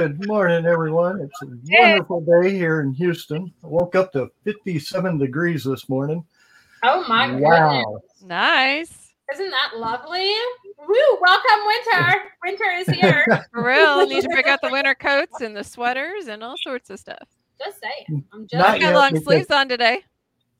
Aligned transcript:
Good 0.00 0.26
morning, 0.26 0.64
everyone. 0.64 1.20
It's 1.20 1.42
a 1.42 1.46
wonderful 1.78 2.22
day 2.22 2.52
here 2.56 2.80
in 2.80 2.94
Houston. 2.94 3.52
I 3.62 3.66
woke 3.66 3.94
up 3.94 4.10
to 4.12 4.30
57 4.44 5.18
degrees 5.18 5.62
this 5.62 5.90
morning. 5.90 6.24
Oh 6.82 7.04
my 7.06 7.30
Wow. 7.38 7.84
goodness. 7.84 8.22
Nice. 8.22 9.12
Isn't 9.34 9.50
that 9.50 9.72
lovely? 9.76 10.32
Woo! 10.78 11.18
Welcome, 11.20 11.66
winter. 11.66 12.14
Winter 12.42 12.70
is 12.78 12.86
here. 12.88 13.26
For 13.52 13.62
real. 13.62 14.06
Need 14.06 14.22
to 14.22 14.28
break 14.30 14.46
out 14.46 14.62
the 14.62 14.70
winter 14.70 14.94
coats 14.94 15.42
and 15.42 15.54
the 15.54 15.62
sweaters 15.62 16.28
and 16.28 16.42
all 16.42 16.56
sorts 16.56 16.88
of 16.88 16.98
stuff. 16.98 17.28
just 17.62 17.76
saying. 17.82 18.24
I'm 18.32 18.44
just 18.44 18.54
Not 18.54 18.68
I 18.68 18.78
saying. 18.80 18.92
got 18.94 18.94
long 19.12 19.22
sleeves 19.22 19.50
on 19.50 19.68
today. 19.68 20.00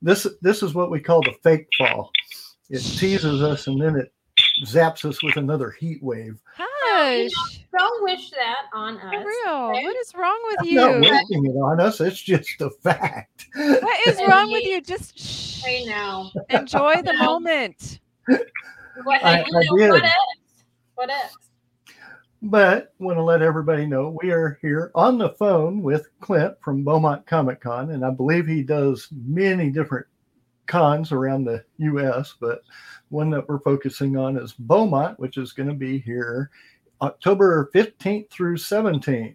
This 0.03 0.27
this 0.43 0.63
is 0.63 0.75
what 0.75 0.91
we 0.91 1.01
call 1.01 1.23
the 1.23 1.33
fake 1.43 1.67
fall. 1.79 2.11
It 2.69 2.81
teases 2.81 3.41
us 3.43 3.69
and 3.69 3.81
then 3.81 3.97
it 3.97 4.13
zaps 4.65 5.05
us 5.05 5.23
with 5.23 5.37
another 5.37 5.71
heat 5.71 6.03
wave. 6.03 6.39
Hush. 6.57 7.31
Don't 7.77 8.03
wish 8.05 8.31
that 8.31 8.67
on 8.75 8.99
For 8.99 9.09
us. 9.09 9.25
real. 9.25 9.55
okay? 9.55 9.85
What 9.85 9.97
is 9.97 10.13
wrong 10.15 10.39
with 10.49 10.59
I'm 10.61 10.75
not 10.75 10.95
you? 10.95 11.01
wishing 11.01 11.47
it 11.47 11.57
on 11.59 11.81
us. 11.81 12.01
It's 12.01 12.21
just 12.21 12.61
a 12.61 12.71
fact. 12.83 13.47
What 13.55 14.09
is 14.09 14.19
wrong 14.29 14.51
with 14.51 14.65
you? 14.65 14.81
Just 14.81 15.19
shh. 15.19 15.63
I 15.67 15.85
know. 15.85 16.31
enjoy 16.51 17.03
the 17.03 17.13
No. 17.19 17.25
moment. 17.25 18.01
What, 19.05 19.25
I- 19.25 19.41
I 19.41 19.45
did. 19.45 19.51
what 19.91 20.05
if? 20.05 20.13
What 20.95 21.11
if? 21.11 21.35
But 22.43 22.95
want 22.99 23.19
to 23.19 23.23
let 23.23 23.43
everybody 23.43 23.85
know 23.87 24.17
we 24.23 24.31
are 24.31 24.59
here 24.63 24.91
on 24.95 25.19
the 25.19 25.31
phone 25.31 25.83
with 25.83 26.07
Clint 26.21 26.55
from 26.63 26.83
Beaumont 26.85 27.27
Comic 27.27 27.61
Con, 27.61 27.91
and 27.91 28.03
I 28.05 28.09
believe 28.11 28.47
he 28.47 28.63
does 28.63 29.09
many 29.27 29.69
different 29.71 30.07
cons 30.71 31.11
around 31.13 31.45
the 31.45 31.63
U.S. 31.79 32.35
But 32.41 32.63
one 33.09 33.29
that 33.31 33.47
we're 33.49 33.59
focusing 33.61 34.17
on 34.17 34.39
is 34.39 34.53
Beaumont, 34.53 35.19
which 35.19 35.37
is 35.37 35.53
going 35.53 35.69
to 35.69 35.75
be 35.75 35.99
here 35.99 36.51
October 37.03 37.69
15th 37.75 38.31
through 38.31 38.57
17th. 38.57 39.35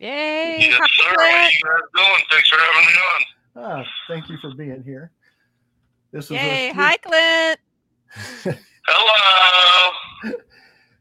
Yay. 0.00 0.56
Yes, 0.58 0.72
sir. 0.72 0.78
How 1.08 1.14
Clint. 1.14 1.52
you 1.52 1.64
guys 1.64 1.82
doing? 1.94 2.22
Thanks 2.30 2.48
for 2.48 2.58
having 2.58 2.86
me 2.86 2.92
on. 2.92 3.22
Ah, 3.56 3.84
thank 4.08 4.28
you 4.28 4.36
for 4.40 4.54
being 4.56 4.82
here. 4.82 5.12
This 6.10 6.26
is 6.26 6.32
Yay. 6.32 6.70
a, 6.70 6.74
Hi, 6.74 6.96
Clint. 6.96 8.58
Hello. 8.86 9.92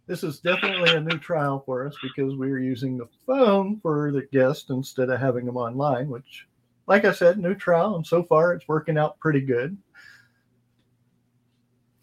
this 0.07 0.23
is 0.23 0.39
definitely 0.39 0.91
a 0.95 1.01
new 1.01 1.17
trial 1.17 1.63
for 1.65 1.85
us 1.87 1.95
because 2.03 2.35
we 2.35 2.51
are 2.51 2.59
using 2.59 2.97
the 2.97 3.07
phone 3.25 3.79
for 3.81 4.11
the 4.11 4.27
guest 4.31 4.69
instead 4.69 5.09
of 5.09 5.19
having 5.19 5.45
them 5.45 5.57
online, 5.57 6.09
which, 6.09 6.47
like 6.87 7.05
I 7.05 7.11
said, 7.11 7.37
new 7.37 7.55
trial, 7.55 7.95
and 7.95 8.05
so 8.05 8.23
far 8.23 8.53
it's 8.53 8.67
working 8.67 8.97
out 8.97 9.19
pretty 9.19 9.41
good. 9.41 9.77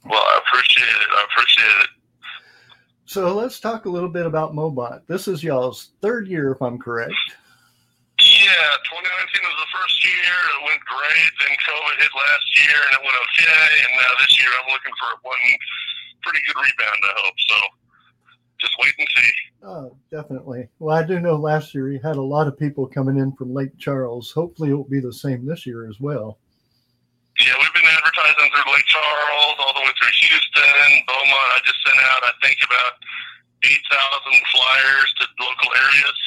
Well, 0.05 0.19
I 0.19 0.41
appreciate 0.47 0.89
it. 0.89 1.09
I 1.13 1.27
appreciate 1.31 1.85
it. 1.85 1.91
So 3.05 3.35
let's 3.35 3.61
talk 3.61 3.85
a 3.85 3.91
little 3.91 4.09
bit 4.09 4.25
about 4.25 4.55
Mobot. 4.55 5.03
This 5.07 5.29
is 5.29 5.43
y'all's 5.43 5.91
third 6.01 6.29
year, 6.29 6.53
if 6.53 6.63
I'm 6.63 6.79
correct. 6.79 7.19
Yeah, 8.21 8.71
2019 8.87 9.49
was 9.49 9.59
the 9.65 9.71
first 9.73 9.97
year. 10.05 10.37
It 10.57 10.63
went 10.69 10.81
great. 10.85 11.33
Then 11.41 11.57
COVID 11.57 11.97
hit 11.99 12.13
last 12.13 12.47
year, 12.61 12.77
and 12.77 12.93
it 12.97 13.03
went 13.03 13.17
okay. 13.17 13.67
And 13.89 13.93
now 13.97 14.13
this 14.21 14.33
year, 14.39 14.53
I'm 14.61 14.69
looking 14.69 14.93
for 15.01 15.11
one 15.25 15.43
pretty 16.23 16.41
good 16.47 16.57
rebound. 16.61 17.01
I 17.01 17.13
hope 17.25 17.39
so. 17.49 17.59
Just 18.61 18.77
wait 18.81 18.95
and 18.99 19.09
see. 19.17 19.31
Oh, 19.63 19.97
definitely. 20.11 20.69
Well, 20.79 20.97
I 20.97 21.03
do 21.05 21.21
know 21.21 21.37
last 21.37 21.75
year 21.75 21.91
you 21.93 22.01
had 22.01 22.17
a 22.17 22.23
lot 22.23 22.47
of 22.47 22.59
people 22.59 22.87
coming 22.87 23.17
in 23.19 23.33
from 23.33 23.53
Lake 23.55 23.77
Charles. 23.79 24.31
Hopefully, 24.33 24.71
it 24.71 24.75
will 24.75 24.85
be 24.89 25.01
the 25.01 25.13
same 25.13 25.47
this 25.47 25.67
year 25.67 25.89
as 25.89 26.01
well. 26.01 26.39
Yeah, 27.41 27.57
we've 27.57 27.73
been 27.73 27.89
advertising 27.89 28.53
through 28.53 28.69
Lake 28.73 28.85
Charles, 28.85 29.57
all 29.65 29.73
the 29.73 29.81
way 29.81 29.93
through 29.97 30.13
Houston, 30.13 30.93
Beaumont. 31.09 31.51
I 31.57 31.61
just 31.65 31.81
sent 31.89 31.97
out, 32.05 32.21
I 32.29 32.33
think, 32.45 32.59
about 32.69 32.93
8,000 33.65 34.45
flyers 34.53 35.09
to 35.21 35.25
local 35.41 35.71
areas. 35.73 36.19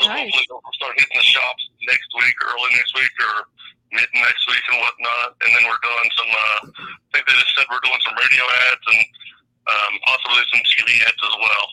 So 0.00 0.08
Nice. 0.08 0.24
hopefully 0.32 0.46
they'll 0.48 0.76
start 0.80 0.96
hitting 0.96 1.20
the 1.20 1.28
shops 1.28 1.62
next 1.84 2.08
week, 2.16 2.36
early 2.48 2.70
next 2.80 2.96
week, 2.96 3.12
or 3.20 3.44
mid 3.92 4.08
next 4.16 4.44
week 4.48 4.64
and 4.72 4.80
whatnot. 4.80 5.36
And 5.44 5.50
then 5.52 5.62
we're 5.68 5.84
doing 5.84 6.08
some, 6.16 6.30
uh, 6.32 6.60
I 6.80 7.08
think 7.12 7.28
they 7.28 7.36
just 7.36 7.52
said 7.52 7.68
we're 7.68 7.84
doing 7.84 8.00
some 8.08 8.16
radio 8.16 8.44
ads 8.72 8.84
and 8.88 9.02
um, 9.68 9.98
possibly 10.06 10.42
some 10.52 10.62
TV 10.72 11.00
ads 11.06 11.16
as 11.22 11.36
well. 11.40 11.66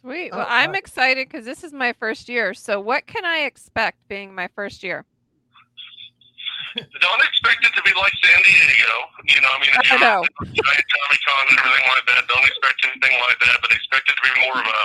Sweet. 0.00 0.30
Oh, 0.32 0.38
Well, 0.38 0.46
I'm 0.48 0.74
excited 0.74 1.28
because 1.28 1.44
this 1.44 1.62
is 1.62 1.72
my 1.72 1.92
first 1.92 2.28
year. 2.28 2.54
So, 2.54 2.80
what 2.80 3.06
can 3.06 3.24
I 3.24 3.38
expect 3.44 3.98
being 4.08 4.34
my 4.34 4.48
first 4.54 4.82
year? 4.82 5.04
Don't 6.76 7.22
expect 7.26 7.66
it 7.66 7.74
to 7.74 7.82
be 7.82 7.90
like 7.98 8.14
San 8.22 8.40
Diego. 8.46 8.94
You 9.26 9.40
know, 9.42 9.50
I 9.50 9.58
mean, 9.58 9.74
if 9.74 9.82
I 9.82 9.84
you're 9.90 10.00
know. 10.06 10.22
giant 10.46 10.86
Comic 10.86 11.20
Con 11.26 11.44
and 11.50 11.58
everything 11.58 11.88
like 11.90 12.06
that, 12.14 12.22
don't 12.30 12.46
expect 12.46 12.78
anything 12.86 13.18
like 13.26 13.38
that. 13.42 13.58
But 13.60 13.74
expect 13.74 14.06
it 14.06 14.14
to 14.14 14.22
be 14.22 14.32
more 14.46 14.54
of 14.54 14.66
a 14.70 14.80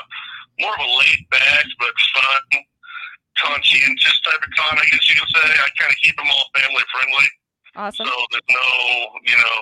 more 0.65 0.73
of 0.73 0.81
a 0.81 0.89
laid 0.97 1.21
back 1.29 1.61
but 1.77 1.93
fun, 1.93 2.65
conscientious 3.37 4.17
type 4.25 4.41
of 4.41 4.49
con. 4.57 4.81
I 4.81 4.85
guess 4.89 5.05
you 5.09 5.15
could 5.21 5.29
say. 5.29 5.45
I 5.45 5.69
kind 5.77 5.93
of 5.93 5.97
keep 6.01 6.17
them 6.17 6.25
all 6.33 6.45
family 6.57 6.83
friendly, 6.89 7.27
Awesome. 7.77 8.07
so 8.09 8.13
there's 8.33 8.49
no, 8.49 8.65
you 9.29 9.37
know, 9.37 9.59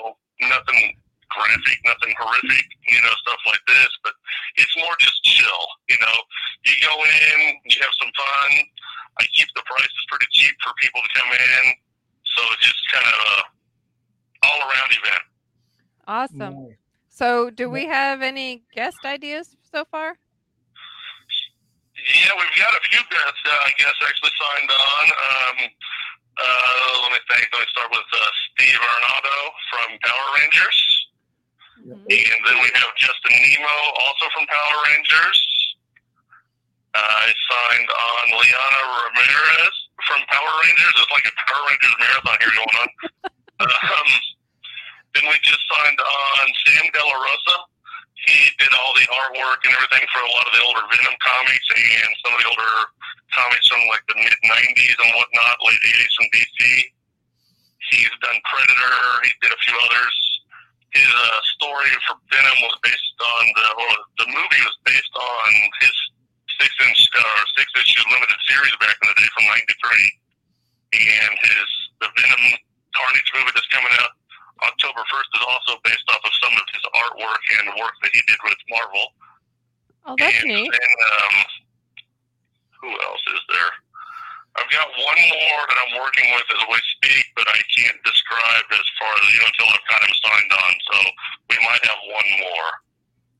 nothing 0.47 0.95
graphic, 1.33 1.77
nothing 1.83 2.13
horrific, 2.17 2.65
you 2.87 2.99
know, 3.01 3.13
stuff 3.25 3.41
like 3.49 3.63
this. 3.67 3.91
But 4.03 4.13
it's 4.57 4.75
more 4.77 4.95
just 4.99 5.17
chill. 5.23 5.63
You 5.89 5.97
know, 5.99 6.17
you 6.65 6.73
go 6.81 6.93
in, 7.03 7.37
you 7.65 7.77
have 7.81 7.95
some 7.99 8.13
fun. 8.13 8.49
I 9.19 9.25
keep 9.33 9.49
the 9.53 9.61
prices 9.65 10.03
pretty 10.09 10.29
cheap 10.31 10.55
for 10.63 10.73
people 10.81 11.01
to 11.01 11.11
come 11.13 11.31
in, 11.33 11.63
so 12.25 12.41
it's 12.53 12.65
just 12.65 12.81
kind 12.89 13.05
of 13.05 13.19
a 13.19 13.37
all 14.43 14.59
around 14.65 14.89
event. 14.91 15.23
Awesome. 16.07 16.67
Nice. 16.67 16.77
So, 17.09 17.49
do 17.49 17.69
we 17.69 17.85
have 17.85 18.21
any 18.21 18.63
guest 18.73 18.97
ideas 19.05 19.55
so 19.71 19.85
far? 19.85 20.17
Yeah, 22.03 22.33
we've 22.35 22.57
got 22.59 22.73
a 22.73 22.83
few 22.89 22.99
guests, 23.07 23.43
uh, 23.45 23.69
I 23.69 23.71
guess, 23.77 23.93
actually 24.03 24.33
signed 24.35 24.71
on. 24.73 25.05
Um, 25.13 25.57
uh, 26.35 27.01
let 27.05 27.11
me 27.13 27.21
think. 27.29 27.47
Let 27.53 27.61
me 27.61 27.69
start 27.69 27.89
with 27.91 28.09
uh, 28.11 28.29
Steve 28.51 28.75
Arnado 28.75 29.37
from 29.69 29.99
Power 30.01 30.27
Rangers. 30.41 30.92
And 31.83 32.39
then 32.47 32.57
we 32.63 32.69
have 32.79 32.95
Justin 32.95 33.35
Nimmo, 33.43 33.77
also 34.07 34.25
from 34.31 34.47
Power 34.47 34.77
Rangers. 34.87 35.39
Uh, 36.95 37.27
I 37.27 37.27
signed 37.27 37.89
on 37.91 38.23
Liana 38.39 38.81
Ramirez 38.87 39.75
from 40.07 40.23
Power 40.31 40.53
Rangers. 40.63 40.93
It's 40.95 41.11
like 41.11 41.27
a 41.27 41.35
Power 41.43 41.63
Rangers 41.67 41.95
marathon 41.99 42.37
here 42.39 42.55
going 42.55 42.75
on. 42.79 42.89
um, 43.67 44.09
then 45.11 45.27
we 45.27 45.35
just 45.43 45.59
signed 45.67 45.99
on 45.99 46.45
Sam 46.63 46.87
De 46.87 47.01
La 47.03 47.17
Rosa. 47.19 47.57
He 48.15 48.47
did 48.63 48.71
all 48.79 48.95
the 48.95 49.07
artwork 49.19 49.59
and 49.67 49.75
everything 49.75 50.07
for 50.15 50.23
a 50.23 50.31
lot 50.31 50.47
of 50.47 50.55
the 50.55 50.63
older 50.63 50.87
Venom 50.87 51.17
comics 51.19 51.67
and 51.75 52.09
some 52.23 52.31
of 52.31 52.39
the 52.39 52.47
older 52.47 52.75
comics 53.35 53.67
from 53.67 53.83
like 53.91 54.07
the 54.07 54.15
mid 54.23 54.39
90s 54.47 54.97
and 55.03 55.11
whatnot, 55.19 55.59
late 55.67 55.83
80s 55.83 56.13
from 56.15 56.27
DC. 56.31 56.59
He's 57.91 58.13
done 58.23 58.39
Predator. 58.47 58.95
He 59.27 59.35
did 59.43 59.51
a 59.51 59.59
few 59.67 59.75
others 59.83 60.33
his 60.93 61.09
uh, 61.09 61.39
story 61.73 61.89
for 62.05 62.15
Venom 62.29 62.57
was 62.61 62.77
based 62.85 63.17
on 63.17 63.43
the 63.57 63.67
or 63.73 63.93
the 64.21 64.27
movie 64.29 64.61
was 64.61 64.77
based 64.85 65.15
on 65.17 65.49
his 65.81 65.95
six 66.61 66.69
inch 66.85 67.01
or 67.17 67.41
six 67.57 67.65
issue 67.73 68.05
limited 68.13 68.39
series 68.45 68.75
back 68.77 68.93
in 69.01 69.09
the 69.09 69.17
day 69.17 69.29
from 69.33 69.45
'93, 69.49 71.17
and 71.17 71.33
his 71.41 71.69
the 71.97 72.09
Venom 72.13 72.45
Carnage 72.93 73.29
movie 73.33 73.53
that's 73.57 73.69
coming 73.73 73.93
out 74.05 74.13
October 74.61 75.01
1st 75.01 75.29
is 75.33 75.45
also 75.49 75.73
based 75.81 76.05
off 76.13 76.21
of 76.21 76.33
some 76.37 76.53
of 76.53 76.65
his 76.69 76.83
artwork 76.93 77.41
and 77.57 77.73
work 77.81 77.95
that 78.05 78.11
he 78.13 78.21
did 78.29 78.37
with 78.45 78.59
Marvel. 78.69 79.05
Oh, 80.05 80.15
that's 80.19 80.45
and 80.45 80.53
neat. 80.53 80.69
then 80.69 80.93
um, 81.09 81.35
who 82.81 82.89
else 82.91 83.23
is 83.33 83.43
there? 83.49 83.71
I've 84.55 84.69
got 84.69 84.85
one 84.85 85.21
more 85.33 85.61
that 85.65 85.77
I'm 85.81 85.93
working 85.97 86.29
with 86.29 86.45
as 86.53 86.63
we 86.69 86.77
speak, 87.01 87.25
but 87.35 87.47
I 87.49 87.57
can't 87.73 87.97
describe 88.05 88.65
as 88.69 88.85
far 89.01 89.13
as 89.17 89.25
you 89.33 89.39
know 89.41 89.49
until 89.49 89.69
I've 89.73 89.87
got 89.89 90.01
him 90.05 90.13
signed 90.21 90.51
on. 90.53 90.73
So 90.93 90.97
we 91.49 91.57
might 91.65 91.83
have 91.89 92.01
one 92.05 92.29
more. 92.37 92.69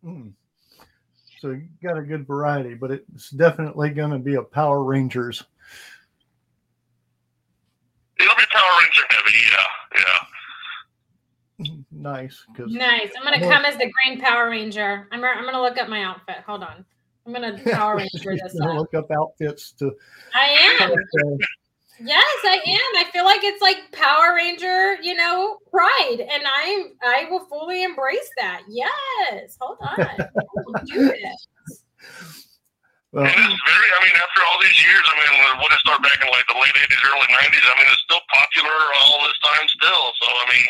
Mm. 0.04 0.30
So 1.40 1.52
you 1.52 1.70
got 1.84 1.98
a 1.98 2.03
good 2.14 2.28
variety, 2.28 2.76
but 2.76 2.92
it's 2.92 3.32
definitely 3.32 3.90
going 3.90 4.12
to 4.12 4.20
be 4.20 4.36
a 4.36 4.42
Power 4.42 4.84
Rangers. 4.84 5.44
It'll 8.20 8.36
be 8.36 8.44
Power 8.52 8.72
Ranger 8.82 9.04
heavy, 9.10 9.38
yeah, 9.52 9.66
yeah. 9.98 11.76
Nice, 11.92 12.46
because 12.52 12.72
Nice. 12.72 13.10
I'm 13.18 13.24
gonna 13.24 13.40
come 13.40 13.64
as 13.66 13.78
the 13.78 13.92
Green 13.92 14.20
Power 14.20 14.50
Ranger. 14.50 15.08
I'm, 15.12 15.24
I'm 15.24 15.46
gonna 15.46 15.62
look 15.62 15.78
up 15.78 15.88
my 15.88 16.04
outfit. 16.04 16.38
Hold 16.46 16.64
on. 16.64 16.84
I'm 17.26 17.34
gonna 17.34 17.58
Power 17.72 17.98
Ranger 17.98 18.36
this 18.36 18.60
up. 18.62 18.76
look 18.76 18.94
up 18.94 19.10
outfits 19.12 19.72
to. 19.74 19.92
I 20.34 20.78
am. 20.82 20.92
uh, 20.92 21.46
Yes, 22.00 22.24
I 22.44 22.60
am. 22.66 23.06
I 23.06 23.10
feel 23.14 23.24
like 23.24 23.44
it's 23.44 23.62
like 23.62 23.78
Power 23.92 24.34
Ranger, 24.36 24.96
you 25.02 25.14
know, 25.14 25.58
pride, 25.72 26.18
and 26.20 26.44
I'm 26.44 26.94
I 27.04 27.28
will 27.30 27.46
fully 27.46 27.84
embrace 27.84 28.30
that. 28.38 28.62
Yes. 28.68 29.58
Hold 29.62 29.78
on. 29.82 30.00
I 30.00 30.28
will 30.66 30.74
do 30.86 31.06
this. 31.06 31.48
Well, 33.14 33.26
And 33.30 33.34
it's 33.34 33.62
very, 33.70 33.90
I 33.94 34.00
mean, 34.02 34.16
after 34.18 34.42
all 34.48 34.58
these 34.64 34.80
years, 34.82 35.06
I 35.06 35.16
mean, 35.22 35.32
what 35.62 35.70
did 35.70 35.78
it 35.78 35.84
start 35.86 36.02
back 36.02 36.18
in 36.18 36.28
like 36.34 36.48
the 36.50 36.58
late 36.58 36.74
80s, 36.74 36.98
early 37.06 37.30
90s? 37.30 37.66
I 37.70 37.74
mean, 37.78 37.90
it's 37.94 38.02
still 38.06 38.24
popular 38.34 38.74
all 39.06 39.22
this 39.30 39.38
time 39.46 39.66
still. 39.70 40.06
So, 40.18 40.28
I 40.28 40.46
mean, 40.50 40.68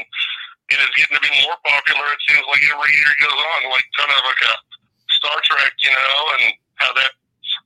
it 0.75 0.80
is 0.83 0.91
getting 1.00 1.15
to 1.15 1.24
be 1.24 1.33
more 1.47 1.56
popular. 1.63 2.03
It 2.12 2.21
seems 2.27 2.44
like 2.47 2.63
every 2.68 2.91
year 3.00 3.12
goes 3.24 3.39
on, 3.39 3.59
like 3.71 3.88
kind 3.95 4.12
of 4.12 4.19
like 4.27 4.41
a 4.44 4.53
Star 5.15 5.38
Trek, 5.47 5.71
you 5.83 5.91
know, 5.95 6.15
and 6.39 6.44
how 6.83 6.91
that 7.00 7.12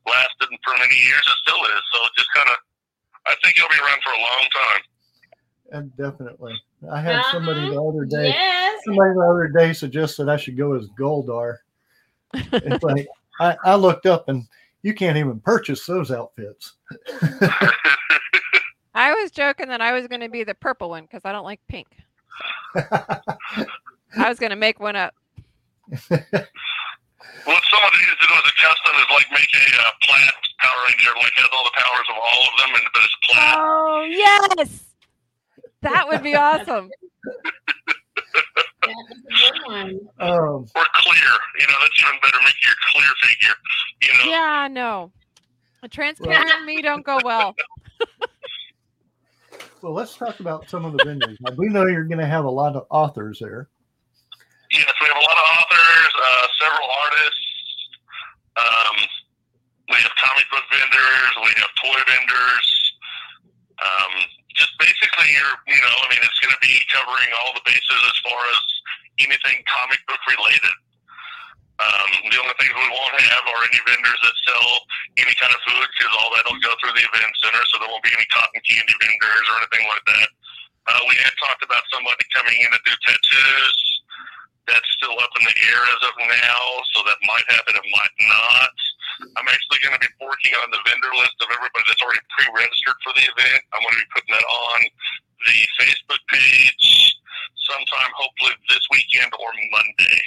lasted 0.06 0.50
for 0.62 0.74
many 0.78 0.98
years. 0.98 1.26
It 1.26 1.38
still 1.42 1.62
is. 1.74 1.82
So 1.94 1.98
just 2.18 2.30
kind 2.38 2.50
of, 2.54 2.58
I 3.26 3.34
think 3.42 3.58
it'll 3.58 3.74
be 3.74 3.82
around 3.82 4.02
for 4.06 4.14
a 4.14 4.22
long 4.22 4.46
time. 4.54 4.82
And 5.74 5.86
definitely. 5.98 6.54
I 6.92 7.02
had 7.02 7.26
somebody 7.32 7.66
Uh-huh. 7.66 7.74
the 7.74 7.82
other 7.82 8.06
day. 8.06 8.30
Yes. 8.30 8.80
Somebody 8.86 9.14
the 9.18 9.26
other 9.26 9.48
day 9.50 9.74
suggested 9.74 10.30
I 10.30 10.38
should 10.38 10.58
go 10.58 10.74
as 10.78 10.88
Goldar. 11.00 11.58
It's 12.34 12.84
like 12.84 13.08
I, 13.40 13.56
I 13.64 13.76
looked 13.76 14.06
up 14.06 14.30
and 14.30 14.48
you 14.82 14.94
can't 14.94 15.18
even 15.18 15.40
purchase 15.40 15.86
those 15.86 16.12
outfits. 16.12 16.74
I 18.94 19.14
was 19.14 19.32
joking 19.32 19.68
that 19.68 19.82
I 19.82 19.92
was 19.94 20.08
going 20.08 20.22
to 20.22 20.30
be 20.30 20.44
the 20.44 20.56
purple 20.56 20.90
one 20.90 21.04
because 21.04 21.22
I 21.24 21.32
don't 21.32 21.44
like 21.44 21.60
pink. 21.68 21.88
I 22.76 24.30
was 24.30 24.40
going 24.40 24.50
to 24.50 24.56
make 24.56 24.80
one 24.80 24.96
up. 24.96 25.14
What 27.48 27.64
someone 27.72 27.94
needs 27.96 28.18
to 28.20 28.28
do 28.28 28.34
as 28.34 28.44
a 28.44 28.56
custom 28.60 28.94
is 28.98 29.06
like 29.14 29.28
make 29.32 29.50
a 29.56 29.66
uh, 29.80 29.92
plant 30.04 30.36
Power 30.60 30.84
Ranger, 30.88 31.12
like 31.16 31.32
has 31.36 31.50
all 31.54 31.64
the 31.64 31.72
powers 31.76 32.08
of 32.10 32.16
all 32.18 32.42
of 32.44 32.54
them, 32.60 32.76
and 32.76 32.84
but 32.94 33.02
it's 33.04 33.18
plant. 33.30 33.58
Oh, 33.60 34.04
yes. 34.10 34.84
That 35.82 36.08
would 36.08 36.24
be 36.24 36.36
awesome. 36.36 36.90
That's 37.24 37.46
a 38.36 38.56
good 38.56 38.66
one. 38.66 38.77
Um, 40.20 40.66
Or 40.76 40.86
clear, 40.94 41.32
you 41.60 41.68
know, 41.68 41.76
that's 41.82 42.00
even 42.00 42.20
better. 42.22 42.38
Make 42.44 42.64
your 42.64 42.74
clear 42.92 43.10
figure, 43.22 43.56
you 44.02 44.18
know. 44.18 44.32
Yeah, 44.32 44.68
no. 44.70 45.12
A 45.84 45.88
transparent 45.88 46.50
and 46.50 46.66
me 46.66 46.82
don't 46.82 47.06
go 47.06 47.20
well. 47.24 47.56
well, 49.82 49.94
let's 49.94 50.16
talk 50.16 50.40
about 50.40 50.70
some 50.70 50.86
of 50.86 50.98
the 50.98 51.04
vendors. 51.04 51.38
Now, 51.42 51.54
we 51.56 51.70
know 51.70 51.86
you're 51.86 52.04
going 52.06 52.20
to 52.20 52.26
have 52.26 52.46
a 52.46 52.50
lot 52.50 52.76
of 52.76 52.86
authors 52.90 53.40
there. 53.40 53.70
Yes, 54.72 54.92
we 55.00 55.08
have 55.08 55.18
a 55.18 55.20
lot 55.20 55.38
of 55.38 55.46
authors, 55.62 56.12
uh, 56.18 56.48
several 56.60 56.90
artists. 57.04 57.48
Um, 58.58 58.96
we 59.90 59.96
have 59.96 60.12
comic 60.18 60.46
book 60.52 60.64
vendors. 60.72 61.32
We 61.38 61.54
have 61.62 61.70
toy 61.82 62.00
vendors. 62.10 62.94
Um, 63.80 64.14
just 64.58 64.74
basically, 64.82 65.30
your, 65.38 65.52
you 65.70 65.80
know, 65.80 65.96
I 66.02 66.06
mean, 66.10 66.22
it's 66.26 66.42
going 66.42 66.54
to 66.54 66.64
be 66.66 66.82
covering 66.90 67.30
all 67.40 67.54
the 67.54 67.64
bases 67.64 68.02
as 68.10 68.18
far 68.26 68.42
as 68.52 68.62
anything 69.22 69.62
comic 69.70 70.02
book 70.10 70.22
related. 70.28 70.76
Um, 71.78 72.10
the 72.34 72.42
only 72.42 72.58
things 72.58 72.74
we 72.74 72.90
won't 72.90 73.18
have 73.22 73.44
are 73.54 73.62
any 73.70 73.78
vendors 73.86 74.18
that 74.26 74.36
sell 74.50 74.70
any 75.22 75.34
kind 75.38 75.54
of 75.54 75.62
food 75.62 75.86
because 75.94 76.10
all 76.18 76.34
that'll 76.34 76.58
go 76.66 76.74
through 76.82 76.98
the 76.98 77.06
event 77.06 77.30
center, 77.38 77.62
so 77.70 77.78
there 77.78 77.86
won't 77.86 78.02
be 78.02 78.18
any 78.18 78.26
cotton 78.34 78.58
candy 78.66 78.98
vendors 78.98 79.46
or 79.46 79.62
anything 79.62 79.86
like 79.86 80.06
that. 80.10 80.30
Uh, 80.90 81.02
we 81.06 81.14
had 81.22 81.38
talked 81.38 81.62
about 81.62 81.86
somebody 81.94 82.26
coming 82.34 82.58
in 82.58 82.70
to 82.74 82.82
do 82.82 82.94
tattoos 83.06 83.78
that's 84.66 84.90
still 84.98 85.14
up 85.22 85.30
in 85.38 85.46
the 85.46 85.58
air 85.70 85.82
as 85.86 86.02
of 86.02 86.16
now, 86.18 86.62
so 86.98 87.06
that 87.06 87.22
might 87.30 87.46
happen, 87.54 87.78
it 87.78 87.88
might 87.94 88.16
not. 88.26 88.74
I'm 89.38 89.48
actually 89.48 89.80
going 89.82 89.98
to 89.98 90.04
be 90.04 90.12
working 90.22 90.54
on 90.62 90.70
the 90.70 90.82
vendor 90.86 91.14
list 91.18 91.38
of 91.42 91.48
everybody 91.50 91.86
that's 91.88 92.02
already 92.02 92.22
pre-registered 92.38 92.98
for 93.02 93.14
the 93.18 93.26
event. 93.26 93.62
I'm 93.74 93.82
going 93.82 93.98
to 93.98 94.04
be 94.06 94.12
putting 94.14 94.34
that 94.34 94.48
on 94.48 94.80
the 95.46 95.58
Facebook 95.82 96.22
page 96.30 97.18
sometime, 97.68 98.12
hopefully 98.16 98.54
this 98.70 98.86
weekend 98.92 99.32
or 99.34 99.50
Monday. 99.72 100.22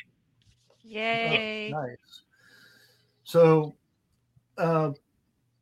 Yay. 0.82 1.70
Nice. 1.70 2.22
So 3.24 3.74
uh, 4.58 4.90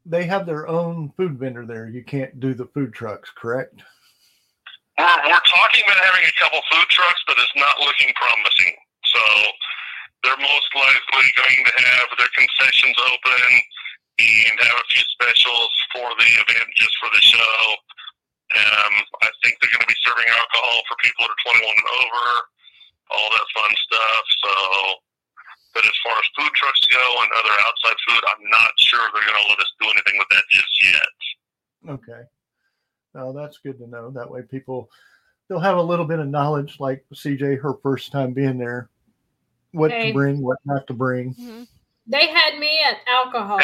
they 0.06 0.25
have 0.25 0.46
their 0.46 0.69
own 0.69 1.12
food 1.16 1.38
vendor 1.38 1.66
there. 1.66 1.88
You 1.88 2.02
can't 2.02 2.40
do 2.40 2.54
the 2.54 2.66
food 2.66 2.92
trucks, 2.92 3.30
correct? 3.36 3.82
We're, 4.98 5.04
we're 5.04 5.46
talking 5.46 5.84
about 5.84 6.00
having 6.02 6.25
a 6.25 6.34
couple 6.40 6.60
food 6.72 6.88
trucks, 6.88 7.22
but 7.26 7.36
it's 7.38 7.52
not 7.56 7.78
looking 7.78 8.12
promising. 8.16 8.75
So 9.04 9.20
they're 10.38 10.46
most 10.46 10.70
likely 10.75 11.26
going 11.35 11.62
to 11.67 11.75
have 11.82 12.08
their 12.14 12.31
concessions 12.31 12.96
open 13.11 13.43
and 14.19 14.55
have 14.58 14.79
a 14.79 14.90
few 14.90 15.05
specials 15.14 15.70
for 15.94 16.06
the 16.19 16.31
event 16.46 16.69
just 16.75 16.94
for 17.02 17.11
the 17.11 17.23
show. 17.23 17.58
Um, 18.49 18.94
I 19.23 19.31
think 19.43 19.58
they're 19.61 19.75
going 19.75 19.85
to 19.85 19.93
be 19.93 20.05
serving 20.06 20.26
alcohol 20.31 20.82
for 20.88 20.96
people 21.05 21.26
that 21.26 21.35
are 21.35 21.44
21 21.58 21.69
and 21.69 21.90
over, 22.00 22.26
all 23.12 23.29
that 23.35 23.49
fun 23.52 23.73
stuff. 23.76 24.25
So, 24.43 24.55
but 25.75 25.85
as 25.85 25.96
far 26.06 26.17
as 26.17 26.35
food 26.38 26.52
trucks 26.55 26.82
go 26.88 27.05
and 27.23 27.31
other 27.35 27.55
outside 27.67 27.99
food, 28.08 28.23
I'm 28.25 28.44
not 28.49 28.73
sure 28.79 29.02
they're 29.12 29.29
going 29.29 29.43
to 29.43 29.50
let 29.52 29.61
us 29.61 29.73
do 29.79 29.90
anything 29.90 30.17
with 30.17 30.31
that 30.32 30.46
just 30.49 30.75
yet. 30.87 31.14
Okay. 31.99 32.23
Well, 33.14 33.32
that's 33.35 33.58
good 33.58 33.79
to 33.79 33.87
know. 33.87 34.11
That 34.11 34.31
way, 34.31 34.43
people 34.43 34.88
they'll 35.49 35.61
have 35.61 35.79
a 35.79 35.82
little 35.82 36.05
bit 36.06 36.20
of 36.20 36.29
knowledge, 36.29 36.76
like 36.81 37.05
CJ, 37.12 37.61
her 37.61 37.75
first 37.82 38.12
time 38.12 38.32
being 38.32 38.58
there, 38.58 38.90
what 39.73 39.91
Hey. 39.91 40.09
to 40.09 40.15
bring, 40.15 40.43
what 40.43 40.59
not 40.65 40.87
to 40.87 40.94
bring. 40.94 41.35
Mhm. 41.35 41.67
They 42.06 42.26
had 42.29 42.59
me 42.59 42.81
at 42.87 42.97
alcohol. 43.06 43.61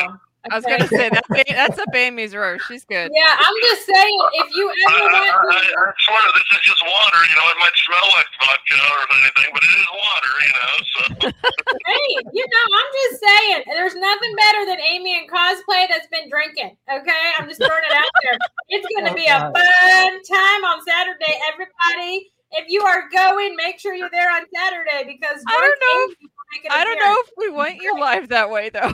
I 0.53 0.57
was 0.61 0.65
going 0.69 0.85
to 0.85 0.89
say 0.93 1.09
that's, 1.09 1.25
A- 1.33 1.55
that's 1.57 1.79
a 1.81 1.89
Amy's 1.97 2.37
roast. 2.37 2.69
She's 2.69 2.85
good. 2.85 3.09
Yeah, 3.17 3.33
I'm 3.33 3.57
just 3.65 3.89
saying, 3.89 4.19
if 4.45 4.49
you 4.53 4.69
I, 4.69 4.77
ever 4.93 5.09
I, 5.09 5.13
want 5.41 5.57
I, 5.57 5.65
I 5.65 5.89
swear 6.05 6.21
this 6.37 6.45
is 6.53 6.61
just 6.69 6.85
water. 6.85 7.17
You 7.25 7.33
know, 7.41 7.49
it 7.49 7.59
might 7.65 7.77
smell 7.81 8.05
like 8.13 8.29
vodka 8.45 8.77
or 8.77 9.01
anything, 9.25 9.49
but 9.57 9.63
it 9.65 9.73
is 9.73 9.89
water. 9.89 10.33
You 10.45 10.53
know, 10.53 10.75
so 10.85 11.01
hey, 11.89 12.09
you 12.37 12.45
know, 12.45 12.65
I'm 12.77 12.91
just 13.09 13.17
saying, 13.25 13.59
there's 13.73 13.97
nothing 13.97 14.33
better 14.37 14.63
than 14.69 14.81
Amy 14.85 15.17
and 15.17 15.25
cosplay 15.33 15.89
that's 15.89 16.13
been 16.13 16.29
drinking. 16.29 16.77
Okay, 16.93 17.25
I'm 17.41 17.49
just 17.49 17.65
throwing 17.65 17.89
it 17.89 17.97
out 17.97 18.13
there. 18.29 18.37
It's 18.69 18.85
going 18.93 19.09
to 19.09 19.17
be 19.17 19.25
a 19.25 19.41
fun 19.49 20.13
time 20.29 20.63
on 20.69 20.85
Saturday, 20.85 21.41
everybody. 21.49 22.29
If 22.57 22.67
you 22.69 22.83
are 22.83 23.09
going, 23.11 23.57
make 23.57 23.79
sure 23.81 23.95
you're 23.95 24.11
there 24.11 24.31
on 24.31 24.43
Saturday 24.55 25.05
because 25.07 25.43
I 25.49 25.53
don't 25.53 25.81
know 25.81 26.05
Amy 26.05 26.17
will 26.21 26.29
make 26.63 26.73
I 26.73 26.85
don't 26.85 26.99
know 26.99 27.17
if 27.25 27.31
we 27.37 27.51
want 27.51 27.77
your 27.77 27.99
life 27.99 28.29
that 28.29 28.51
way, 28.51 28.71
though. 28.71 28.93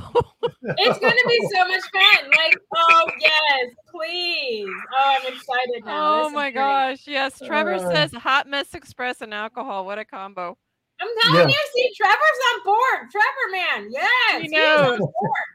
It's 0.78 0.98
going 0.98 1.12
to 1.12 1.24
be 1.28 1.48
so 1.54 1.68
much 1.68 1.82
fun. 1.92 2.30
Like, 2.30 2.56
oh 2.76 3.10
yes, 3.20 3.70
please. 3.94 4.68
Oh, 4.94 5.16
I'm 5.20 5.26
excited 5.32 5.84
now. 5.84 6.14
oh 6.14 6.18
This 6.22 6.28
is 6.28 6.34
my 6.34 6.50
great. 6.50 6.54
gosh. 6.62 7.06
Yes. 7.06 7.38
Trevor 7.44 7.74
Uh. 7.74 7.92
says 7.94 8.12
hot 8.12 8.46
mess 8.48 8.74
express 8.74 9.20
and 9.20 9.32
alcohol. 9.34 9.84
What 9.86 9.98
a 9.98 10.04
combo. 10.04 10.56
I'm 11.00 11.08
telling 11.22 11.48
Yeah. 11.48 11.54
you, 11.54 11.68
see, 11.74 11.92
Trevor's 11.96 12.40
on 12.54 12.64
board. 12.64 13.10
Trevor, 13.10 13.52
man, 13.52 13.88
yes, 13.90 14.42
He 14.42 14.48
he 14.48 14.56
is 14.56 14.80
on 14.80 14.86
knows. 14.90 14.98
board. 14.98 15.48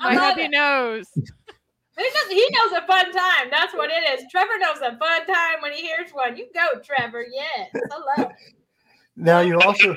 My 0.00 0.10
I 0.10 0.14
love 0.14 0.22
hubby 0.22 0.42
it. 0.44 0.50
knows. 0.50 1.06
He 1.98 2.04
knows, 2.04 2.28
he 2.30 2.48
knows 2.50 2.78
a 2.78 2.86
fun 2.86 3.12
time. 3.12 3.50
That's 3.50 3.74
what 3.74 3.90
it 3.90 4.08
is. 4.14 4.24
Trevor 4.30 4.58
knows 4.60 4.78
a 4.78 4.96
fun 4.98 5.26
time 5.26 5.60
when 5.60 5.72
he 5.72 5.82
hears 5.82 6.10
one. 6.12 6.36
You 6.36 6.46
go, 6.54 6.80
Trevor. 6.80 7.26
Yes, 7.30 7.70
hello. 7.74 8.30
Now 9.16 9.40
you 9.40 9.58
also 9.60 9.96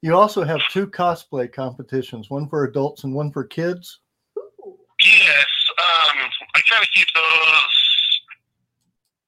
you 0.00 0.16
also 0.16 0.44
have 0.44 0.60
two 0.72 0.86
cosplay 0.86 1.52
competitions, 1.52 2.30
one 2.30 2.48
for 2.48 2.64
adults 2.64 3.04
and 3.04 3.14
one 3.14 3.30
for 3.30 3.44
kids. 3.44 4.00
yes, 5.04 5.50
um, 5.76 6.16
I 6.56 6.60
try 6.64 6.80
to 6.80 6.90
keep 6.96 7.08
those 7.14 7.84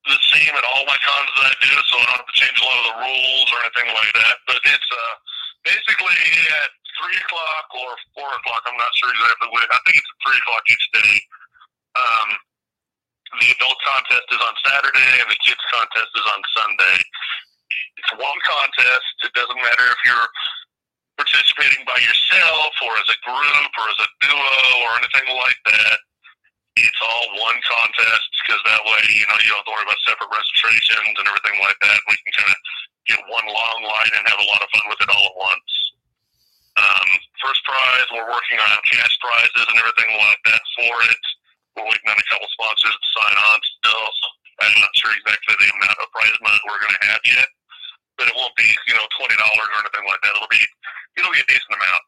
the 0.07 0.17
same 0.33 0.55
at 0.55 0.65
all 0.65 0.87
my 0.87 0.97
cons 1.03 1.31
that 1.37 1.47
I 1.51 1.55
do, 1.61 1.73
so 1.77 1.95
I 1.99 2.05
don't 2.09 2.21
have 2.25 2.31
to 2.31 2.37
change 2.41 2.57
a 2.57 2.65
lot 2.65 2.79
of 2.79 2.85
the 2.89 2.97
rules 3.05 3.49
or 3.53 3.59
anything 3.69 3.89
like 3.93 4.13
that. 4.17 4.37
But 4.49 4.61
it's 4.65 4.91
uh, 4.97 5.15
basically 5.67 6.21
at 6.63 6.71
three 7.05 7.19
o'clock 7.21 7.67
or 7.77 7.91
four 8.17 8.31
o'clock. 8.33 8.63
I'm 8.65 8.79
not 8.81 8.93
sure 8.97 9.13
exactly 9.13 9.49
when. 9.53 9.67
I 9.69 9.81
think 9.85 10.01
it's 10.01 10.09
at 10.09 10.19
three 10.25 10.39
o'clock 10.41 10.65
each 10.73 10.87
day. 11.05 11.13
Um, 11.97 12.29
the 13.41 13.49
adult 13.53 13.79
contest 13.83 14.27
is 14.31 14.41
on 14.41 14.55
Saturday, 14.65 15.13
and 15.21 15.29
the 15.29 15.41
kids 15.43 15.61
contest 15.73 16.13
is 16.15 16.27
on 16.31 16.41
Sunday. 16.57 16.99
It's 17.99 18.13
one 18.17 18.41
contest. 18.47 19.15
It 19.25 19.33
doesn't 19.35 19.59
matter 19.59 19.87
if 19.91 20.01
you're 20.07 20.29
participating 21.17 21.83
by 21.89 21.97
yourself 22.01 22.73
or 22.85 22.93
as 23.01 23.09
a 23.09 23.19
group 23.25 23.73
or 23.81 23.87
as 23.89 24.01
a 24.05 24.09
duo 24.21 24.57
or 24.85 24.91
anything 25.01 25.29
like 25.33 25.61
that. 25.73 25.99
It's 26.77 27.01
all 27.01 27.27
one 27.41 27.57
contest 27.65 28.29
because 28.45 28.61
that 28.69 28.85
way, 28.85 29.01
you 29.09 29.25
know, 29.25 29.37
you 29.41 29.49
don't 29.49 29.65
have 29.65 29.69
to 29.69 29.73
worry 29.73 29.89
about 29.89 30.01
separate 30.05 30.29
registrations 30.29 31.17
and 31.17 31.25
everything 31.25 31.57
like 31.65 31.81
that. 31.81 31.99
We 32.05 32.21
can 32.21 32.33
kind 32.37 32.53
of 32.53 32.61
get 33.09 33.21
one 33.33 33.49
long 33.49 33.79
line 33.81 34.13
and 34.13 34.29
have 34.29 34.41
a 34.45 34.49
lot 34.53 34.61
of 34.61 34.69
fun 34.69 34.85
with 34.93 35.01
it 35.01 35.09
all 35.09 35.25
at 35.25 35.37
once. 35.41 35.73
Um, 36.77 37.09
first 37.41 37.65
prize, 37.65 38.05
we're 38.13 38.29
working 38.29 38.61
on 38.61 38.77
cash 38.85 39.15
prizes 39.25 39.67
and 39.73 39.81
everything 39.81 40.13
like 40.21 40.41
that 40.45 40.63
for 40.77 40.95
it. 41.09 41.25
We're 41.77 41.85
waiting 41.85 42.09
on 42.09 42.17
a 42.17 42.27
couple 42.33 42.49
sponsors 42.57 42.97
to 42.97 43.09
sign 43.21 43.37
on 43.37 43.59
still. 43.81 44.05
So 44.09 44.27
I'm 44.65 44.81
not 44.81 44.93
sure 44.97 45.13
exactly 45.13 45.55
the 45.61 45.69
amount 45.77 46.01
of 46.01 46.09
prize 46.11 46.37
money 46.41 46.61
we're 46.65 46.81
going 46.81 46.97
to 46.97 47.05
have 47.13 47.23
yet, 47.29 47.49
but 48.17 48.27
it 48.27 48.35
won't 48.35 48.57
be, 48.57 48.65
you 48.89 48.97
know, 48.97 49.05
twenty 49.21 49.37
dollars 49.37 49.69
or 49.77 49.85
anything 49.85 50.07
like 50.09 50.21
that. 50.25 50.33
It'll 50.33 50.49
be, 50.49 50.65
it'll 51.21 51.37
be 51.37 51.45
a 51.45 51.49
decent 51.53 51.77
amount. 51.77 52.05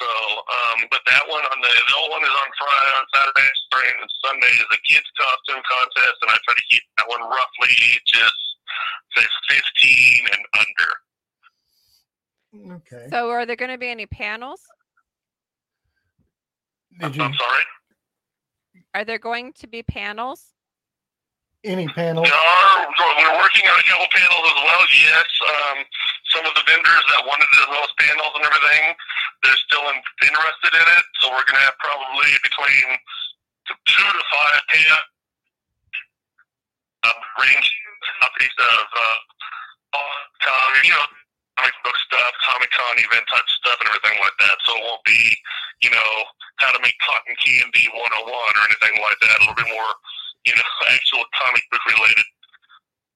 So, 0.00 0.08
um, 0.08 0.78
but 0.90 1.04
that 1.06 1.22
one 1.30 1.44
on 1.54 1.58
the 1.60 1.70
adult 1.70 2.08
one 2.10 2.24
is 2.24 2.34
on 2.34 2.50
Friday, 2.58 2.92
on 2.98 3.06
Saturday, 3.14 3.50
spring, 3.68 3.94
and 3.94 4.10
Sunday 4.26 4.52
is 4.58 4.66
a 4.72 4.80
kids 4.90 5.06
costume 5.14 5.62
contest, 5.62 6.18
and 6.24 6.34
I 6.34 6.36
try 6.42 6.54
to 6.56 6.66
keep 6.66 6.82
that 6.98 7.06
one 7.06 7.22
roughly 7.22 7.76
just 8.08 8.42
say 9.14 9.24
fifteen 9.52 10.26
and 10.32 10.42
under. 10.58 10.90
Okay. 12.80 13.06
So, 13.10 13.30
are 13.30 13.46
there 13.46 13.56
going 13.56 13.70
to 13.70 13.78
be 13.78 13.88
any 13.88 14.06
panels? 14.06 14.62
Did 17.00 17.16
you 17.16 17.22
I'm 17.22 17.34
sorry. 17.34 17.64
Are 18.94 19.04
there 19.04 19.18
going 19.18 19.52
to 19.54 19.66
be 19.66 19.82
panels? 19.82 20.54
any 21.64 21.88
panels? 21.88 22.28
We 22.28 22.30
are. 22.30 22.76
We're 22.84 23.40
working 23.40 23.64
on 23.66 23.76
a 23.80 23.86
couple 23.88 24.06
panels 24.12 24.44
as 24.52 24.58
well. 24.60 24.82
Yes, 24.92 25.28
um, 25.48 25.78
some 26.36 26.44
of 26.44 26.52
the 26.54 26.64
vendors 26.68 27.04
that 27.08 27.24
wanted 27.24 27.48
the 27.56 27.72
most 27.72 27.92
panels 27.96 28.32
and 28.36 28.44
everything, 28.44 28.84
they're 29.42 29.62
still 29.64 29.84
in, 29.88 29.98
interested 30.20 30.72
in 30.76 30.86
it. 30.86 31.04
So 31.24 31.32
we're 31.32 31.48
going 31.48 31.58
to 31.58 31.64
have 31.64 31.78
probably 31.80 32.30
between 32.44 32.86
two 33.64 34.08
to 34.12 34.22
five 34.28 34.60
pan 34.68 35.00
uh, 37.08 37.18
range 37.40 37.68
southeast 38.20 38.58
of 38.60 38.86
uh, 38.92 39.18
uh, 39.96 40.68
you 40.84 40.92
know 40.92 41.04
comic 41.56 41.76
book 41.86 41.98
stuff, 42.06 42.32
Comic 42.44 42.70
Con 42.74 42.94
event 42.98 43.26
type 43.30 43.48
stuff, 43.62 43.78
and 43.80 43.88
everything 43.90 44.16
like 44.20 44.36
that. 44.42 44.56
So 44.66 44.70
it 44.78 44.82
won't 44.84 45.04
be 45.06 45.22
you 45.82 45.90
know 45.90 46.10
how 46.62 46.70
to 46.72 46.80
make 46.82 46.94
cotton 47.02 47.34
candy 47.40 47.86
101 47.90 48.30
or 48.30 48.62
anything 48.66 48.94
like 49.02 49.18
that. 49.22 49.42
It'll 49.42 49.58
be 49.58 49.68
more 49.70 49.92
you 50.46 50.54
know 50.54 50.68
actual 50.94 51.24
comic 51.34 51.64
book 51.70 51.84
related 51.90 52.26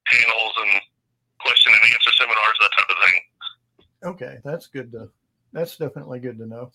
panels 0.07 0.54
and 0.64 0.73
question 1.38 1.73
and 1.73 1.83
answer 1.92 2.12
seminars, 2.18 2.59
that 2.61 2.73
type 2.75 2.90
of 2.90 2.99
thing. 3.04 3.16
Okay, 4.04 4.35
that's 4.45 4.66
good 4.66 4.90
to. 4.92 5.11
That's 5.52 5.80
definitely 5.80 6.21
good 6.21 6.37
to 6.38 6.47
know. 6.47 6.71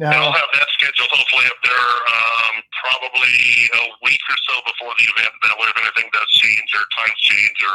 And 0.00 0.16
I'll 0.16 0.32
have 0.32 0.52
that 0.56 0.68
scheduled 0.80 1.12
hopefully 1.12 1.44
up 1.44 1.60
there 1.60 1.92
um, 2.08 2.54
probably 2.80 3.36
a 3.76 3.82
week 4.00 4.22
or 4.32 4.38
so 4.48 4.54
before 4.64 4.96
the 4.96 5.04
event. 5.04 5.28
That 5.44 5.60
way, 5.60 5.68
if 5.68 5.76
anything 5.76 6.08
does 6.08 6.30
change 6.40 6.70
or 6.72 6.88
times 6.96 7.18
change 7.20 7.58
or 7.68 7.74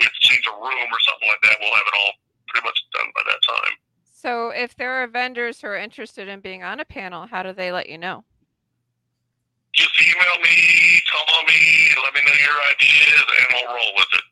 we 0.00 0.08
have 0.08 0.16
to 0.16 0.24
change 0.24 0.48
a 0.48 0.56
room 0.56 0.88
or 0.88 1.00
something 1.04 1.28
like 1.28 1.42
that, 1.44 1.60
we'll 1.60 1.76
have 1.76 1.84
it 1.84 1.96
all 2.00 2.12
pretty 2.48 2.64
much 2.66 2.78
done 2.92 3.06
by 3.14 3.22
that 3.26 3.40
time. 3.46 3.74
So 4.04 4.50
if 4.50 4.74
there 4.76 5.02
are 5.02 5.06
vendors 5.06 5.60
who 5.60 5.68
are 5.68 5.76
interested 5.76 6.28
in 6.28 6.40
being 6.40 6.62
on 6.62 6.80
a 6.80 6.84
panel, 6.84 7.26
how 7.26 7.42
do 7.42 7.52
they 7.52 7.70
let 7.70 7.88
you 7.88 7.98
know? 7.98 8.24
Just 9.72 9.92
email 10.00 10.40
me, 10.42 11.00
call 11.12 11.44
me, 11.44 11.90
let 12.02 12.14
me 12.14 12.20
know 12.24 12.36
your 12.40 12.58
ideas, 12.72 13.24
and 13.38 13.46
we'll 13.52 13.76
roll 13.76 13.92
with 13.96 14.08
it. 14.14 14.24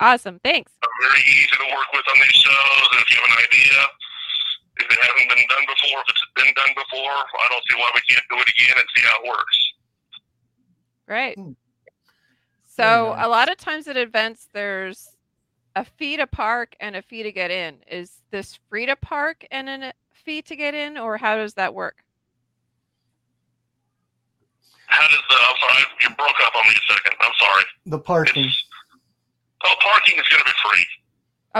Awesome. 0.00 0.40
Thanks. 0.42 0.72
I'm 0.82 0.90
very 1.02 1.22
easy 1.22 1.46
to 1.46 1.68
work 1.74 1.92
with 1.92 2.04
on 2.08 2.16
these 2.16 2.38
shows. 2.40 2.88
If 3.02 3.10
you 3.10 3.16
have 3.20 3.28
an 3.28 3.38
idea, 3.44 3.76
if 4.78 4.86
it 4.90 4.98
hasn't 5.02 5.28
been 5.28 5.46
done 5.48 5.66
before, 5.66 6.00
if 6.00 6.08
it's 6.08 6.26
been 6.34 6.54
done 6.54 6.72
before, 6.74 7.12
I 7.12 7.46
don't 7.50 7.64
see 7.68 7.76
why 7.76 7.90
we 7.94 8.00
can't 8.08 8.24
do 8.30 8.36
it 8.36 8.48
again 8.48 8.76
and 8.78 8.86
see 8.96 9.02
how 9.04 9.22
it 9.22 9.28
works. 9.28 9.58
Great. 11.06 11.38
Hmm. 11.38 11.52
So 12.66 13.12
nice. 13.14 13.26
a 13.26 13.28
lot 13.28 13.50
of 13.50 13.58
times 13.58 13.88
at 13.88 13.96
events, 13.96 14.48
there's 14.52 15.08
a 15.78 15.84
fee 15.84 16.16
to 16.16 16.26
park 16.26 16.74
and 16.80 16.96
a 16.96 17.02
fee 17.02 17.22
to 17.22 17.30
get 17.30 17.50
in. 17.52 17.76
Is 17.86 18.18
this 18.30 18.58
free 18.68 18.86
to 18.86 18.96
park 18.96 19.46
and 19.52 19.68
a 19.68 19.92
fee 20.12 20.42
to 20.42 20.56
get 20.56 20.74
in, 20.74 20.98
or 20.98 21.16
how 21.16 21.36
does 21.36 21.54
that 21.54 21.72
work? 21.72 22.02
How 24.86 25.06
does 25.06 25.22
the, 25.30 25.36
I'm 25.38 25.58
sorry, 25.62 25.82
you 26.02 26.10
broke 26.16 26.38
up 26.44 26.54
on 26.56 26.64
me 26.66 26.74
a 26.74 26.84
second. 26.92 27.14
I'm 27.20 27.36
sorry. 27.38 27.64
the 27.86 27.98
parking. 28.00 28.46
It's, 28.46 28.64
oh, 29.64 29.74
parking 29.78 30.18
is 30.18 30.26
going 30.26 30.42
to 30.42 30.48
be 30.50 30.58
free. 30.66 30.86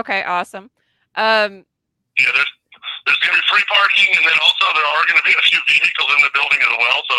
Okay, 0.03 0.23
awesome. 0.25 0.67
Um, 1.15 1.63
Yeah, 2.19 2.35
there's 2.35 2.51
there's 3.07 3.21
going 3.23 3.33
to 3.37 3.41
be 3.41 3.47
free 3.49 3.65
parking, 3.71 4.11
and 4.19 4.25
then 4.27 4.39
also 4.43 4.65
there 4.75 4.85
are 4.99 5.05
going 5.07 5.21
to 5.23 5.27
be 5.29 5.37
a 5.37 5.45
few 5.47 5.61
vehicles 5.71 6.11
in 6.11 6.21
the 6.27 6.33
building 6.35 6.61
as 6.61 6.75
well. 6.75 7.01
So 7.07 7.17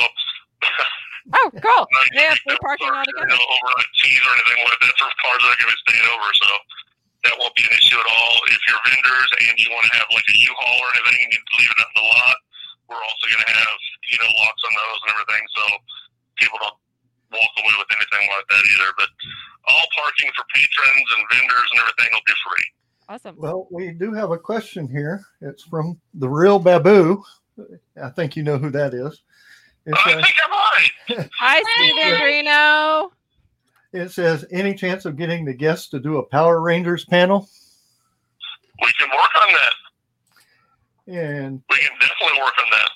oh, 1.39 1.47
cool. 1.63 1.83
not 1.95 2.05
They 2.11 2.27
free 2.43 2.59
parking 2.59 2.91
no 2.91 2.99
altogether. 2.99 3.23
you 3.23 3.31
know, 3.31 3.45
overnight 3.55 3.89
fees 4.03 4.21
or 4.27 4.31
anything 4.35 4.59
like 4.67 4.79
that 4.83 4.93
for 4.99 5.07
cars 5.23 5.39
that 5.47 5.51
are 5.55 5.59
going 5.63 5.71
to 5.71 5.77
be 5.77 5.83
staying 5.87 6.07
over. 6.11 6.29
So 6.43 6.49
that 7.27 7.35
won't 7.35 7.55
be 7.55 7.63
an 7.67 7.73
issue 7.75 7.99
at 7.99 8.07
all. 8.07 8.35
If 8.47 8.61
you're 8.67 8.79
vendors 8.87 9.29
and 9.43 9.55
you 9.59 9.67
want 9.75 9.87
to 9.91 9.93
have 9.99 10.07
like 10.15 10.27
a 10.27 10.37
U-Haul 10.37 10.77
or 10.79 10.89
anything, 10.95 11.19
and 11.27 11.31
you 11.35 11.39
leave 11.59 11.71
it 11.71 11.79
up 11.83 11.91
in 11.91 11.97
the 11.99 12.07
lot, 12.07 12.37
we're 12.87 13.03
also 13.03 13.25
going 13.27 13.43
to 13.43 13.51
have 13.53 13.77
you 14.11 14.17
know 14.23 14.29
locks 14.39 14.63
on 14.63 14.73
those 14.73 14.99
and 15.03 15.09
everything, 15.15 15.43
so 15.53 15.63
people 16.39 16.57
don't 16.63 16.79
walk 17.35 17.53
away 17.59 17.75
with 17.77 17.91
anything 17.93 18.25
like 18.31 18.47
that 18.49 18.63
either. 18.63 18.89
But 18.97 19.09
all 19.67 19.87
parking 19.95 20.31
for 20.33 20.45
patrons 20.55 21.07
and 21.17 21.21
vendors 21.29 21.67
and 21.71 21.77
everything 21.83 22.09
will 22.13 22.27
be 22.27 22.37
free. 22.47 22.67
Awesome. 23.09 23.35
Well, 23.37 23.67
we 23.71 23.91
do 23.91 24.13
have 24.13 24.31
a 24.31 24.37
question 24.37 24.87
here. 24.87 25.25
It's 25.41 25.63
from 25.63 25.99
the 26.13 26.29
real 26.29 26.59
Babu. 26.59 27.23
I 28.01 28.09
think 28.09 28.35
you 28.35 28.43
know 28.43 28.57
who 28.57 28.69
that 28.71 28.93
is. 28.93 29.21
It 29.85 29.95
I 29.95 30.11
says, 30.11 30.23
think 30.23 30.35
I 30.37 30.47
might. 31.17 31.29
Hi, 31.39 31.63
Steve 31.73 31.95
Andrino. 31.95 33.11
It 33.93 34.11
says, 34.11 34.45
any 34.51 34.73
chance 34.73 35.05
of 35.05 35.17
getting 35.17 35.45
the 35.45 35.53
guests 35.53 35.87
to 35.89 35.99
do 35.99 36.17
a 36.17 36.23
Power 36.23 36.61
Rangers 36.61 37.05
panel? 37.05 37.47
We 38.81 38.91
can 38.99 39.09
work 39.09 39.29
on 39.47 39.53
that. 39.53 39.73
And 41.21 41.61
We 41.69 41.77
can 41.77 41.89
definitely 41.99 42.39
work 42.41 42.53
on 42.63 42.69
that. 42.71 42.89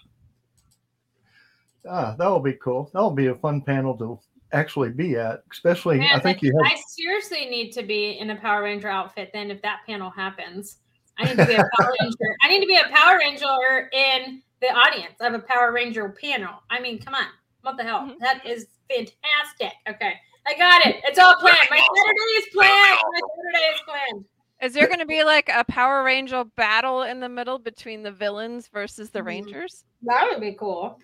ah, 1.90 2.16
that 2.18 2.28
will 2.28 2.40
be 2.40 2.54
cool. 2.54 2.90
That 2.94 3.02
will 3.02 3.12
be 3.12 3.28
a 3.28 3.36
fun 3.36 3.62
panel 3.62 3.98
to 3.98 4.20
actually 4.52 4.90
be 4.92 5.16
at. 5.16 5.42
Especially, 5.52 5.98
Man, 6.00 6.10
I 6.14 6.20
think 6.20 6.42
you 6.42 6.54
have. 6.62 6.72
I 6.72 6.76
seriously 6.88 7.46
need 7.48 7.72
to 7.72 7.84
be 7.84 8.12
in 8.20 8.30
a 8.30 8.36
Power 8.36 8.64
Ranger 8.64 8.88
outfit 8.88 9.32
then 9.34 9.50
if 9.52 9.62
that 9.64 9.80
panel 9.88 10.10
happens. 10.12 10.78
I 11.18 11.26
need 11.26 11.38
to 11.38 11.46
be 11.46 11.54
a 11.56 11.64
Power 11.80 11.94
Ranger. 12.02 12.36
I 12.44 12.48
need 12.50 12.62
to 12.62 12.68
be 12.68 12.78
a 12.78 12.88
Power 12.90 13.18
Ranger 13.18 13.90
in 13.94 14.42
the 14.62 14.68
audience 14.68 15.16
of 15.20 15.34
a 15.34 15.40
Power 15.40 15.72
Ranger 15.74 16.16
panel. 16.22 16.54
I 16.70 16.80
mean, 16.80 17.00
come 17.02 17.16
on. 17.16 17.26
What 17.62 17.78
the 17.78 17.84
hell? 17.84 18.02
Mhm. 18.02 18.20
That 18.20 18.46
is 18.46 18.68
fantastic. 18.90 19.74
Okay. 19.90 20.14
I 20.48 20.56
got 20.58 20.86
it. 20.86 20.98
It's 21.06 21.18
all 21.20 21.36
planned. 21.36 21.58
My 21.70 21.78
Saturday 21.96 22.20
is 22.38 22.46
planned. 22.54 23.00
My 23.12 23.20
Saturday 23.20 23.66
is 23.74 23.82
planned. 23.88 24.26
Is 24.62 24.74
there 24.74 24.88
going 24.88 25.00
to 25.00 25.06
be 25.06 25.24
like 25.24 25.50
a 25.54 25.64
Power 25.66 26.04
Ranger 26.04 26.44
battle 26.44 27.04
in 27.04 27.20
the 27.20 27.28
middle 27.30 27.60
between 27.60 28.04
the 28.04 28.12
villains 28.12 28.68
versus 28.68 29.10
the 29.10 29.20
Mhm. 29.20 29.26
Rangers? 29.26 29.84
That 30.04 30.28
would 30.30 30.42
be 30.42 30.54
cool. 30.54 31.00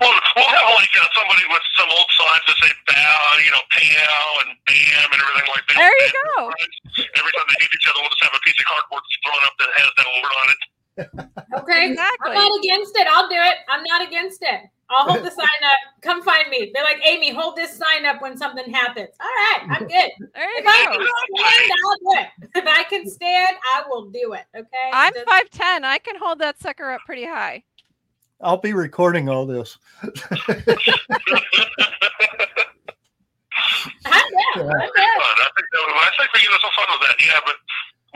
Well, 0.00 0.14
we'll 0.36 0.46
have 0.46 0.66
like 0.78 0.94
uh, 0.98 1.06
somebody 1.14 1.42
with 1.50 1.62
some 1.78 1.90
old 1.90 2.06
signs 2.14 2.42
that 2.46 2.56
say 2.62 2.70
bow, 2.86 3.38
you 3.44 3.50
know, 3.50 3.62
pow 3.70 4.22
and 4.46 4.50
bam 4.66 5.08
and 5.10 5.20
everything 5.22 5.48
like 5.54 5.64
that. 5.66 5.74
There 5.78 5.90
you 5.90 6.06
And 6.06 6.14
go. 6.38 6.50
Every 7.18 7.32
time 7.34 7.46
they 7.50 7.58
hit 7.62 7.70
each 7.74 7.86
other, 7.90 7.98
we'll 8.02 8.10
just 8.14 8.22
have 8.22 8.34
a 8.34 8.42
piece 8.46 8.58
of 8.62 8.66
cardboard 8.66 9.02
thrown 9.22 9.42
up 9.46 9.54
that 9.58 9.70
has 9.78 9.90
that 9.98 10.08
word 10.22 10.34
on 10.38 10.46
it. 10.54 10.60
Okay. 11.66 11.82
Exactly. 11.90 12.30
I'm 12.30 12.46
not 12.46 12.52
against 12.62 12.94
it. 12.98 13.06
I'll 13.10 13.28
do 13.28 13.38
it. 13.38 13.56
I'm 13.68 13.82
not 13.90 14.00
against 14.06 14.42
it. 14.42 14.60
I'll 14.96 15.08
hold 15.08 15.24
the 15.24 15.30
sign 15.30 15.62
up. 15.64 15.78
Come 16.02 16.22
find 16.22 16.48
me. 16.48 16.70
They're 16.74 16.84
like, 16.84 17.00
Amy, 17.06 17.30
hold 17.32 17.56
this 17.56 17.76
sign 17.76 18.04
up 18.06 18.20
when 18.22 18.36
something 18.36 18.72
happens. 18.72 19.08
All 19.20 19.26
right, 19.26 19.66
I'm 19.70 19.86
good. 19.86 20.10
There 20.34 20.50
you 20.50 20.58
If 20.58 20.66
I 20.66 20.86
can 20.86 21.06
stand, 21.36 21.72
I'll 21.84 21.96
do 21.98 22.20
it. 22.20 22.28
If 22.54 22.64
I 22.66 22.82
can 22.84 23.10
stand, 23.10 23.56
I 23.74 23.82
will 23.88 24.10
do 24.10 24.34
it. 24.34 24.44
Okay. 24.56 24.90
I'm 24.92 25.12
Just- 25.14 25.26
5'10. 25.26 25.84
I 25.84 25.98
can 25.98 26.16
hold 26.16 26.38
that 26.40 26.60
sucker 26.60 26.90
up 26.90 27.00
pretty 27.06 27.24
high. 27.26 27.62
I'll 28.40 28.56
be 28.58 28.72
recording 28.72 29.28
all 29.28 29.46
this. 29.46 29.78
I'm 30.02 30.10
down. 34.34 34.66
I'm 34.66 34.90
down. 34.90 35.18
fun. 35.22 35.36
I 35.38 35.48
think 35.54 35.68
that, 35.70 35.82
I 35.94 36.10
think 36.18 36.28
we 36.34 36.40
can 36.42 36.50
have 36.50 36.60
some 36.62 36.74
fun 36.74 36.88
with 36.90 37.02
that. 37.06 37.16
Yeah, 37.22 37.38
but 37.46 37.54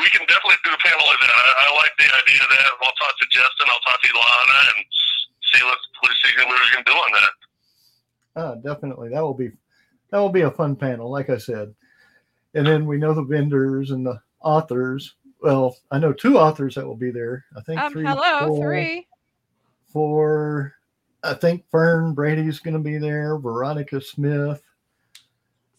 we 0.02 0.10
can 0.10 0.26
definitely 0.26 0.58
do 0.66 0.74
a 0.74 0.80
panel 0.82 1.04
like 1.06 1.20
that. 1.22 1.30
I, 1.30 1.46
I 1.62 1.66
like 1.78 1.94
the 1.96 2.08
idea 2.10 2.40
of 2.42 2.50
that. 2.58 2.68
I'll 2.82 2.96
talk 2.98 3.14
to 3.22 3.26
Justin. 3.30 3.66
I'll 3.70 3.84
talk 3.86 4.02
to 4.02 4.08
Ilana 4.10 4.58
and 4.74 4.80
see 5.52 5.62
what 5.64 5.78
what 6.00 6.12
see 6.24 6.32
what 6.38 6.48
we 6.48 6.74
can 6.74 6.84
do 6.84 6.92
on 6.92 7.12
that. 7.12 7.30
Ah, 8.36 8.54
definitely. 8.56 9.08
That 9.10 9.22
will 9.22 9.34
be 9.34 9.50
that 10.10 10.18
will 10.18 10.28
be 10.30 10.42
a 10.42 10.50
fun 10.50 10.76
panel, 10.76 11.10
like 11.10 11.30
I 11.30 11.38
said. 11.38 11.74
And 12.54 12.66
then 12.66 12.86
we 12.86 12.96
know 12.98 13.12
the 13.14 13.22
vendors 13.22 13.90
and 13.90 14.06
the 14.06 14.20
authors. 14.40 15.16
Well, 15.42 15.76
I 15.90 15.98
know 15.98 16.12
two 16.12 16.38
authors 16.38 16.74
that 16.74 16.86
will 16.86 16.96
be 16.96 17.10
there. 17.10 17.44
I 17.56 17.60
think 17.62 17.80
Um, 17.80 17.92
three, 17.92 18.04
hello, 18.06 18.46
four, 18.48 18.66
three. 18.72 19.06
four. 19.88 20.74
I 21.22 21.34
think 21.34 21.64
Fern 21.70 22.14
Brady's 22.14 22.60
going 22.60 22.74
to 22.76 22.80
be 22.80 22.98
there. 22.98 23.36
Veronica 23.36 24.00
Smith. 24.00 24.62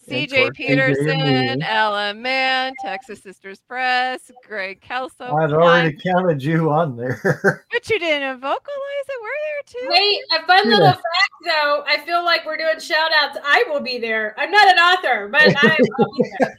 And 0.07 0.29
CJ 0.29 0.53
Peterson, 0.53 1.09
and. 1.09 1.63
Ella 1.63 2.13
Mann, 2.13 2.73
Texas 2.81 3.21
Sisters 3.21 3.59
Press, 3.67 4.31
Greg 4.47 4.81
Kelso. 4.81 5.25
I'd 5.35 5.51
already 5.53 5.95
on. 5.95 6.01
counted 6.01 6.43
you 6.43 6.71
on 6.71 6.95
there. 6.97 7.63
But 7.71 7.89
you 7.89 7.99
didn't 7.99 8.39
vocalize 8.39 9.07
it. 9.07 9.21
We're 9.21 9.29
there 9.43 9.63
too. 9.65 9.87
Wait, 9.91 10.19
a 10.39 10.45
fun 10.47 10.69
Yeah. 10.69 10.77
little 10.77 10.91
fact 10.93 11.26
though. 11.45 11.83
I 11.87 11.97
feel 12.05 12.23
like 12.25 12.45
we're 12.45 12.57
doing 12.57 12.79
shout 12.79 13.11
outs. 13.21 13.37
I 13.43 13.63
will 13.69 13.79
be 13.81 13.97
there. 13.97 14.33
I'm 14.37 14.51
not 14.51 14.67
an 14.67 14.77
author, 14.77 15.27
but 15.31 15.41
I 15.41 15.77
will 15.97 16.07
be 16.17 16.29
there. 16.39 16.57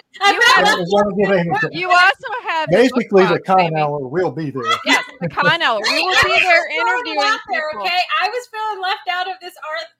You 0.18 0.40
have- 0.56 0.64
I 0.66 0.76
wasn't 0.88 1.18
giving 1.18 1.38
anything. 1.50 1.70
You 1.72 1.90
also 1.90 2.28
have 2.48 2.70
Basically, 2.70 3.24
the 3.24 3.34
box, 3.34 3.42
con 3.46 3.56
baby. 3.58 3.76
hour 3.76 3.98
will 4.08 4.30
be 4.30 4.50
there. 4.50 4.62
Yes, 4.86 5.04
the 5.20 5.28
con 5.32 5.60
hour. 5.60 5.78
We 5.82 6.02
will 6.02 6.24
be 6.24 6.40
there 6.40 6.70
interviewing 6.70 7.18
out 7.20 7.38
there, 7.52 7.64
okay? 7.78 8.00
I 8.22 8.26
was 8.28 8.48
feeling 8.50 8.82
left 8.82 9.06
out 9.10 9.28
of 9.28 9.34
this 9.42 9.52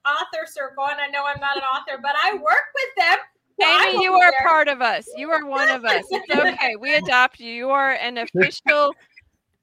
author 0.09 0.47
circle, 0.47 0.87
and 0.89 0.99
I 1.01 1.09
know 1.09 1.25
I'm 1.27 1.39
not 1.39 1.59
an 1.59 1.63
author, 1.65 1.99
but 2.01 2.13
I 2.17 2.33
work 2.33 2.65
with 2.75 2.95
them. 2.97 3.19
so 3.61 3.89
Amy, 3.91 4.05
you 4.05 4.15
are 4.15 4.31
there. 4.31 4.41
part 4.43 4.69
of 4.69 4.81
us. 4.81 5.07
You 5.17 5.31
are 5.31 5.45
one 5.47 5.69
of 5.69 5.85
us. 5.85 6.05
It's 6.11 6.35
okay. 6.35 6.77
We 6.77 6.95
adopt 6.95 7.39
you. 7.39 7.53
You 7.53 7.69
are 7.71 7.91
an 7.93 8.17
official. 8.19 8.95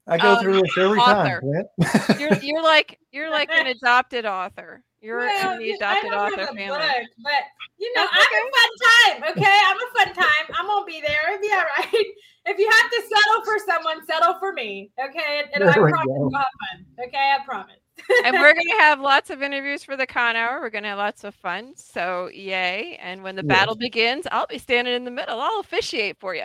I 0.07 0.17
go 0.17 0.33
Um, 0.33 0.39
through 0.39 0.61
this 0.61 0.77
every 0.77 0.99
author. 0.99 1.13
time, 1.13 1.39
Clint. 1.39 1.67
You're 2.19 2.33
you're 2.41 2.63
like 2.63 2.99
you're 3.11 3.29
like 3.29 3.49
an 3.51 3.67
adopted 3.81 4.25
author. 4.25 4.83
You're 5.01 5.17
Well, 5.19 5.53
in 5.53 5.59
the 5.59 5.71
adopted 5.71 6.13
I 6.13 6.29
don't 6.29 6.33
author 6.39 6.47
family. 6.47 6.67
book, 6.67 7.07
but 7.23 7.43
you 7.77 7.91
know, 7.95 8.01
That's 8.01 8.27
I'm 8.33 8.43
a 8.45 9.21
fun 9.21 9.23
time. 9.25 9.31
Okay, 9.37 9.59
I'm 9.67 9.77
a 9.77 10.05
fun 10.05 10.13
time. 10.13 10.55
I'm 10.59 10.67
gonna 10.67 10.85
be 10.85 11.01
there. 11.01 11.33
It'll 11.33 11.41
be 11.41 11.51
all 11.51 11.63
right. 11.77 12.05
If 12.45 12.57
you 12.59 12.69
have 12.69 12.91
to 12.91 13.01
settle 13.03 13.45
for 13.45 13.57
someone, 13.65 14.05
settle 14.05 14.35
for 14.37 14.51
me. 14.51 14.91
Okay, 15.01 15.39
and, 15.39 15.47
and 15.55 15.63
I 15.63 15.75
There 15.75 15.83
we 15.85 15.91
promise 15.91 16.07
go. 16.07 16.13
you'll 16.29 16.35
have 16.37 16.45
fun. 16.73 16.85
Okay, 17.07 17.33
I 17.39 17.45
promise. 17.45 17.77
and 18.25 18.33
we're 18.37 18.53
gonna 18.53 18.81
have 18.81 18.99
lots 18.99 19.29
of 19.29 19.41
interviews 19.41 19.81
for 19.81 19.95
the 19.95 20.05
con 20.05 20.35
hour. 20.35 20.59
We're 20.59 20.69
gonna 20.69 20.89
have 20.89 20.97
lots 20.97 21.23
of 21.23 21.33
fun. 21.35 21.73
So 21.77 22.29
yay! 22.33 22.97
And 23.01 23.23
when 23.23 23.37
the 23.37 23.43
Yes. 23.43 23.47
battle 23.47 23.75
begins, 23.75 24.27
I'll 24.29 24.45
be 24.47 24.57
standing 24.57 24.93
in 24.93 25.05
the 25.05 25.11
middle. 25.11 25.39
I'll 25.39 25.61
officiate 25.61 26.19
for 26.19 26.35
you. 26.35 26.43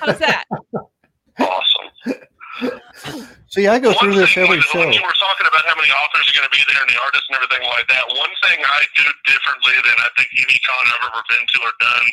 How's 0.00 0.18
that? 0.20 0.44
awesome. 1.40 1.75
See, 3.52 3.68
I 3.68 3.78
go 3.78 3.92
One 3.92 3.98
through 4.00 4.16
this 4.16 4.32
thing 4.32 4.44
every 4.48 4.58
was 4.58 4.66
show. 4.68 4.80
When 4.80 4.92
were 5.04 5.20
talking 5.20 5.46
about 5.46 5.64
how 5.68 5.76
many 5.76 5.92
authors 5.92 6.24
are 6.28 6.36
going 6.36 6.48
to 6.48 6.54
be 6.56 6.62
there 6.68 6.80
and 6.80 6.90
the 6.90 6.98
artists 7.04 7.28
and 7.28 7.36
everything 7.36 7.64
like 7.68 7.86
that, 7.88 8.04
one 8.16 8.32
thing 8.44 8.58
I 8.64 8.82
do 8.96 9.06
differently 9.28 9.76
than 9.84 9.96
I 10.00 10.08
think 10.16 10.28
any 10.34 10.58
con 10.64 10.84
I've 10.92 11.04
ever 11.12 11.22
been 11.28 11.44
to 11.44 11.58
or 11.64 11.74
done, 11.78 12.06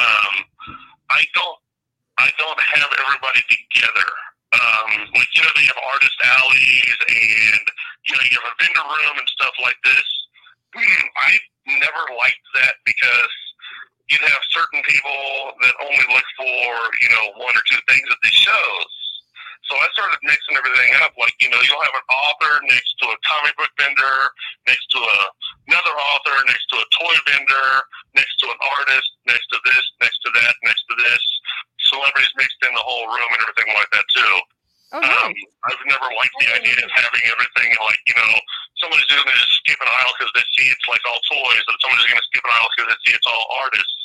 um, 0.00 0.34
I 1.10 1.22
don't, 1.34 1.58
I 2.18 2.28
don't 2.38 2.60
have 2.78 2.90
everybody 2.94 3.42
together. 3.50 4.08
Um, 4.54 4.90
like 5.12 5.28
you 5.34 5.42
know, 5.42 5.52
they 5.58 5.66
have 5.68 5.80
artist 5.92 6.16
alleys 6.24 6.98
and 7.10 7.62
you 8.08 8.14
know 8.16 8.24
you 8.30 8.38
have 8.40 8.48
a 8.48 8.56
vendor 8.62 8.86
room 8.86 9.16
and 9.18 9.28
stuff 9.28 9.52
like 9.60 9.76
this. 9.84 10.08
Hmm, 10.72 11.04
I 11.20 11.32
never 11.82 12.02
liked 12.16 12.46
that 12.56 12.80
because 12.86 13.34
you'd 14.08 14.22
have 14.22 14.42
certain 14.54 14.80
people 14.86 15.58
that 15.60 15.74
only 15.82 16.06
look 16.14 16.26
for 16.38 16.66
you 17.02 17.10
know 17.10 17.34
one 17.42 17.52
or 17.58 17.64
two 17.68 17.82
things 17.90 18.06
at 18.08 18.18
these 18.22 18.38
shows. 18.38 19.05
So 19.66 19.74
I 19.74 19.86
started 19.98 20.22
mixing 20.22 20.54
everything 20.54 20.94
up. 21.02 21.14
Like, 21.18 21.34
you 21.42 21.50
know, 21.50 21.58
you'll 21.66 21.82
have 21.82 21.98
an 21.98 22.06
author 22.06 22.52
next 22.70 22.94
to 23.02 23.10
a 23.10 23.18
comic 23.26 23.54
book 23.58 23.70
vendor, 23.74 24.18
next 24.70 24.86
to 24.94 24.98
a, 25.02 25.18
another 25.66 25.94
author, 26.14 26.38
next 26.46 26.70
to 26.70 26.76
a 26.78 26.86
toy 27.02 27.16
vendor, 27.26 27.68
next 28.14 28.38
to 28.42 28.46
an 28.46 28.60
artist, 28.78 29.10
next 29.26 29.46
to 29.50 29.58
this, 29.66 29.84
next 29.98 30.18
to 30.22 30.30
that, 30.38 30.54
next 30.62 30.86
to 30.86 30.94
this. 31.02 31.22
Celebrities 31.90 32.30
mixed 32.38 32.62
in 32.62 32.72
the 32.74 32.82
whole 32.82 33.10
room 33.10 33.30
and 33.34 33.42
everything 33.42 33.70
like 33.74 33.90
that, 33.90 34.06
too. 34.14 34.34
Oh, 34.94 35.02
Um. 35.02 35.34
I've 35.66 35.82
never 35.90 36.06
liked 36.14 36.36
the 36.38 36.50
idea 36.54 36.78
of 36.78 36.90
having 36.94 37.26
everything 37.26 37.74
like, 37.82 37.98
you 38.06 38.14
know, 38.14 38.32
somebody's 38.78 39.10
going 39.10 39.26
to 39.26 39.34
just 39.34 39.58
skip 39.66 39.82
an 39.82 39.90
aisle 39.90 40.14
because 40.14 40.30
they 40.38 40.46
see 40.54 40.70
it's 40.70 40.86
like 40.86 41.02
all 41.10 41.18
toys, 41.26 41.64
and 41.66 41.74
somebody's 41.82 42.06
going 42.06 42.22
to 42.22 42.28
skip 42.30 42.46
an 42.46 42.54
aisle 42.54 42.70
because 42.70 42.94
they 42.94 42.98
see 43.02 43.14
it's 43.18 43.26
all 43.26 43.46
artists. 43.66 43.98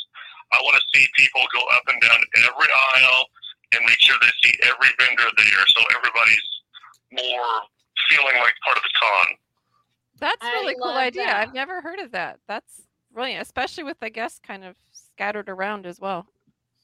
I 0.52 0.60
want 0.66 0.76
to 0.76 0.84
see 0.92 1.06
people 1.16 1.46
go 1.54 1.64
up 1.78 1.86
and 1.88 2.02
down 2.02 2.20
every 2.44 2.68
aisle 2.98 3.31
and 3.74 3.86
make 3.86 4.00
sure 4.00 4.16
they 4.22 4.32
see 4.44 4.54
every 4.64 4.90
vendor 5.00 5.30
there 5.38 5.66
so 5.68 5.84
everybody's 5.96 6.48
more 7.12 7.62
feeling 8.10 8.36
like 8.42 8.54
part 8.66 8.78
of 8.78 8.84
the 8.84 8.90
con. 9.02 9.36
That's 10.20 10.44
a 10.44 10.48
I 10.48 10.52
really 10.52 10.76
cool 10.82 10.92
idea. 10.92 11.26
that. 11.26 11.48
I've 11.48 11.54
never 11.54 11.82
heard 11.82 12.00
of 12.00 12.12
that. 12.12 12.40
That's 12.48 12.82
brilliant, 13.14 13.42
especially 13.42 13.84
with 13.84 14.00
the 14.00 14.10
guests 14.10 14.40
kind 14.46 14.64
of 14.64 14.76
scattered 14.92 15.50
around 15.50 15.86
as 15.86 16.00
well. 16.00 16.28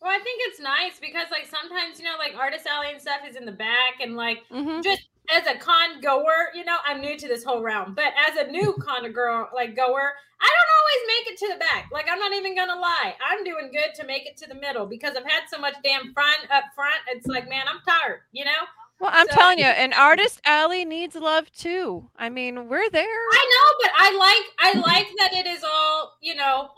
Well, 0.01 0.11
I 0.11 0.19
think 0.23 0.39
it's 0.45 0.59
nice 0.59 0.99
because 0.99 1.25
like 1.31 1.47
sometimes 1.47 1.99
you 1.99 2.05
know 2.05 2.15
like 2.19 2.35
artist 2.37 2.65
alley 2.67 2.87
and 2.91 3.01
stuff 3.01 3.21
is 3.27 3.35
in 3.35 3.45
the 3.45 3.51
back 3.51 3.99
and 4.01 4.15
like 4.15 4.39
hmm 4.51 4.81
just 4.81 5.07
as 5.35 5.45
a 5.45 5.57
con 5.57 5.99
goer, 6.01 6.51
you 6.55 6.63
know, 6.63 6.77
I'm 6.85 7.01
new 7.01 7.17
to 7.17 7.27
this 7.27 7.43
whole 7.43 7.61
realm, 7.61 7.93
but 7.95 8.13
as 8.29 8.37
a 8.37 8.49
new 8.49 8.73
con 8.79 9.11
girl, 9.11 9.49
like 9.53 9.75
goer, 9.75 10.13
I 10.39 10.49
don't 10.55 10.73
always 10.79 11.03
make 11.07 11.33
it 11.33 11.37
to 11.39 11.53
the 11.53 11.59
back. 11.59 11.89
Like 11.91 12.05
I'm 12.09 12.19
not 12.19 12.31
even 12.33 12.55
gonna 12.55 12.79
lie, 12.79 13.15
I'm 13.25 13.43
doing 13.43 13.69
good 13.73 13.93
to 13.99 14.05
make 14.07 14.25
it 14.25 14.37
to 14.37 14.47
the 14.47 14.55
middle 14.55 14.85
because 14.85 15.15
I've 15.17 15.29
had 15.29 15.43
so 15.51 15.57
much 15.59 15.73
damn 15.83 16.13
fun 16.13 16.35
up 16.51 16.63
front. 16.75 16.95
It's 17.09 17.27
like, 17.27 17.49
man, 17.49 17.63
I'm 17.67 17.79
tired, 17.87 18.21
you 18.31 18.45
know. 18.45 18.51
Well, 18.99 19.11
I'm 19.13 19.27
So- 19.27 19.35
telling 19.35 19.59
you, 19.59 19.65
an 19.65 19.93
artist 19.93 20.39
alley 20.45 20.85
needs 20.85 21.15
love 21.15 21.51
too. 21.51 22.09
I 22.15 22.29
mean, 22.29 22.67
we're 22.69 22.89
there. 22.89 23.03
I 23.03 23.51
know, 23.51 23.77
but 23.81 23.91
I 23.97 24.17
like 24.17 24.77
I 24.77 24.87
like 24.87 25.07
that 25.17 25.33
it 25.33 25.45
is 25.47 25.63
all 25.63 26.13
you 26.21 26.35
know 26.35 26.69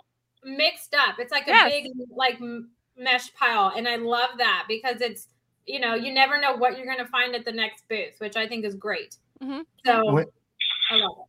mixed 0.43 0.95
up. 0.95 1.19
It's 1.19 1.31
like 1.31 1.47
a 1.47 1.51
Yes. 1.51 1.71
big 1.71 1.91
like 2.15 2.39
mesh 2.99 3.33
pile, 3.33 3.71
and 3.75 3.87
I 3.87 3.95
love 3.95 4.31
that 4.37 4.65
because 4.67 5.01
it's 5.01 5.27
you 5.65 5.79
know 5.79 5.95
you 5.95 6.13
never 6.13 6.39
know 6.39 6.55
what 6.55 6.77
you're 6.77 6.87
gonna 6.87 7.07
find 7.07 7.35
at 7.35 7.45
the 7.45 7.51
next 7.51 7.87
booth, 7.89 8.15
which 8.19 8.35
I 8.35 8.47
think 8.47 8.65
is 8.65 8.75
great. 8.75 9.15
Mhm. 9.41 9.63
So 9.85 10.13
Wait. 10.13 10.27
I 10.91 10.95
love 10.95 11.17
it. 11.19 11.25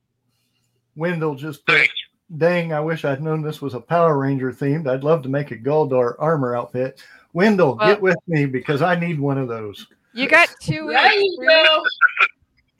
Wendell 0.96 1.34
just 1.36 1.64
put, 1.66 1.88
dang, 2.36 2.72
I 2.72 2.80
wish 2.80 3.04
I'd 3.04 3.22
known 3.22 3.42
this 3.42 3.62
was 3.62 3.74
a 3.74 3.80
Power 3.80 4.18
Ranger 4.18 4.52
themed. 4.52 4.88
I'd 4.88 5.04
love 5.04 5.22
to 5.22 5.28
make 5.28 5.50
a 5.52 5.56
Goldar 5.56 6.16
armor 6.18 6.54
outfit. 6.56 7.02
Wendell, 7.32 7.76
Well- 7.76 7.86
get 7.88 8.02
with 8.02 8.16
me 8.26 8.44
because 8.46 8.82
I 8.82 8.96
need 8.98 9.20
one 9.20 9.38
of 9.38 9.48
those. 9.48 9.86
You 10.12 10.28
got 10.28 10.48
two 10.60 10.88
There 10.88 11.08
weeks. 11.08 11.14
you 11.38 11.46
go. 11.48 11.84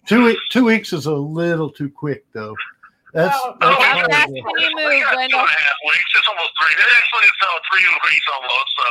Two 0.06 0.36
two 0.50 0.64
weeks 0.64 0.92
is 0.92 1.06
a 1.06 1.14
little 1.14 1.70
too 1.70 1.88
quick 1.88 2.24
though. 2.32 2.56
That's, 3.12 3.34
Oh, 3.36 3.56
that's 3.60 3.76
oh, 3.76 3.82
How 3.82 3.92
horrible. 3.94 4.10
fast 4.12 4.26
can 4.28 4.36
you 4.36 4.44
We 4.44 4.74
move, 4.74 5.04
Wendell? 5.16 5.40
and 5.40 5.48
a 5.48 5.62
half 5.62 5.78
weeks. 5.86 6.10
It's 6.16 6.28
almost 6.28 6.50
three. 6.60 6.74
Actually, 6.78 7.26
it's 7.26 7.42
uh, 7.42 7.58
three 7.70 7.86
weeks 8.10 8.26
almost. 8.34 8.70
So 8.76 8.86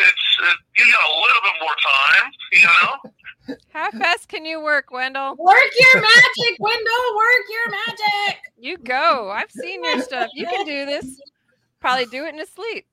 it's 0.00 0.26
it, 0.50 0.56
you 0.76 0.92
got 0.92 1.04
a 1.04 1.14
little 1.14 1.42
bit 1.44 1.56
more 1.60 1.76
time. 1.80 2.24
You 2.52 2.68
know. 2.68 3.56
How 3.72 3.90
fast 3.92 4.28
can 4.28 4.44
you 4.44 4.62
work, 4.62 4.90
Wendell? 4.90 5.36
Work 5.38 5.70
your 5.78 6.02
magic, 6.02 6.58
Wendell. 6.58 7.06
Work 7.16 7.44
your 7.50 7.70
magic. 7.70 8.38
You 8.58 8.76
go. 8.78 9.30
I've 9.30 9.50
seen 9.50 9.84
your 9.84 10.00
stuff. 10.00 10.30
You 10.34 10.46
can 10.46 10.64
do 10.66 10.86
this. 10.86 11.20
Probably 11.80 12.06
do 12.06 12.24
it 12.24 12.30
in 12.30 12.38
his 12.38 12.48
sleep. 12.50 12.86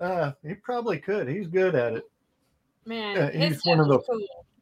Uh, 0.00 0.32
he 0.46 0.54
probably 0.54 0.98
could. 0.98 1.28
He's 1.28 1.46
good 1.46 1.74
at 1.74 1.94
it. 1.94 2.04
Man, 2.84 3.16
Yeah, 3.16 3.30
he's 3.48 3.62
one 3.64 3.80
of 3.80 3.88
the- 3.88 4.00
cool. 4.00 4.20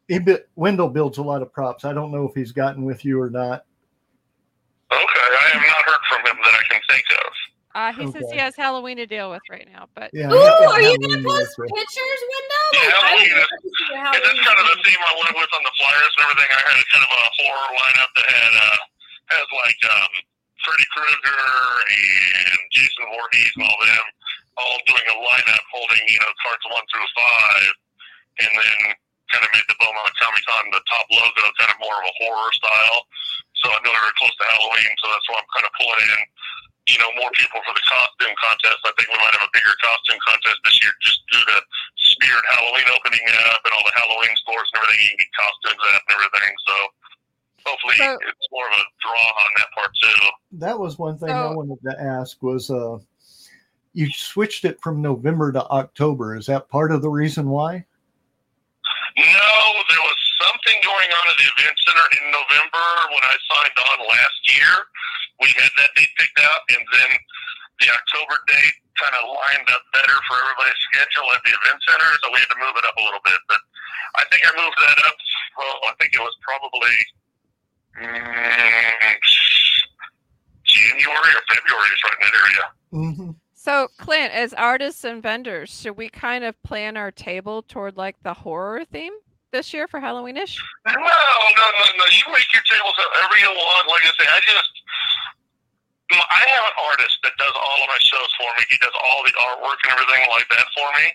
He 0.09 0.21
Wendell 0.57 0.89
builds 0.89 1.19
a 1.19 1.23
lot 1.23 1.43
of 1.43 1.53
props. 1.53 1.85
I 1.85 1.93
don't 1.93 2.13
know 2.13 2.29
if 2.29 2.35
he's 2.35 2.53
gotten 2.53 2.85
with 2.85 3.05
you 3.05 3.21
or 3.21 3.31
not. 3.31 3.65
Okay, 4.93 5.27
I 5.41 5.47
have 5.57 5.65
not 5.65 5.83
heard 5.89 6.03
from 6.13 6.21
him 6.29 6.37
that 6.45 6.55
I 6.55 6.63
can 6.69 6.81
think 6.89 7.07
of. 7.17 7.31
Uh, 7.73 7.89
he 7.97 8.05
says 8.13 8.29
he 8.29 8.37
has 8.37 8.53
Halloween 8.53 9.01
to 9.01 9.09
deal 9.09 9.33
with 9.33 9.41
right 9.49 9.65
now, 9.73 9.89
but 9.97 10.13
Yeah. 10.13 10.29
Ooh, 10.29 10.37
he's 10.37 10.61
got 10.61 10.77
are 10.77 10.83
you 10.85 10.93
gonna 11.01 11.25
post 11.25 11.57
pictures, 11.57 12.21
Wendell? 12.29 12.69
Yeah, 12.77 12.81
Like, 12.85 13.01
Halloween 13.01 13.33
would 13.33 13.41
is- 13.41 13.49
love 13.49 13.65
to 13.65 13.71
see 13.73 13.87
your 13.89 13.97
And 14.13 14.21
that's 14.29 14.41
kind 14.45 14.59
of 14.61 14.67
the 14.69 14.79
theme 14.85 15.01
I 15.01 15.13
went 15.25 15.35
with 15.41 15.53
on 15.57 15.63
the 15.65 15.75
flyers 15.81 16.13
and 16.13 16.21
everything. 16.29 16.51
I 16.53 16.61
had 16.69 16.77
a 16.77 16.85
kind 16.93 17.05
of 17.09 17.11
a 17.17 17.23
horror 17.41 17.69
lineup 17.81 18.11
that 18.21 18.27
had 18.29 18.53
uh 18.53 18.79
has 19.33 19.47
like 19.65 19.81
um 19.89 20.13
Freddy 20.61 20.85
Krueger 20.93 21.43
and 21.89 22.59
Jason 22.77 23.05
Voorhees 23.09 23.53
and 23.57 23.65
all 23.65 23.79
them 23.81 24.07
all 24.61 24.77
doing 24.85 25.07
a 25.09 25.17
lineup 25.25 25.65
holding, 25.73 26.05
you 26.13 26.21
know, 26.21 26.33
cards 26.45 26.65
one 26.69 26.85
through 26.93 27.09
five 27.17 27.73
and 28.45 28.53
then 28.53 28.79
kind 29.33 29.49
of 29.49 29.51
made 29.57 29.65
the 29.73 29.77
Beaumont 29.81 30.13
Comic 30.21 30.45
Con 30.45 30.65
the 30.77 30.83
top 30.93 31.09
logo 31.09 31.45
kind 31.57 31.73
of 31.73 31.81
more 31.81 31.97
of 31.97 32.05
a 32.05 32.15
horror 32.21 32.53
style. 32.53 33.01
So 33.63 33.71
I 33.71 33.79
know 33.87 33.95
we 33.95 34.03
were 34.03 34.17
close 34.19 34.35
to 34.37 34.47
Halloween, 34.59 34.91
so 34.99 35.07
that's 35.11 35.27
why 35.31 35.39
I'm 35.39 35.51
kind 35.55 35.67
of 35.67 35.73
pulling 35.79 36.03
in, 36.03 36.21
you 36.91 36.99
know, 36.99 37.11
more 37.15 37.31
people 37.39 37.63
for 37.63 37.75
the 37.75 37.85
costume 37.87 38.35
contest. 38.43 38.83
I 38.83 38.91
think 38.99 39.07
we 39.11 39.19
might 39.23 39.35
have 39.39 39.47
a 39.47 39.53
bigger 39.55 39.75
costume 39.79 40.19
contest 40.27 40.59
this 40.67 40.77
year 40.83 40.91
just 41.03 41.23
due 41.31 41.45
to 41.47 41.57
Spirit 42.19 42.43
Halloween 42.59 42.89
opening 42.91 43.23
up 43.55 43.63
and 43.63 43.73
all 43.75 43.87
the 43.87 43.95
Halloween 43.95 44.35
stores 44.43 44.67
and 44.75 44.83
everything 44.83 44.99
you 45.07 45.11
can 45.15 45.21
get 45.23 45.33
costumes 45.39 45.83
at 45.95 46.01
and 46.03 46.11
everything. 46.19 46.53
So 46.67 46.75
hopefully 47.71 47.97
So- 48.03 48.19
it's 48.27 48.47
more 48.51 48.67
of 48.67 48.75
a 48.79 48.85
draw 48.99 49.27
on 49.47 49.51
that 49.63 49.71
part 49.79 49.93
too. 49.95 50.21
That 50.59 50.77
was 50.79 50.99
one 50.99 51.17
thing 51.19 51.31
I 51.31 51.55
wanted 51.55 51.79
to 51.87 51.95
ask 52.03 52.43
was 52.43 52.67
uh 52.71 52.99
you 53.95 54.11
switched 54.11 54.65
it 54.65 54.81
from 54.81 55.03
November 55.03 55.53
to 55.53 55.63
October. 55.69 56.35
Is 56.35 56.47
that 56.47 56.69
part 56.69 56.93
of 56.93 57.03
the 57.03 57.11
reason 57.11 57.49
why? 57.49 57.85
No, 59.19 59.53
there 59.93 60.05
was 60.09 60.21
something 60.41 60.79
going 60.81 61.11
on 61.13 61.25
at 61.29 61.37
the 61.37 61.49
event 61.53 61.77
center 61.85 62.07
in 62.17 62.25
November 62.33 62.87
when 63.13 63.25
I 63.29 63.35
signed 63.45 63.77
on 63.93 63.97
last 64.09 64.41
year. 64.49 64.73
We 65.41 65.53
had 65.59 65.73
that 65.77 65.93
date 65.93 66.13
picked 66.17 66.41
out, 66.41 66.63
and 66.73 66.83
then 66.97 67.11
the 67.81 67.89
October 67.93 68.41
date 68.49 68.77
kind 68.97 69.13
of 69.21 69.29
lined 69.29 69.69
up 69.69 69.85
better 69.93 70.17
for 70.29 70.41
everybody's 70.41 70.81
schedule 70.93 71.29
at 71.35 71.43
the 71.45 71.53
event 71.53 71.81
center, 71.85 72.09
so 72.25 72.33
we 72.33 72.41
had 72.41 72.51
to 72.53 72.61
move 72.61 72.77
it 72.79 72.85
up 72.89 72.97
a 72.97 73.05
little 73.05 73.21
bit. 73.25 73.41
But 73.49 73.61
I 74.17 74.25
think 74.33 74.45
I 74.49 74.53
moved 74.57 74.79
that 74.81 74.99
up. 75.05 75.17
Well, 75.61 75.77
I 75.89 75.93
think 76.01 76.17
it 76.17 76.23
was 76.23 76.37
probably 76.41 76.97
mm, 78.01 79.13
January 80.65 81.33
or 81.37 81.45
February, 81.53 81.91
is 81.93 82.03
right 82.07 82.17
in 82.17 82.25
that 82.25 82.37
area. 82.39 82.65
Mm-hmm. 82.93 83.33
So, 83.63 83.87
Clint, 83.95 84.35
as 84.35 84.51
artists 84.59 85.07
and 85.07 85.23
vendors, 85.23 85.71
should 85.71 85.95
we 85.95 86.11
kind 86.11 86.43
of 86.43 86.59
plan 86.67 86.99
our 86.99 87.15
table 87.15 87.63
toward 87.63 87.95
like 87.95 88.19
the 88.27 88.35
horror 88.35 88.83
theme 88.83 89.15
this 89.55 89.71
year 89.71 89.87
for 89.87 90.03
Halloweenish? 90.03 90.59
No, 90.83 90.99
no, 90.99 90.99
no, 90.99 91.85
no. 91.95 92.05
You 92.11 92.27
make 92.35 92.51
your 92.51 92.67
tables 92.67 92.99
however 92.99 93.39
you 93.39 93.55
want. 93.55 93.87
Like 93.87 94.03
I 94.03 94.11
say, 94.19 94.27
I 94.27 94.43
just, 94.43 94.75
I 96.11 96.43
have 96.43 96.65
an 96.75 96.77
artist 96.91 97.15
that 97.23 97.39
does 97.39 97.55
all 97.55 97.79
of 97.79 97.87
my 97.87 98.03
shows 98.03 98.35
for 98.35 98.51
me. 98.59 98.67
He 98.67 98.83
does 98.83 98.99
all 98.99 99.23
the 99.23 99.35
artwork 99.47 99.79
and 99.87 99.95
everything 99.95 100.27
like 100.35 100.51
that 100.51 100.67
for 100.75 100.91
me. 100.99 101.07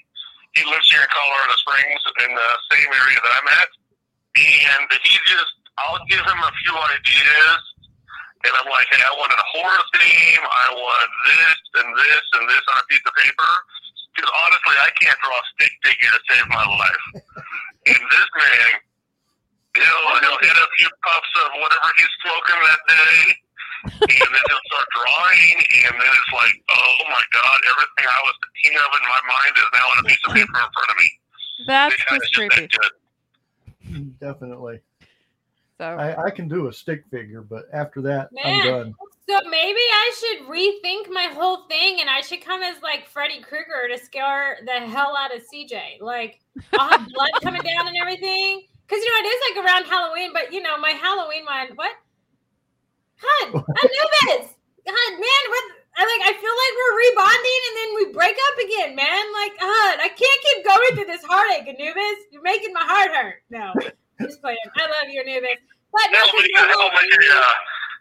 He 0.56 0.64
lives 0.72 0.88
here 0.88 1.04
in 1.04 1.12
Colorado 1.12 1.52
Springs 1.68 2.00
in 2.24 2.32
the 2.32 2.50
same 2.72 2.88
area 2.96 3.20
that 3.28 3.34
I'm 3.44 3.50
at. 3.60 3.70
And 4.40 4.88
he 5.04 5.20
just, 5.28 5.52
I'll 5.84 6.00
give 6.08 6.24
him 6.24 6.40
a 6.40 6.54
few 6.64 6.72
ideas. 6.96 7.60
And 8.48 8.54
I'm 8.56 8.70
like, 8.72 8.88
hey, 8.96 9.04
I 9.04 9.12
want 9.20 9.32
a 9.36 9.44
horror 9.52 9.84
theme. 10.00 10.44
I 10.48 10.68
want 10.72 11.10
this 11.28 11.60
and 11.84 11.90
this 12.00 12.24
and 12.40 12.44
this 12.48 12.64
on 12.72 12.76
a 12.80 12.86
piece 12.88 13.04
of 13.04 13.14
paper. 13.20 13.52
Because 14.16 14.32
honestly, 14.48 14.76
I 14.80 14.90
can't 14.98 15.20
draw 15.20 15.36
a 15.36 15.46
stick 15.54 15.74
figure 15.84 16.12
to 16.16 16.22
save 16.32 16.48
my 16.48 16.64
life. 16.64 17.04
and 17.92 18.02
this 18.08 18.28
man, 18.40 18.70
he'll, 19.76 20.08
he'll 20.24 20.42
hit 20.42 20.56
a 20.58 20.68
few 20.80 20.90
puffs 21.04 21.34
of 21.44 21.48
whatever 21.60 21.90
he's 22.00 22.14
smoking 22.24 22.60
that 22.72 22.82
day. 22.88 23.20
and 23.88 24.30
then 24.34 24.44
he'll 24.50 24.66
start 24.74 24.88
drawing, 24.90 25.54
and 25.86 25.94
then 26.02 26.12
it's 26.18 26.32
like, 26.34 26.56
oh 26.72 26.98
my 27.14 27.24
god, 27.30 27.58
everything 27.70 28.10
I 28.10 28.22
was 28.26 28.36
thinking 28.42 28.74
of 28.80 28.90
in 28.98 29.06
my 29.06 29.22
mind 29.30 29.54
is 29.54 29.70
now 29.70 29.86
on 29.94 29.98
a 30.02 30.06
piece 30.10 30.24
of 30.26 30.34
paper 30.34 30.58
in 30.58 30.70
front 30.74 30.90
of 30.90 30.98
me. 30.98 31.08
That's 31.68 31.94
The 31.94 32.02
guy 32.02 32.18
just 32.18 32.26
is 32.26 32.30
creepy. 32.34 32.68
that. 32.74 34.20
Definitely. 34.20 34.80
So, 35.78 35.86
I, 35.86 36.26
I 36.26 36.30
can 36.32 36.48
do 36.48 36.68
a 36.68 36.74
stick 36.74 37.04
figure, 37.12 37.42
but 37.42 37.66
after 37.72 38.02
that, 38.02 38.32
Man. 38.32 38.46
I'm 38.46 38.66
done. 38.66 38.96
So 39.30 39.38
maybe 39.50 39.80
I 39.80 40.12
should 40.16 40.48
rethink 40.48 41.14
my 41.14 41.28
whole 41.34 41.68
thing 41.68 42.00
and 42.00 42.10
I 42.10 42.22
should 42.22 42.42
come 42.42 42.64
as 42.64 42.82
like 42.82 43.10
Freddy 43.10 43.42
Krueger 43.42 43.92
to 43.92 43.98
scare 43.98 44.58
the 44.66 44.88
hell 44.88 45.16
out 45.20 45.36
of 45.36 45.44
CJ. 45.44 46.00
Like 46.00 46.40
I'll 46.74 46.90
have 46.90 47.08
blood 47.14 47.30
coming 47.44 47.62
down 47.62 47.88
and 47.88 47.98
everything. 47.98 48.64
Cause 48.88 49.00
you 49.04 49.12
know 49.12 49.28
it 49.28 49.34
is 49.34 49.42
like 49.52 49.66
around 49.66 49.84
Halloween, 49.84 50.32
but 50.32 50.54
you 50.54 50.62
know, 50.62 50.78
my 50.80 50.92
Halloween 50.92 51.44
one, 51.44 51.76
what? 51.76 51.92
God, 53.20 53.48
Anubis! 53.54 54.56
God, 54.88 55.12
man, 55.12 55.44
what 55.52 55.64
I 55.98 56.06
like 56.08 56.24
I 56.24 56.34
feel 56.40 56.56
like 56.56 56.74
we're 56.80 56.98
rebonding 57.04 57.62
and 57.68 57.76
then 57.76 57.90
we 58.00 58.14
break 58.14 58.38
up 58.38 58.58
again, 58.64 58.96
man. 58.96 59.24
Like, 59.34 59.60
God, 59.60 60.00
I 60.00 60.08
can't 60.08 60.42
keep 60.46 60.64
going 60.64 60.96
through 60.96 61.12
this 61.12 61.26
heartache, 61.28 61.68
Anubis. 61.68 62.32
You're 62.32 62.44
making 62.44 62.72
my 62.72 62.86
heart 62.86 63.12
hurt. 63.12 63.44
No. 63.50 63.74
Just 64.22 64.42
playing. 64.42 64.58
I 64.78 64.82
love 64.88 65.10
you, 65.10 65.22
Anubis. 65.22 65.62
But 65.92 66.08
no, 66.12 66.20
That'll 66.20 66.42
make, 66.42 66.52
a, 66.52 66.62
make, 66.68 67.14
a, 67.16 67.38
uh, 67.38 67.54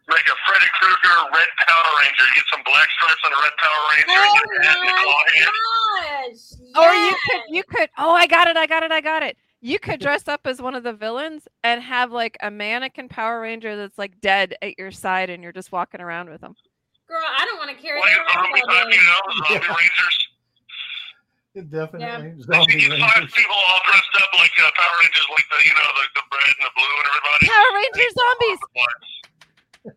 make 0.08 0.26
a 0.26 0.36
Freddy 0.46 0.68
Krueger 0.80 1.16
red 1.32 1.48
Power 1.66 1.88
Ranger. 2.02 2.26
Get 2.34 2.44
some 2.52 2.62
black 2.64 2.88
stripes 2.98 3.22
on 3.24 3.32
a 3.32 3.40
red 3.42 3.54
Power 3.58 3.80
Ranger. 3.92 4.20
Oh 4.20 4.38
and 4.42 4.50
get 4.50 4.60
a 4.60 4.66
hat 4.66 4.78
and 4.80 4.88
a 4.90 4.96
claw 5.02 5.22
hand. 5.34 5.50
my 5.56 6.28
gosh. 6.32 6.44
Or 6.76 6.94
you 6.94 7.16
could 7.30 7.40
you 7.50 7.62
could 7.64 7.88
oh 7.98 8.10
I 8.12 8.26
got 8.26 8.48
it, 8.48 8.56
I 8.56 8.66
got 8.66 8.82
it, 8.82 8.90
I 8.92 9.00
got 9.00 9.22
it. 9.22 9.36
You 9.62 9.78
could 9.78 10.00
dress 10.00 10.28
up 10.28 10.42
as 10.44 10.60
one 10.60 10.74
of 10.74 10.82
the 10.82 10.92
villains 10.92 11.48
and 11.64 11.82
have 11.82 12.12
like 12.12 12.36
a 12.42 12.50
mannequin 12.50 13.08
Power 13.08 13.40
Ranger 13.40 13.76
that's 13.76 13.96
like 13.98 14.20
dead 14.20 14.54
at 14.62 14.78
your 14.78 14.90
side 14.90 15.30
and 15.30 15.42
you're 15.42 15.52
just 15.52 15.72
walking 15.72 16.00
around 16.00 16.28
with 16.28 16.40
them. 16.40 16.54
Girl, 17.08 17.22
I 17.38 17.44
don't 17.46 17.56
want 17.58 17.70
to 17.70 17.80
carry 17.82 18.00
Like 18.00 18.10
a 18.12 18.16
that 18.16 18.32
zombie 18.34 18.62
all 18.62 18.74
type, 18.74 18.90
day. 18.90 18.96
you 18.96 19.02
know, 19.04 19.20
zombie 19.48 19.66
Yeah. 19.66 19.74
Rangers. 19.74 20.18
Definitely. 21.56 22.36
You 22.36 22.42
Zombie 22.44 22.76
get 22.84 23.00
five 23.00 23.24
people 23.32 23.56
all 23.56 23.80
dressed 23.88 24.14
up 24.20 24.30
like 24.36 24.52
uh, 24.60 24.70
Power 24.76 24.96
Rangers, 25.00 25.26
like 25.32 25.46
the, 25.48 25.58
you 25.64 25.72
know, 25.72 25.88
the, 25.96 26.04
the 26.12 26.24
red 26.28 26.48
and 26.52 26.62
the 26.68 26.72
blue 26.76 26.94
and 27.00 27.06
everybody. 27.08 27.42
Power 27.48 27.70
Ranger 27.80 28.08
zombies. 28.12 28.60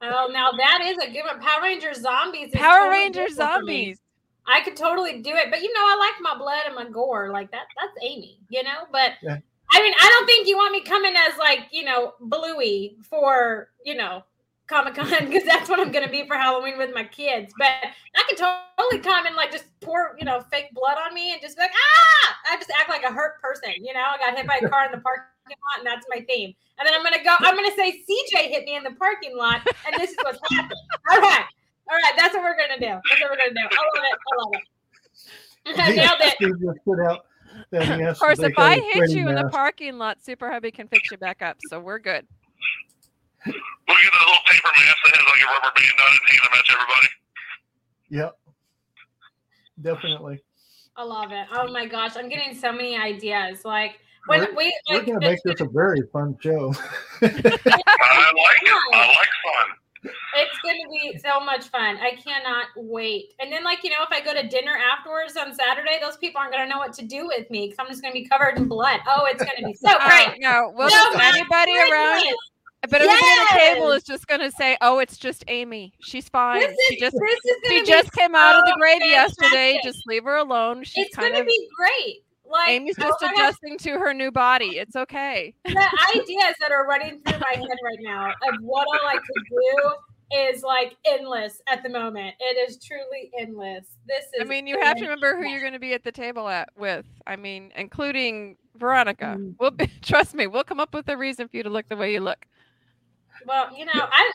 Oh, 0.02 0.30
now 0.32 0.52
that 0.52 0.80
is 0.86 0.98
a 1.04 1.12
good 1.12 1.26
one. 1.26 1.40
Power 1.42 1.64
Ranger 1.64 1.94
zombies. 1.94 2.52
Power 2.54 2.86
totally 2.86 2.98
Ranger 3.04 3.28
different 3.28 3.54
for 3.54 3.66
me. 3.66 3.84
zombies. 3.86 4.00
I 4.48 4.62
could 4.62 4.76
totally 4.76 5.22
do 5.22 5.32
it, 5.32 5.48
but 5.52 5.62
you 5.62 5.72
know, 5.74 5.82
I 5.82 5.96
like 6.00 6.22
my 6.22 6.38
blood 6.38 6.62
and 6.66 6.76
my 6.76 6.90
gore. 6.90 7.30
Like 7.32 7.52
that. 7.52 7.66
That's 7.80 7.94
Amy. 8.04 8.40
You 8.50 8.64
know, 8.64 8.86
but 8.92 9.12
Yeah. 9.22 9.38
I 9.72 9.82
mean, 9.84 9.94
I 10.00 10.08
don't 10.10 10.26
think 10.26 10.48
you 10.48 10.58
want 10.58 10.72
me 10.72 10.82
coming 10.82 11.14
as 11.16 11.38
like 11.38 11.68
you 11.72 11.84
know 11.84 12.14
Bluey 12.22 12.98
for 13.10 13.70
you 13.86 13.96
know 13.96 14.24
Comic 14.70 14.96
Con 14.96 15.10
because 15.26 15.44
that's 15.44 15.68
what 15.68 15.80
I'm 15.80 15.92
going 15.92 16.06
to 16.06 16.12
be 16.12 16.28
for 16.28 16.36
Halloween 16.36 16.78
with 16.78 16.94
my 16.94 17.04
kids. 17.04 17.52
But 17.58 17.72
I 18.16 18.24
could 18.30 18.38
totally 18.38 19.00
come 19.00 19.26
and 19.26 19.36
like 19.36 19.52
just 19.52 19.66
pour 19.82 20.16
you 20.20 20.26
know 20.26 20.42
fake 20.52 20.70
blood 20.74 20.98
on 21.04 21.14
me 21.14 21.34
and 21.34 21.42
just 21.42 21.58
be 21.58 21.64
like 21.64 21.72
ah, 21.74 22.36
I 22.52 22.58
just 22.58 22.72
act 22.80 22.90
like 22.90 23.04
a 23.04 23.12
hurt 23.12 23.42
person. 23.42 23.74
You 23.78 23.94
know, 23.94 24.06
I 24.06 24.18
got 24.18 24.38
hit 24.38 24.48
by 24.48 24.60
a 24.62 24.70
car 24.70 24.86
in 24.86 24.92
the 24.92 25.00
parking 25.00 25.26
lot 25.50 25.80
and 25.80 25.88
that's 25.88 26.06
my 26.10 26.24
theme. 26.30 26.54
And 26.78 26.88
then 26.88 26.94
I'm 26.94 27.04
gonna 27.04 27.24
go. 27.24 27.36
I'm 27.40 27.56
gonna 27.56 27.76
say 27.76 27.92
CJ 27.92 28.50
hit 28.50 28.66
me 28.66 28.76
in 28.76 28.84
the 28.84 28.92
parking 28.92 29.36
lot, 29.36 29.62
and 29.86 30.00
this 30.00 30.12
is 30.12 30.18
what's 30.24 30.40
happening. 30.52 30.78
All 31.12 31.20
right, 31.20 31.46
all 31.90 31.98
right. 31.98 32.14
That's 32.16 32.34
what 32.34 32.44
we're 32.44 32.58
gonna 32.58 32.80
do. 32.80 33.02
That's 33.10 33.22
what 33.22 33.32
we're 33.32 33.38
gonna 33.38 33.52
do. 33.52 33.68
I 33.70 33.84
love 33.84 34.06
it. 34.06 34.20
I 34.32 34.36
love 34.38 34.52
it. 34.54 34.64
Nailed 35.96 36.18
it. 36.22 36.86
Put 36.86 37.00
out 37.06 37.26
that 37.72 37.84
he 37.84 38.04
has 38.04 38.16
Of 38.16 38.20
course, 38.20 38.40
if 38.40 38.50
make 38.50 38.60
out 38.60 38.66
I 38.66 38.76
a 38.76 38.82
hit 38.82 38.96
Freddy 38.96 39.14
you 39.14 39.28
in 39.28 39.36
the 39.36 39.50
parking 39.50 39.98
lot, 39.98 40.24
Super 40.24 40.50
Hubby 40.52 40.72
can 40.72 40.88
fix 40.88 41.12
you 41.12 41.18
back 41.18 41.42
up. 41.42 41.58
So 41.70 41.80
we're 41.80 42.00
good. 42.00 42.26
We'll 43.46 43.56
get 43.98 44.14
a 44.14 44.20
little 44.26 44.44
paper 44.48 44.72
mask 44.78 44.98
that 45.06 45.16
has 45.16 45.26
like 45.26 45.42
a 45.42 45.50
rubber 45.54 45.74
band 45.76 45.98
on 46.00 46.14
it 46.14 46.20
and 46.20 46.30
hand 46.30 46.42
them 46.44 46.54
out 46.56 46.68
everybody. 46.70 47.10
Yep. 48.10 48.32
Definitely. 49.82 50.44
I 50.96 51.04
love 51.04 51.32
it. 51.32 51.48
Oh 51.54 51.72
my 51.72 51.86
gosh, 51.86 52.18
I'm 52.18 52.28
getting 52.30 52.54
so 52.54 52.72
many 52.72 52.98
ideas. 52.98 53.64
Like 53.64 54.00
when 54.28 54.42
We're- 54.42 54.54
we 54.56 54.80
We're 54.90 55.04
gonna 55.04 55.20
make 55.22 55.40
this 55.46 55.62
a 55.62 55.66
very 55.66 56.02
fun 56.12 56.38
show. 56.42 56.74
I 57.22 57.28
like 57.28 57.42
it. 57.42 58.76
I 58.94 59.08
like 59.08 59.30
fun. 59.44 60.14
it's 60.36 60.58
gonna 60.64 60.90
be 60.92 61.18
so 61.20 61.40
much 61.40 61.68
fun. 61.70 61.98
I 61.98 62.12
cannot 62.22 62.68
wait. 62.76 63.34
And 63.40 63.52
then 63.52 63.64
like 63.64 63.84
you 63.84 63.90
know, 63.92 64.04
if 64.04 64.10
I 64.12 64.20
go 64.24 64.34
to 64.34 64.46
dinner 64.48 64.76
afterwards 64.78 65.38
on 65.38 65.54
Saturday, 65.56 65.98
those 66.02 66.18
people 66.18 66.42
aren't 66.42 66.52
gonna 66.52 66.68
know 66.68 66.78
what 66.80 66.94
to 66.94 67.06
do 67.06 67.26
with 67.28 67.50
me 67.50 67.68
because 67.68 67.78
I'm 67.80 67.88
just 67.88 68.02
gonna 68.02 68.14
be 68.14 68.28
covered 68.28 68.58
in 68.58 68.68
blood. 68.68 69.00
Oh, 69.08 69.26
it's 69.26 69.44
gonna 69.44 69.66
be 69.66 69.74
so 69.74 69.90
Oh, 69.90 70.08
great. 70.08 70.40
no, 70.40 70.74
we'll 70.76 70.90
So 70.90 70.96
just 70.96 71.20
anybody 71.24 71.78
around, 71.78 72.20
goodness. 72.20 72.36
But 72.82 73.02
everybody 73.02 73.18
at 73.18 73.48
the 73.52 73.60
table 73.60 73.92
is 73.92 74.04
just 74.04 74.28
gonna 74.28 74.52
say, 74.52 74.78
"Oh, 74.82 75.00
it's 75.00 75.18
just 75.18 75.44
Amy. 75.48 75.94
She's 76.00 76.30
fine. 76.30 76.60
This 76.62 76.78
She 76.88 77.00
just 77.00 77.16
is 77.16 77.56
she 77.68 77.86
just 77.86 78.12
came 78.14 78.36
out 78.36 78.56
of 78.56 78.66
the 78.66 78.72
so 78.72 78.78
grave 78.78 79.02
yesterday. 79.02 79.80
Just 79.84 80.08
leave 80.08 80.24
her 80.24 80.38
alone. 80.38 80.84
She's 80.84 81.08
It's 81.08 81.16
gonna 81.16 81.44
be 81.44 81.70
great. 81.76 82.24
Like 82.50 82.70
Amy's 82.70 82.96
oh 83.00 83.04
just 83.04 83.22
gosh, 83.22 83.34
adjusting 83.34 83.78
to 83.80 84.00
her 84.00 84.14
new 84.14 84.32
body. 84.32 84.78
It's 84.78 84.96
okay. 84.96 85.54
the 85.66 85.72
ideas 86.16 86.56
that 86.60 86.72
are 86.72 86.88
running 86.88 87.22
through 87.22 87.40
my 87.40 87.56
head 87.56 87.78
right 87.84 88.00
now 88.02 88.30
of 88.30 88.56
what 88.62 88.88
I 88.92 89.06
like 89.06 89.22
to 89.22 89.44
do 89.50 89.92
is 90.32 90.64
like 90.64 90.96
endless 91.06 91.62
at 91.68 91.84
the 91.84 91.90
moment. 91.90 92.36
It 92.40 92.70
is 92.70 92.80
truly 92.84 93.32
endless. 93.38 93.86
This 94.08 94.26
is 94.26 94.42
I 94.42 94.44
mean, 94.44 94.68
you 94.68 94.80
have 94.80 94.98
to 94.98 95.04
remember 95.04 95.36
who 95.36 95.48
you're 95.48 95.62
going 95.62 95.74
to 95.74 95.80
be 95.80 95.94
at 95.94 96.04
the 96.04 96.12
table 96.12 96.48
at 96.48 96.70
with. 96.78 97.06
I 97.26 97.36
mean, 97.36 97.72
including 97.76 98.58
Veronica. 98.76 99.38
Mm. 99.38 99.56
We'll 99.60 99.72
be, 99.72 99.88
trust 100.02 100.36
me. 100.36 100.48
We'll 100.48 100.64
come 100.64 100.80
up 100.80 100.94
with 100.94 101.10
a 101.10 101.18
reason 101.18 101.48
for 101.48 101.58
you 101.58 101.64
to 101.64 101.70
look 101.70 101.90
the 101.90 101.98
way 101.98 102.14
you 102.14 102.20
look. 102.20 102.46
Well, 103.46 103.76
you 103.76 103.86
know, 103.86 103.94
I 103.96 104.32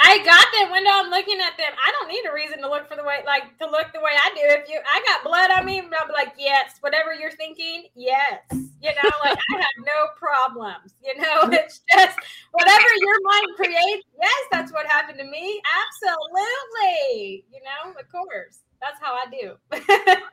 I 0.00 0.18
got 0.18 0.46
that 0.54 0.68
window. 0.70 0.90
I'm 0.94 1.10
looking 1.10 1.40
at 1.40 1.56
them. 1.58 1.72
I 1.74 1.90
don't 1.92 2.08
need 2.08 2.22
a 2.28 2.32
reason 2.32 2.60
to 2.62 2.68
look 2.70 2.88
for 2.88 2.94
the 2.96 3.02
way, 3.02 3.18
like 3.26 3.58
to 3.58 3.66
look 3.66 3.92
the 3.92 3.98
way 4.00 4.12
I 4.14 4.30
do. 4.30 4.42
If 4.44 4.68
you, 4.68 4.78
I 4.86 5.02
got 5.06 5.24
blood 5.24 5.50
on 5.58 5.66
me, 5.66 5.80
I'll 5.80 6.06
be 6.06 6.12
like, 6.12 6.34
yes, 6.38 6.76
whatever 6.80 7.12
you're 7.14 7.32
thinking, 7.32 7.88
yes. 7.96 8.40
You 8.52 8.90
know, 8.94 9.10
like 9.24 9.38
I 9.38 9.56
have 9.56 9.78
no 9.78 10.06
problems. 10.16 10.94
You 11.02 11.16
know, 11.20 11.50
it's 11.52 11.80
just 11.92 12.18
whatever 12.52 12.86
your 13.00 13.18
mind 13.24 13.46
creates. 13.56 14.06
Yes, 14.20 14.40
that's 14.52 14.72
what 14.72 14.86
happened 14.86 15.18
to 15.18 15.24
me. 15.24 15.60
Absolutely. 15.66 17.44
You 17.52 17.60
know, 17.64 17.98
of 17.98 18.08
course. 18.12 18.60
That's 18.80 19.00
how 19.02 19.14
I 19.14 19.26
do. 19.30 19.56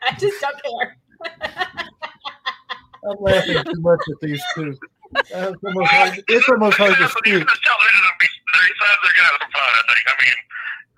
I 0.03 0.13
just 0.19 0.39
don't 0.39 0.61
care. 0.61 0.97
I'm 3.09 3.17
laughing 3.19 3.63
too 3.63 3.81
much 3.81 4.01
at 4.09 4.19
these 4.21 4.43
two. 4.53 4.77
It's 5.15 5.31
almost 5.31 5.89
hard, 5.91 6.23
it's 6.27 6.49
almost 6.49 6.77
hard 6.77 6.93
to 6.97 7.01
You 7.01 7.07
speak. 7.09 7.33
can 7.39 7.47
just 7.47 7.63
tell 7.63 7.77
they're 7.79 7.95
gonna 7.97 8.19
be 8.19 8.27
they're 8.53 8.67
excited. 8.67 8.99
They're 9.05 9.15
gonna 9.15 9.29
have 9.29 9.41
some 9.41 9.53
fun. 9.53 9.69
I 9.69 9.83
think. 9.85 10.03
I 10.05 10.15
mean, 10.21 10.37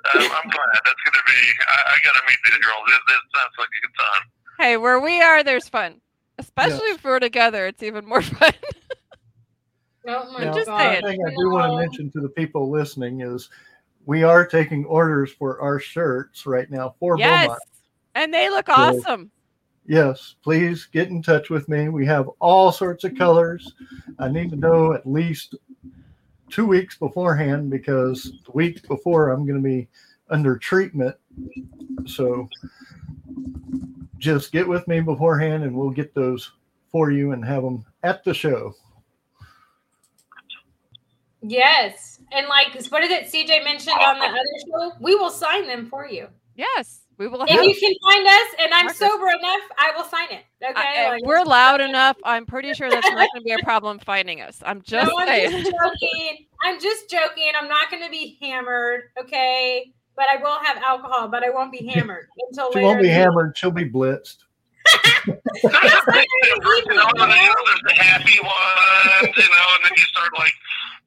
um, 0.07 0.31
I'm 0.41 0.49
glad. 0.49 0.79
That's 0.87 1.01
gonna 1.05 1.25
be. 1.27 1.41
I, 1.97 2.09
I 2.09 2.13
gotta 2.13 2.25
meet 2.27 2.37
these 2.45 2.65
girls. 2.65 2.83
This, 2.87 2.99
this 3.07 3.17
sounds 3.35 3.53
like 3.57 3.67
a 3.67 3.81
good 3.81 3.95
time. 3.97 4.31
Hey, 4.59 4.77
where 4.77 4.99
we 4.99 5.21
are, 5.21 5.43
there's 5.43 5.69
fun. 5.69 6.01
Especially 6.39 6.89
if 6.89 7.03
we're 7.03 7.19
together, 7.19 7.67
it's 7.67 7.83
even 7.83 8.05
more 8.05 8.21
fun. 8.23 8.53
Oh 10.07 10.31
my 10.31 10.45
Now, 10.45 10.53
just 10.53 10.67
God. 10.67 11.03
one 11.03 11.11
thing 11.11 11.19
I 11.25 11.29
do 11.31 11.49
want 11.49 11.71
to 11.71 11.77
mention 11.77 12.11
to 12.11 12.21
the 12.21 12.29
people 12.29 12.69
listening 12.69 13.21
is 13.21 13.49
we 14.05 14.23
are 14.23 14.45
taking 14.45 14.85
orders 14.85 15.31
for 15.31 15.59
our 15.59 15.79
shirts 15.79 16.45
right 16.45 16.69
now 16.71 16.95
for 16.99 17.17
yes. 17.17 17.47
Beaumont. 17.47 17.61
And 18.15 18.33
they 18.33 18.49
look 18.49 18.69
awesome. 18.69 19.31
Yes, 19.85 20.35
please 20.43 20.85
get 20.85 21.09
in 21.09 21.21
touch 21.21 21.49
with 21.49 21.69
me. 21.69 21.89
We 21.89 22.05
have 22.07 22.29
all 22.39 22.71
sorts 22.71 23.03
of 23.03 23.15
colors. 23.15 23.73
I 24.19 24.29
need 24.29 24.49
to 24.51 24.55
know 24.55 24.93
at 24.93 25.05
least 25.05 25.55
two 26.49 26.65
weeks 26.65 26.97
beforehand 26.97 27.69
because 27.69 28.23
the 28.45 28.51
week 28.53 28.87
before 28.87 29.29
I'm 29.29 29.45
going 29.45 29.61
to 29.61 29.63
be 29.63 29.87
under 30.29 30.57
treatment. 30.57 31.15
So 32.05 32.49
just 34.17 34.51
get 34.51 34.67
with 34.67 34.87
me 34.87 34.99
beforehand 34.99 35.63
and 35.63 35.75
we'll 35.75 35.89
get 35.89 36.13
those 36.13 36.51
for 36.91 37.11
you 37.11 37.31
and 37.31 37.43
have 37.45 37.63
them 37.63 37.85
at 38.03 38.23
the 38.23 38.33
show. 38.33 38.73
Yes. 41.41 42.19
And 42.31 42.47
like, 42.47 42.73
what 42.91 43.03
is 43.03 43.09
it 43.11 43.25
CJ 43.31 43.63
mentioned 43.63 43.95
on 43.99 44.19
the 44.19 44.25
other 44.25 44.39
show? 44.65 44.91
We 44.99 45.15
will 45.15 45.29
sign 45.29 45.67
them 45.67 45.87
for 45.87 46.07
you. 46.07 46.27
Yes. 46.55 47.01
We 47.17 47.27
will 47.27 47.43
If 47.47 47.49
you 47.49 47.75
can 47.79 47.93
find 48.03 48.27
us 48.27 48.55
and 48.61 48.73
I'm 48.73 48.85
Marcus. 48.85 48.99
sober 48.99 49.27
enough, 49.29 49.61
I 49.79 49.91
will 49.95 50.03
sign 50.03 50.27
it. 50.31 50.43
Okay. 50.63 50.73
I- 50.75 51.05
I- 51.05 51.09
Like, 51.09 51.25
we're 51.25 51.43
loud 51.43 51.81
enough. 51.81 52.17
I'm 52.23 52.45
pretty 52.45 52.73
sure 52.73 52.89
that's 52.91 53.07
not 53.07 53.15
going 53.33 53.41
to 53.41 53.43
be 53.43 53.53
a 53.53 53.63
problem 53.63 53.97
finding 53.99 54.41
us. 54.41 54.61
I'm 54.65 54.81
just 54.83 55.07
no, 55.11 55.17
I'm 55.19 55.51
just 55.51 55.71
joking. 55.71 56.45
I'm 56.63 56.79
just 56.79 57.09
joking. 57.09 57.51
I'm 57.59 57.67
not 57.67 57.89
going 57.89 58.03
to 58.03 58.09
be 58.11 58.37
hammered. 58.41 59.03
Okay. 59.19 59.93
But 60.17 60.25
I 60.33 60.41
will 60.41 60.57
have 60.65 60.81
alcohol, 60.83 61.27
but 61.29 61.43
I 61.43 61.49
won't 61.51 61.71
be 61.71 61.85
hammered 61.85 62.27
until 62.49 62.71
She 62.73 62.79
later. 62.79 62.87
won't 62.87 63.01
be 63.01 63.07
hammered. 63.07 63.55
She'll 63.55 63.71
be 63.71 63.87
blitzed. 63.87 64.43
you 65.27 65.33
know, 65.33 67.07
and 67.19 67.29
then 67.29 67.79
the 67.85 67.95
happy 67.99 68.39
ones, 68.39 69.35
you 69.35 69.49
know, 69.51 69.67
and 69.75 69.81
then 69.83 69.93
you 69.95 70.05
start 70.09 70.31
like, 70.39 70.53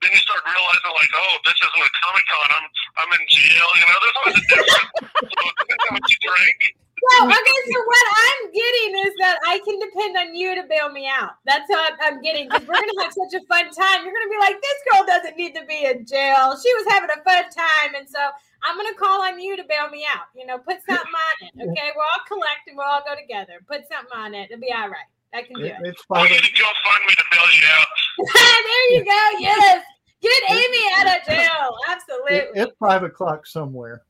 then 0.03 0.11
you 0.13 0.21
start 0.21 0.41
realizing 0.47 0.93
like, 0.95 1.13
oh, 1.17 1.35
this 1.45 1.55
isn't 1.59 1.83
a 1.83 1.91
Comic 2.05 2.25
Con. 2.29 2.49
I'm 2.55 2.67
I'm 3.01 3.11
in 3.21 3.25
jail. 3.29 3.69
You 3.77 3.87
know, 3.89 3.99
there's 4.01 4.19
always 4.21 4.37
a 4.37 4.47
difference. 4.47 4.95
so 5.33 5.41
it 5.43 5.55
depends 5.59 5.85
how 5.89 5.93
much 5.97 6.09
you 6.13 6.19
drink. 6.21 6.59
No, 7.01 7.27
okay. 7.27 7.61
So 7.73 7.79
what 7.81 8.07
I'm 8.13 8.53
getting 8.53 8.91
is 9.09 9.13
that 9.25 9.39
I 9.49 9.59
can 9.65 9.79
depend 9.81 10.17
on 10.17 10.35
you 10.35 10.55
to 10.55 10.65
bail 10.69 10.91
me 10.93 11.09
out. 11.09 11.41
That's 11.47 11.69
what 11.69 11.95
I'm 12.03 12.21
getting 12.21 12.49
because 12.49 12.67
we're 12.69 12.75
gonna 12.77 13.03
have 13.03 13.13
such 13.13 13.35
a 13.41 13.45
fun 13.47 13.71
time. 13.73 14.05
You're 14.05 14.13
gonna 14.13 14.31
be 14.31 14.39
like, 14.41 14.61
this 14.61 14.79
girl 14.93 15.07
doesn't 15.07 15.37
need 15.37 15.55
to 15.57 15.65
be 15.65 15.85
in 15.87 16.05
jail. 16.05 16.57
She 16.61 16.69
was 16.77 16.87
having 16.93 17.11
a 17.11 17.21
fun 17.25 17.45
time, 17.51 17.95
and 17.97 18.09
so 18.09 18.21
I'm 18.63 18.77
gonna 18.77 18.95
call 18.95 19.23
on 19.23 19.41
you 19.41 19.57
to 19.57 19.65
bail 19.65 19.89
me 19.89 20.05
out. 20.05 20.29
You 20.37 20.45
know, 20.47 20.59
put 20.59 20.79
something 20.85 21.15
on 21.15 21.37
it. 21.49 21.53
Okay, 21.71 21.91
we'll 21.95 22.05
all 22.05 22.25
collect 22.29 22.69
and 22.69 22.77
we'll 22.77 22.87
all 22.87 23.03
go 23.07 23.15
together. 23.15 23.61
Put 23.67 23.89
something 23.89 24.13
on 24.17 24.35
it. 24.35 24.51
It'll 24.51 24.61
be 24.61 24.73
all 24.73 24.89
right. 24.89 25.09
I 25.33 25.43
can 25.43 25.55
do 25.57 25.63
It, 25.65 25.77
it. 25.81 25.95
it's 25.95 26.03
We'll 26.09 26.21
fine. 26.21 26.29
get 26.29 26.43
a 26.43 26.53
GoFundMe 26.53 27.15
to 27.17 27.25
bail 27.31 27.49
you 27.55 27.65
out. 27.71 27.87
there 28.67 28.91
you 28.93 29.05
go. 29.05 29.39
Yes. 29.39 29.85
Get 30.31 30.51
Amy 30.51 30.85
out 30.97 31.07
of 31.19 31.27
jail. 31.27 31.77
Absolutely. 31.89 32.37
Absolutely. 32.39 32.61
it's 32.63 32.73
five 32.79 33.03
o'clock 33.03 33.47
somewhere. 33.47 34.03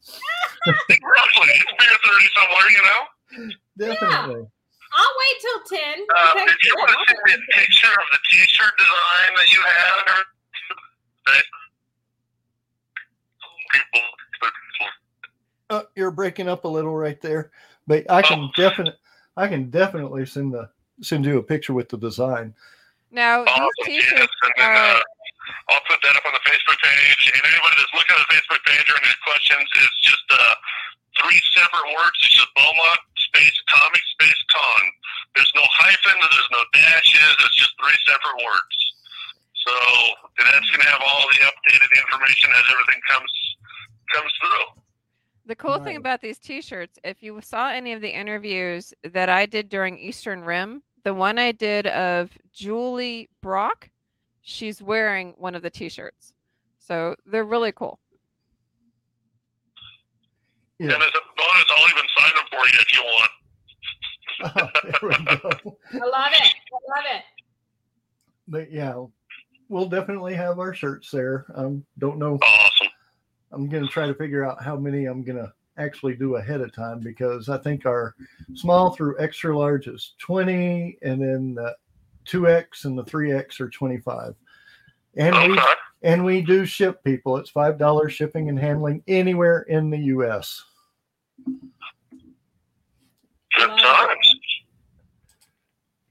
Roughly, 0.66 1.48
it's 1.48 1.72
beer 1.78 1.96
thirty 2.04 2.28
somewhere, 2.36 2.68
you 2.70 2.82
know. 2.82 3.00
Definitely. 3.78 4.44
I'll 4.92 5.14
wait 5.22 5.36
till 5.40 5.78
10. 5.78 6.06
Uh, 6.16 6.34
did 6.34 6.56
you 6.62 6.74
want 6.76 6.90
to 6.90 6.96
send 7.06 7.18
me 7.24 7.32
a 7.32 7.58
picture 7.60 7.86
of 7.92 8.06
the 8.12 8.18
t 8.30 8.38
shirt 8.48 8.74
design 8.76 9.36
that 9.36 9.48
you 9.52 9.62
had? 9.62 10.18
Or- 10.18 10.24
uh, 15.70 15.82
you're 15.94 16.10
breaking 16.10 16.48
up 16.48 16.64
a 16.64 16.68
little 16.68 16.94
right 16.94 17.20
there, 17.20 17.52
but 17.86 18.10
I 18.10 18.22
can 18.22 18.40
Oh. 18.40 18.50
definitely, 18.56 18.98
I 19.36 19.46
can 19.46 19.70
definitely 19.70 20.26
send 20.26 20.52
the 20.52 20.68
send 21.02 21.24
you 21.24 21.38
a 21.38 21.42
picture 21.42 21.72
with 21.72 21.88
the 21.88 21.96
design. 21.96 22.54
Now 23.12 23.44
Awesome, 23.44 23.68
these 23.86 24.02
t-shirts 24.02 24.32
and 24.42 24.52
then 24.56 24.70
are 24.70 24.96
uh, 24.96 25.00
I'll 25.70 25.84
put 25.86 26.00
that 26.02 26.14
up 26.16 26.24
on 26.26 26.34
the 26.34 26.44
Facebook 26.46 26.78
page. 26.80 27.22
And 27.30 27.42
anybody 27.42 27.74
that's 27.78 27.94
looking 27.94 28.14
at 28.16 28.22
the 28.26 28.30
Facebook 28.34 28.62
page 28.66 28.86
or 28.90 28.96
any 28.98 29.16
questions, 29.22 29.66
it's 29.66 30.00
just 30.02 30.26
uh, 30.30 30.54
three 31.22 31.40
separate 31.54 31.88
words. 31.94 32.16
It's 32.24 32.36
just 32.36 32.50
Beaumont 32.54 33.02
space 33.30 33.58
comic 33.70 34.02
space 34.18 34.42
con. 34.50 34.82
There's 35.36 35.52
no 35.54 35.64
hyphen. 35.66 36.16
There's 36.18 36.52
no 36.52 36.62
dashes. 36.74 37.34
It's 37.46 37.56
just 37.56 37.72
three 37.78 37.98
separate 38.06 38.38
words. 38.42 38.76
So 39.66 39.74
that's 40.40 40.68
going 40.72 40.82
to 40.82 40.90
have 40.90 41.02
all 41.04 41.24
the 41.36 41.44
updated 41.46 41.90
information 42.00 42.50
as 42.50 42.64
everything 42.72 43.00
comes 43.10 43.32
comes 44.12 44.32
through. 44.40 44.82
The 45.46 45.56
cool 45.56 45.78
thing 45.78 45.96
about 45.96 46.20
these 46.20 46.38
t-shirts, 46.38 46.98
if 47.02 47.22
you 47.22 47.40
saw 47.42 47.70
any 47.70 47.92
of 47.92 48.00
the 48.00 48.10
interviews 48.10 48.94
that 49.02 49.28
I 49.28 49.46
did 49.46 49.68
during 49.68 49.98
Eastern 49.98 50.42
Rim, 50.42 50.82
the 51.02 51.14
one 51.14 51.38
I 51.38 51.52
did 51.52 51.86
of 51.88 52.30
Julie 52.52 53.28
Brock, 53.42 53.88
she's 54.50 54.82
wearing 54.82 55.34
one 55.38 55.54
of 55.54 55.62
the 55.62 55.70
t-shirts. 55.70 56.32
So 56.78 57.14
they're 57.24 57.44
really 57.44 57.72
cool. 57.72 58.00
Yeah, 60.78 60.94
And 60.94 61.02
as 61.02 61.08
a 61.08 61.20
bonus, 61.36 61.66
I'll 61.76 61.90
even 61.90 62.06
sign 62.18 62.32
them 62.34 62.46
for 62.50 62.66
you 62.68 62.78
if 62.80 62.92
you 62.92 63.02
want. 63.04 63.30
there. 65.92 66.02
I 66.02 66.06
love 66.06 66.32
it. 66.32 66.54
I 66.72 66.96
love 66.96 67.04
it. 67.14 67.22
But 68.48 68.72
yeah, 68.72 69.04
we'll 69.68 69.88
definitely 69.88 70.34
have 70.34 70.58
our 70.58 70.74
shirts 70.74 71.10
there. 71.10 71.46
Um, 71.54 71.84
don't 71.98 72.18
know. 72.18 72.38
Awesome. 72.42 72.88
I'm 73.52 73.68
gonna 73.68 73.88
try 73.88 74.06
to 74.06 74.14
figure 74.14 74.44
out 74.44 74.62
how 74.62 74.76
many 74.76 75.04
I'm 75.04 75.22
gonna 75.22 75.52
actually 75.76 76.14
do 76.14 76.36
ahead 76.36 76.62
of 76.62 76.72
time 76.72 77.00
because 77.00 77.48
I 77.48 77.58
think 77.58 77.84
our 77.84 78.14
small 78.54 78.90
through 78.90 79.20
extra 79.20 79.56
large 79.56 79.86
is 79.86 80.14
20, 80.18 80.96
and 81.02 81.20
then 81.20 81.54
the 81.54 81.76
2x 82.30 82.84
and 82.84 82.96
the 82.98 83.04
3x 83.04 83.60
are 83.60 83.68
25. 83.68 84.34
And 85.16 85.52
we 85.52 85.60
and 86.02 86.24
we 86.24 86.40
do 86.40 86.64
ship 86.64 87.02
people. 87.04 87.36
It's 87.36 87.50
five 87.50 87.78
dollars 87.78 88.12
shipping 88.12 88.48
and 88.48 88.58
handling 88.58 89.02
anywhere 89.08 89.62
in 89.62 89.90
the 89.90 89.98
U.S. 89.98 90.62
Good. 93.56 93.70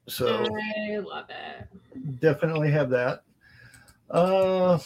So 0.07 0.45
I 0.89 0.97
love 0.97 1.25
it. 1.29 2.19
definitely 2.19 2.71
have 2.71 2.89
that. 2.89 3.23
Uh, 4.09 4.79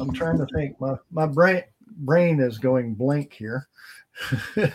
I'm 0.00 0.12
trying 0.12 0.38
to 0.38 0.46
think. 0.54 0.80
My 0.80 0.96
my 1.12 1.26
brain 1.26 1.62
brain 1.98 2.40
is 2.40 2.58
going 2.58 2.94
blank 2.94 3.32
here. 3.32 3.68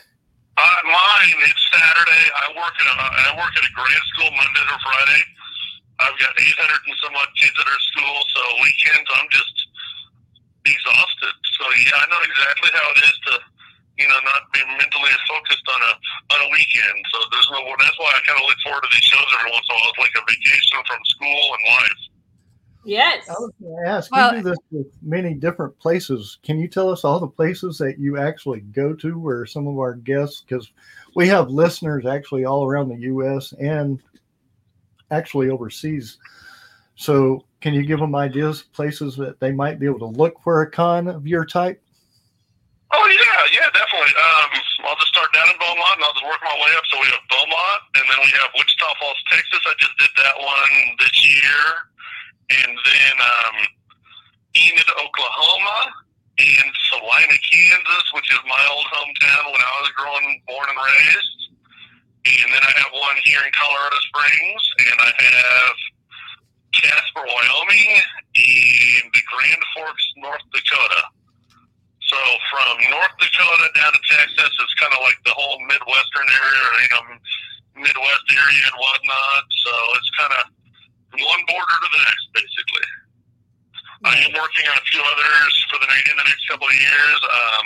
Uh, 0.58 0.80
mine, 0.86 1.36
it's 1.44 1.68
Saturday. 1.70 2.24
I 2.32 2.48
work 2.56 2.72
at 2.80 2.88
a 2.88 2.96
I 2.96 3.36
work 3.36 3.52
at 3.58 3.64
a 3.68 3.74
grade 3.76 4.06
school 4.16 4.32
Monday 4.32 4.64
to 4.72 4.80
Friday. 4.88 5.22
I've 6.00 6.18
got 6.20 6.32
800 6.36 6.92
and 6.92 6.98
some 7.00 7.16
odd 7.16 7.32
kids 7.40 7.56
at 7.56 7.68
our 7.68 7.82
school, 7.92 8.16
so 8.36 8.42
weekends 8.60 9.08
I'm 9.16 9.30
just 9.32 9.56
exhausted. 10.68 11.36
So 11.56 11.64
yeah, 11.80 12.04
I 12.04 12.06
know 12.12 12.22
exactly 12.26 12.70
how 12.76 12.86
it 12.92 13.00
is 13.00 13.18
to, 13.32 13.34
you 14.02 14.08
know, 14.12 14.20
not 14.28 14.52
be 14.52 14.60
mentally 14.76 15.16
focused 15.30 15.68
on 15.72 15.80
a 15.88 15.94
on 16.36 16.40
a 16.46 16.50
weekend. 16.52 17.00
So 17.16 17.18
there's 17.32 17.50
no. 17.52 17.64
That's 17.80 17.96
why 17.96 18.12
I 18.12 18.20
kind 18.28 18.42
of 18.42 18.46
look 18.50 18.60
forward 18.60 18.84
to 18.84 18.92
these 18.92 19.08
shows 19.08 19.30
every 19.40 19.52
once 19.56 19.64
in 19.70 19.72
a 19.72 19.78
while. 19.80 19.92
It's 19.96 20.02
like 20.04 20.16
a 20.20 20.24
vacation 20.28 20.80
from 20.84 21.00
school 21.08 21.44
and 21.56 21.64
life. 21.80 22.02
Yes. 22.86 23.28
I 23.28 23.34
was 23.34 23.52
going 23.60 23.84
to 23.84 23.90
ask. 23.90 24.12
Well- 24.12 24.36
you 24.36 24.44
do 24.44 24.50
this 24.50 24.60
with 24.72 24.88
many 25.02 25.34
different 25.34 25.78
places. 25.80 26.38
Can 26.44 26.60
you 26.60 26.68
tell 26.68 26.90
us 26.90 27.04
all 27.04 27.20
the 27.20 27.28
places 27.28 27.78
that 27.80 27.98
you 27.98 28.18
actually 28.18 28.62
go 28.62 28.94
to, 28.94 29.18
where 29.18 29.46
some 29.46 29.68
of 29.68 29.80
our 29.80 29.96
guests, 29.96 30.44
because 30.48 30.72
we 31.16 31.28
have 31.28 31.50
listeners 31.50 32.06
actually 32.06 32.46
all 32.46 32.66
around 32.66 32.90
the 32.90 33.02
U.S. 33.02 33.54
and 33.60 34.02
actually 35.12 35.50
overseas. 35.50 36.18
So, 36.96 37.46
can 37.62 37.74
you 37.74 37.84
give 37.84 38.00
them 38.00 38.16
ideas, 38.16 38.62
places 38.62 39.16
that 39.18 39.40
they 39.40 39.52
might 39.52 39.80
be 39.80 39.86
able 39.86 40.00
to 40.00 40.14
look 40.18 40.40
for 40.42 40.62
a 40.62 40.70
con 40.70 41.08
of 41.08 41.28
your 41.28 41.46
type? 41.46 41.82
Oh 42.94 43.08
yeah, 43.12 43.42
yeah, 43.52 43.68
definitely. 43.74 44.14
Um, 44.16 44.50
I'll 44.88 44.96
just 45.02 45.12
start 45.12 45.34
down 45.34 45.50
in 45.50 45.58
Beaumont, 45.58 46.00
and 46.00 46.04
I'll 46.06 46.16
just 46.16 46.24
work 46.24 46.40
my 46.46 46.56
way 46.62 46.72
up. 46.78 46.86
So 46.88 47.02
we 47.02 47.10
have 47.12 47.26
Beaumont, 47.28 47.82
and 48.00 48.06
then 48.08 48.20
we 48.24 48.32
have 48.40 48.54
Wichita 48.56 48.88
Falls, 49.02 49.20
Texas. 49.28 49.60
I 49.66 49.74
just 49.82 49.96
did 49.98 50.14
that 50.16 50.36
one 50.40 50.74
this 51.02 51.16
year, 51.26 51.60
and 52.54 52.72
then 52.72 53.16
um, 53.20 53.58
Enid, 54.56 54.90
Oklahoma, 55.02 56.06
and 56.40 56.70
Salina, 56.88 57.38
Kansas, 57.50 58.06
which 58.14 58.30
is 58.32 58.40
my 58.48 58.64
old 58.72 58.88
hometown 58.88 59.44
when 59.52 59.60
I 59.60 59.74
was 59.84 59.90
growing, 59.98 60.28
born 60.48 60.68
and 60.70 60.80
raised. 60.80 61.55
And 62.26 62.50
then 62.50 62.64
I 62.66 62.74
have 62.82 62.90
one 62.90 63.18
here 63.22 63.38
in 63.46 63.54
Colorado 63.54 64.00
Springs, 64.10 64.64
and 64.90 64.98
I 64.98 65.12
have 65.14 65.76
Casper, 66.74 67.22
Wyoming, 67.22 68.02
and 68.02 69.06
the 69.14 69.24
Grand 69.30 69.62
Forks, 69.78 70.06
North 70.18 70.46
Dakota. 70.50 71.04
So 72.02 72.18
from 72.50 72.82
North 72.90 73.16
Dakota 73.22 73.70
down 73.78 73.94
to 73.94 74.02
Texas, 74.10 74.52
it's 74.58 74.76
kind 74.82 74.94
of 74.94 75.06
like 75.06 75.22
the 75.26 75.38
whole 75.38 75.62
Midwestern 75.70 76.26
area, 76.26 76.62
or, 76.66 76.76
you 76.82 76.92
know, 76.98 77.04
Midwest 77.86 78.26
area 78.34 78.64
and 78.74 78.78
whatnot. 78.78 79.46
So 79.50 79.74
it's 80.02 80.12
kind 80.18 80.34
of 80.34 80.44
from 81.14 81.22
one 81.22 81.42
border 81.46 81.78
to 81.86 81.90
the 81.94 82.02
next, 82.10 82.26
basically. 82.34 82.90
I 84.06 84.14
am 84.22 84.34
working 84.34 84.66
on 84.70 84.78
a 84.78 84.86
few 84.90 85.02
others 85.02 85.54
for 85.70 85.78
the 85.78 85.88
in 85.88 86.16
the 86.18 86.26
next 86.26 86.46
couple 86.50 86.68
of 86.68 86.78
years. 86.78 87.20
Um, 87.26 87.66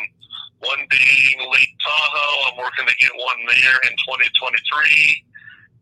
one 0.60 0.80
being 0.90 1.52
Lake 1.52 1.76
Tahoe. 1.80 2.52
I'm 2.52 2.58
working 2.58 2.88
to 2.88 2.96
get 3.00 3.12
one 3.16 3.40
there 3.48 3.80
in 3.88 3.96
2023. 4.04 5.24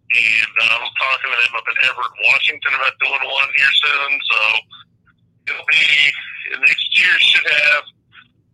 And 0.07 0.53
uh, 0.61 0.79
I'm 0.79 0.87
talking 0.95 1.31
to 1.33 1.37
them 1.43 1.55
up 1.57 1.67
in 1.67 1.75
Everett, 1.89 2.13
Washington 2.23 2.71
about 2.77 2.95
doing 3.01 3.23
one 3.27 3.49
here 3.57 3.73
soon. 3.83 4.11
So 4.23 4.39
it'll 5.51 5.67
be 5.67 6.13
next 6.61 6.87
year 6.97 7.11
should 7.19 7.51
have 7.51 7.83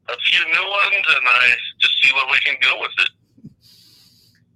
a 0.10 0.18
few 0.26 0.44
new 0.46 0.70
ones, 0.70 1.06
and 1.08 1.28
I 1.28 1.56
just 1.80 1.94
see 2.02 2.12
what 2.14 2.32
we 2.32 2.40
can 2.40 2.56
go 2.62 2.82
with 2.82 2.92
it. 3.00 3.10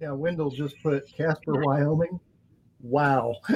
Yeah, 0.00 0.12
Wendell 0.12 0.50
just 0.50 0.82
put 0.82 1.06
Casper, 1.16 1.62
Wyoming. 1.62 2.20
Wow. 2.80 3.36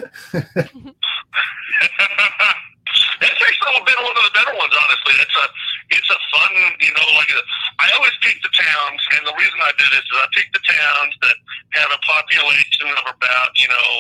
That's 3.23 3.39
actually 3.39 3.87
been 3.87 4.03
one 4.03 4.17
of 4.19 4.25
the 4.27 4.35
better 4.35 4.55
ones, 4.59 4.75
honestly. 4.75 5.15
It's 5.23 5.37
a 5.39 5.47
it's 5.95 6.11
a 6.11 6.19
fun, 6.35 6.53
you 6.83 6.91
know, 6.91 7.07
like 7.15 7.31
a, 7.31 7.41
I 7.79 7.87
always 7.95 8.17
pick 8.19 8.43
the 8.43 8.51
towns, 8.51 9.01
and 9.15 9.23
the 9.23 9.37
reason 9.39 9.59
I 9.63 9.71
do 9.79 9.87
this 9.95 10.03
is 10.03 10.17
I 10.19 10.27
pick 10.35 10.51
the 10.51 10.65
towns 10.67 11.15
that 11.23 11.37
have 11.79 11.91
a 11.95 12.01
population 12.03 12.91
of 12.99 13.07
about 13.15 13.51
you 13.63 13.71
know 13.71 13.91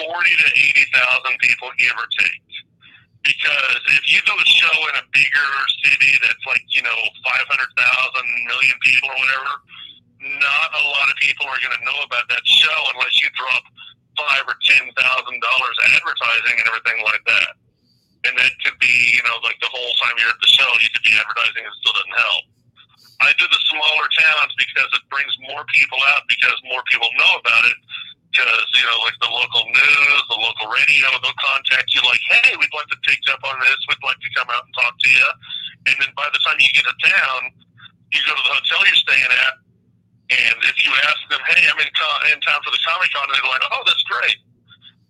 forty 0.00 0.32
to 0.32 0.48
eighty 0.56 0.86
thousand 0.96 1.36
people, 1.44 1.68
give 1.76 1.92
or 2.00 2.08
take. 2.16 2.40
Because 3.20 3.82
if 4.00 4.04
you 4.10 4.18
do 4.24 4.34
a 4.34 4.48
show 4.48 4.76
in 4.90 4.94
a 4.98 5.04
bigger 5.14 5.48
city 5.84 6.16
that's 6.24 6.44
like 6.48 6.64
you 6.72 6.82
know 6.82 6.98
five 7.20 7.44
hundred 7.52 7.68
thousand 7.76 8.26
million 8.48 8.76
people 8.80 9.12
or 9.12 9.18
whatever, 9.20 9.52
not 10.40 10.68
a 10.72 10.84
lot 10.88 11.06
of 11.12 11.16
people 11.20 11.46
are 11.52 11.60
going 11.60 11.76
to 11.76 11.84
know 11.84 12.00
about 12.06 12.26
that 12.32 12.42
show 12.48 12.78
unless 12.96 13.14
you 13.20 13.28
drop 13.36 13.62
five 14.16 14.44
or 14.48 14.56
ten 14.64 14.88
thousand 14.96 15.38
dollars 15.38 15.76
advertising 16.00 16.56
and 16.64 16.66
everything 16.72 16.98
like 17.04 17.22
that. 17.28 17.61
And 18.22 18.32
that 18.38 18.52
could 18.62 18.78
be, 18.78 19.18
you 19.18 19.22
know, 19.26 19.36
like 19.42 19.58
the 19.58 19.70
whole 19.70 19.92
time 19.98 20.14
you're 20.14 20.30
at 20.30 20.38
the 20.38 20.52
show, 20.52 20.68
you 20.78 20.90
could 20.94 21.02
be 21.02 21.14
advertising 21.18 21.66
and 21.66 21.70
it 21.70 21.78
still 21.82 21.96
doesn't 21.96 22.18
help. 22.18 22.44
I 23.22 23.30
do 23.38 23.46
the 23.50 23.62
smaller 23.70 24.06
towns 24.18 24.52
because 24.58 24.90
it 24.94 25.02
brings 25.10 25.34
more 25.46 25.62
people 25.74 25.98
out 26.14 26.26
because 26.30 26.54
more 26.66 26.82
people 26.90 27.10
know 27.18 27.38
about 27.38 27.66
it. 27.66 27.78
Because, 28.30 28.66
you 28.78 28.84
know, 28.88 28.98
like 29.04 29.18
the 29.20 29.28
local 29.28 29.66
news, 29.68 30.18
the 30.30 30.40
local 30.40 30.70
radio, 30.72 31.04
they'll 31.20 31.36
contact 31.36 31.92
you 31.92 32.00
like, 32.08 32.22
hey, 32.32 32.56
we'd 32.56 32.72
like 32.72 32.88
to 32.88 32.98
take 33.04 33.20
up 33.28 33.42
on 33.44 33.60
this. 33.60 33.76
We'd 33.90 34.00
like 34.06 34.18
to 34.24 34.30
come 34.32 34.48
out 34.48 34.64
and 34.64 34.72
talk 34.72 34.96
to 34.96 35.10
you. 35.10 35.28
And 35.90 35.94
then 36.00 36.10
by 36.16 36.26
the 36.32 36.40
time 36.40 36.56
you 36.56 36.70
get 36.72 36.86
to 36.88 36.96
town, 37.04 37.52
you 38.08 38.20
go 38.24 38.32
to 38.32 38.42
the 38.42 38.54
hotel 38.56 38.80
you're 38.86 39.02
staying 39.04 39.28
at, 39.28 39.54
and 40.32 40.56
if 40.64 40.76
you 40.80 40.92
ask 41.04 41.20
them, 41.28 41.40
hey, 41.44 41.60
I'm 41.68 41.76
in, 41.76 41.92
co- 41.92 42.22
in 42.32 42.40
town 42.40 42.60
for 42.64 42.72
the 42.72 42.80
Comic 42.80 43.12
Con, 43.12 43.28
they're 43.28 43.50
like, 43.52 43.64
oh, 43.68 43.82
that's 43.84 44.04
great. 44.08 44.38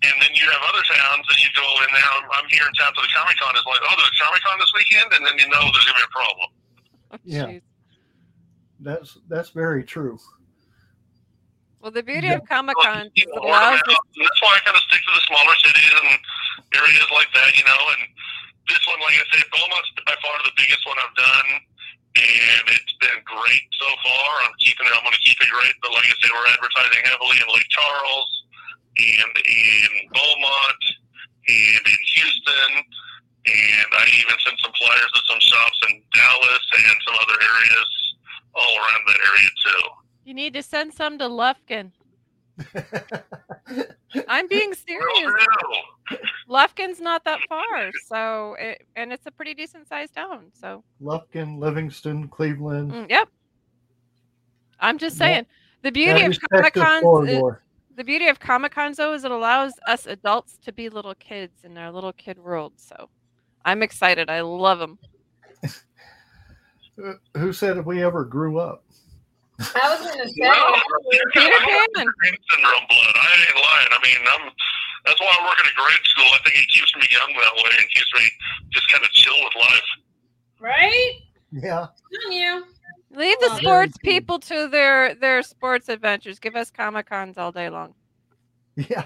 And 0.02 0.14
then 0.18 0.34
you 0.34 0.50
have 0.50 0.62
other 0.66 0.82
towns 0.82 1.22
that 1.30 1.38
you 1.46 1.50
go 1.54 1.62
in 1.86 1.90
there, 1.94 2.10
I'm, 2.18 2.26
I'm 2.34 2.48
here 2.50 2.66
in 2.66 2.74
town 2.74 2.90
for 2.90 3.06
the 3.06 3.12
Comic 3.14 3.38
Con. 3.38 3.54
It's 3.54 3.62
like, 3.66 3.82
oh, 3.86 3.94
there's 3.94 4.10
a 4.10 4.18
Comic 4.18 4.42
Con 4.42 4.58
this 4.58 4.72
weekend? 4.74 5.08
And 5.14 5.22
then 5.22 5.38
you 5.38 5.46
know 5.46 5.62
there's 5.70 5.86
going 5.86 5.94
to 5.94 6.02
be 6.02 6.08
a 6.10 6.14
problem. 6.14 6.48
Oh, 7.14 7.18
yeah. 7.22 7.46
That's 8.82 9.14
that's 9.30 9.50
very 9.54 9.86
true. 9.86 10.18
Well, 11.78 11.94
the 11.94 12.02
beauty 12.02 12.34
Yeah. 12.34 12.42
of 12.42 12.46
Comic 12.50 12.74
Con 12.82 13.06
is 13.06 13.14
You 13.14 13.30
it 13.30 13.38
allows 13.38 13.78
that's 13.78 14.40
why 14.42 14.58
I 14.58 14.60
kind 14.66 14.74
of 14.74 14.82
stick 14.90 15.02
to 15.06 15.12
the 15.14 15.22
smaller 15.30 15.54
cities 15.62 15.92
and 16.02 16.18
areas 16.74 17.06
like 17.14 17.30
that, 17.38 17.54
you 17.54 17.62
know. 17.62 17.78
And 17.94 18.02
this 18.66 18.82
one, 18.90 18.98
like 19.06 19.14
I 19.22 19.26
say, 19.30 19.42
Beaumont's 19.54 19.90
by 20.02 20.18
far 20.18 20.34
the 20.42 20.54
biggest 20.58 20.82
one 20.82 20.98
I've 20.98 21.14
done. 21.14 21.48
And 22.18 22.64
it's 22.74 22.94
been 22.98 23.22
great 23.22 23.66
so 23.78 23.88
far. 24.02 24.30
I'm 24.50 24.54
keeping 24.58 24.84
it. 24.86 24.92
I'm 24.98 25.06
going 25.06 25.14
to 25.14 25.22
keep 25.22 25.38
it 25.38 25.48
great. 25.48 25.74
But 25.78 25.94
like 25.94 26.10
I 26.10 26.14
say, 26.18 26.28
we're 26.30 26.50
advertising 26.50 27.06
heavily 27.06 27.38
in 27.38 27.46
Lake 27.54 27.70
Charles 27.70 28.41
and 28.96 29.36
in 29.44 30.08
Beaumont 30.12 30.82
and 31.48 31.82
in 31.86 31.98
Houston. 32.14 32.84
And 33.44 33.86
I 33.98 34.06
even 34.20 34.36
sent 34.46 34.58
some 34.62 34.72
flyers 34.78 35.10
to 35.14 35.20
some 35.28 35.40
shops 35.40 35.80
in 35.90 36.02
Dallas 36.14 36.64
and 36.76 36.96
some 37.06 37.16
other 37.20 37.38
areas 37.42 38.14
all 38.54 38.76
around 38.78 39.02
that 39.08 39.18
area 39.26 39.48
too. 39.66 39.88
You 40.24 40.34
need 40.34 40.52
to 40.54 40.62
send 40.62 40.92
some 40.94 41.18
to 41.18 41.24
Lufkin. 41.24 41.90
I'm 44.28 44.46
being 44.46 44.74
serious. 44.74 45.02
Will 45.24 45.32
do. 46.10 46.16
Lufkin's 46.48 47.00
not 47.00 47.24
that 47.24 47.40
far, 47.48 47.90
so 48.06 48.54
it, 48.60 48.82
and 48.94 49.12
it's 49.12 49.26
a 49.26 49.30
pretty 49.30 49.54
decent 49.54 49.88
sized 49.88 50.14
town. 50.14 50.52
So 50.52 50.84
Lufkin, 51.02 51.58
Livingston, 51.58 52.28
Cleveland. 52.28 52.92
mm, 52.92 53.10
yep. 53.10 53.28
I'm 54.78 54.98
just 54.98 55.16
Yeah. 55.16 55.26
saying 55.26 55.46
the 55.82 55.90
beauty 55.92 56.20
That 56.20 56.30
of 56.30 56.38
Comic 56.50 56.76
respective 56.76 56.82
Cons. 56.82 57.02
Corridor. 57.92 57.96
the 57.96 58.04
beauty 58.04 58.28
of 58.28 58.40
Comic 58.40 58.72
Cons 58.72 58.96
though 58.96 59.12
is 59.14 59.24
it 59.24 59.30
allows 59.30 59.72
us 59.86 60.06
adults 60.06 60.58
to 60.64 60.72
be 60.72 60.88
little 60.88 61.14
kids 61.14 61.64
in 61.64 61.76
our 61.78 61.90
little 61.90 62.12
kid 62.12 62.38
world. 62.38 62.72
So 62.76 63.08
I'm 63.64 63.82
excited. 63.82 64.28
I 64.30 64.40
love 64.40 64.78
them. 64.78 64.98
Uh, 67.02 67.12
Who 67.38 67.52
said 67.52 67.78
if 67.78 67.86
we 67.86 68.02
ever 68.04 68.24
grew 68.24 68.58
up? 68.58 68.84
I 69.60 69.88
was 69.96 70.00
gonna 70.06 70.28
say. 70.28 70.34
Well, 70.40 70.74
Peter 71.32 71.52
I'm 71.60 71.66
Pan. 71.66 72.06
Syndrome 72.52 72.86
blood. 72.88 73.14
I 73.16 73.30
ain't 73.46 73.56
lying. 73.56 73.88
I 73.92 73.98
mean, 74.02 74.18
I'm. 74.28 74.50
That's 75.06 75.18
why 75.20 75.34
I 75.40 75.44
work 75.46 75.58
at 75.58 75.66
a 75.66 75.74
grade 75.74 76.04
school. 76.04 76.26
I 76.26 76.38
think 76.44 76.56
it 76.62 76.68
keeps 76.68 76.94
me 76.96 77.02
young 77.10 77.32
that 77.32 77.54
way 77.56 77.70
and 77.80 77.88
keeps 77.90 78.12
me 78.14 78.30
just 78.72 78.88
kind 78.92 79.02
of 79.02 79.10
chill 79.10 79.34
with 79.42 79.54
life. 79.56 79.88
right? 80.60 81.12
Yeah. 81.50 81.86
On 82.26 82.32
you. 82.32 82.64
Leave 83.14 83.38
the 83.40 83.50
Oh, 83.50 83.58
sports 83.58 83.96
people 83.98 84.38
to 84.40 84.68
their 84.68 85.14
their 85.14 85.42
sports 85.42 85.88
adventures. 85.88 86.38
Give 86.38 86.56
us 86.56 86.70
Comic 86.70 87.08
Cons 87.08 87.38
all 87.38 87.52
day 87.52 87.68
long. 87.68 87.94
Yeah. 88.76 89.04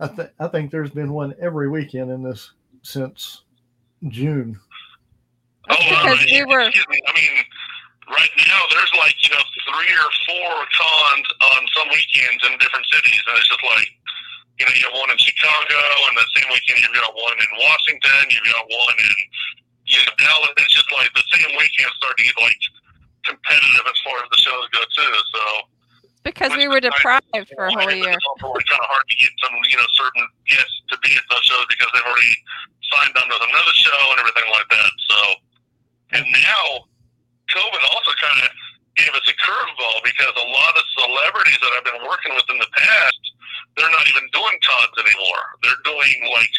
I, 0.00 0.08
th- 0.08 0.32
I 0.40 0.48
think 0.48 0.70
there's 0.70 0.90
been 0.92 1.12
one 1.12 1.34
every 1.40 1.68
weekend 1.68 2.10
in 2.10 2.22
this 2.22 2.52
since 2.82 3.44
June. 4.08 4.58
Oh, 5.68 5.76
That's 5.76 5.90
wow, 5.92 6.16
because 6.16 6.24
we 6.32 6.44
were 6.44 6.60
excuse 6.68 6.88
me. 6.88 7.00
I 7.04 7.12
mean, 7.16 7.44
right 8.08 8.32
now 8.48 8.60
there's 8.72 8.92
like 8.96 9.16
you 9.24 9.32
know 9.32 9.44
three 9.68 9.92
or 9.92 10.10
four 10.28 10.52
cons 10.72 11.28
on 11.52 11.60
some 11.76 11.88
weekends 11.92 12.40
in 12.48 12.56
different 12.60 12.84
cities, 12.92 13.20
and 13.28 13.36
it's 13.36 13.48
just 13.48 13.64
like 13.64 13.88
you 14.60 14.64
know 14.64 14.72
you 14.72 14.84
have 14.88 14.96
one 14.96 15.12
in 15.12 15.20
Chicago, 15.20 15.76
and 16.08 16.16
the 16.16 16.28
same 16.36 16.48
weekend 16.48 16.80
you've 16.80 16.96
got 16.96 17.12
one 17.12 17.36
in 17.36 17.50
Washington, 17.60 18.20
you've 18.32 18.48
got 18.52 18.64
one 18.68 18.96
in 19.00 19.12
you 19.90 19.98
know 20.06 20.14
Dallas. 20.22 20.54
It's 20.62 20.74
just 20.74 20.90
like 20.94 21.10
the 21.12 21.26
same 21.34 21.50
weekend 21.58 21.90
starting 21.98 22.22
to 22.22 22.30
get 22.30 22.38
like 22.38 22.62
competitive 23.26 23.84
as 23.84 23.98
far 24.06 24.16
as 24.22 24.28
the 24.30 24.40
shows 24.40 24.64
go 24.70 24.82
too. 24.94 25.12
So. 25.34 25.42
because 26.24 26.54
we 26.56 26.68
were 26.70 26.80
deprived 26.80 27.26
for 27.52 27.66
a 27.68 27.72
whole 27.74 27.90
It's 27.90 28.00
year. 28.00 28.16
also 28.16 28.54
like 28.54 28.66
kind 28.70 28.80
of 28.80 28.88
hard 28.88 29.04
to 29.10 29.16
get 29.18 29.32
some, 29.44 29.54
you 29.68 29.76
know, 29.76 29.88
certain 29.98 30.24
guests 30.48 30.76
to 30.88 30.96
be 31.04 31.12
at 31.18 31.24
those 31.28 31.44
shows 31.44 31.66
because 31.68 31.90
they've 31.92 32.06
already 32.06 32.36
signed 32.94 33.14
on 33.18 33.26
with 33.28 33.42
another 33.44 33.74
show 33.76 34.00
and 34.14 34.18
everything 34.24 34.48
like 34.54 34.68
that. 34.72 34.92
So, 35.10 35.18
and 36.16 36.24
now 36.32 36.64
COVID 37.52 37.82
also 37.92 38.12
kind 38.18 38.38
of 38.46 38.50
gave 38.96 39.12
us 39.14 39.26
a 39.28 39.36
curveball 39.38 39.98
because 40.06 40.32
a 40.34 40.48
lot 40.50 40.74
of 40.78 40.84
celebrities 40.98 41.58
that 41.62 41.70
I've 41.78 41.86
been 41.86 42.02
working 42.06 42.32
with 42.34 42.46
in 42.50 42.58
the 42.58 42.70
past, 42.74 43.22
they're 43.76 43.92
not 43.92 44.06
even 44.08 44.24
doing 44.32 44.56
cons 44.64 44.96
anymore. 44.98 45.44
They're 45.62 45.82
doing 45.86 46.18
like 46.32 46.54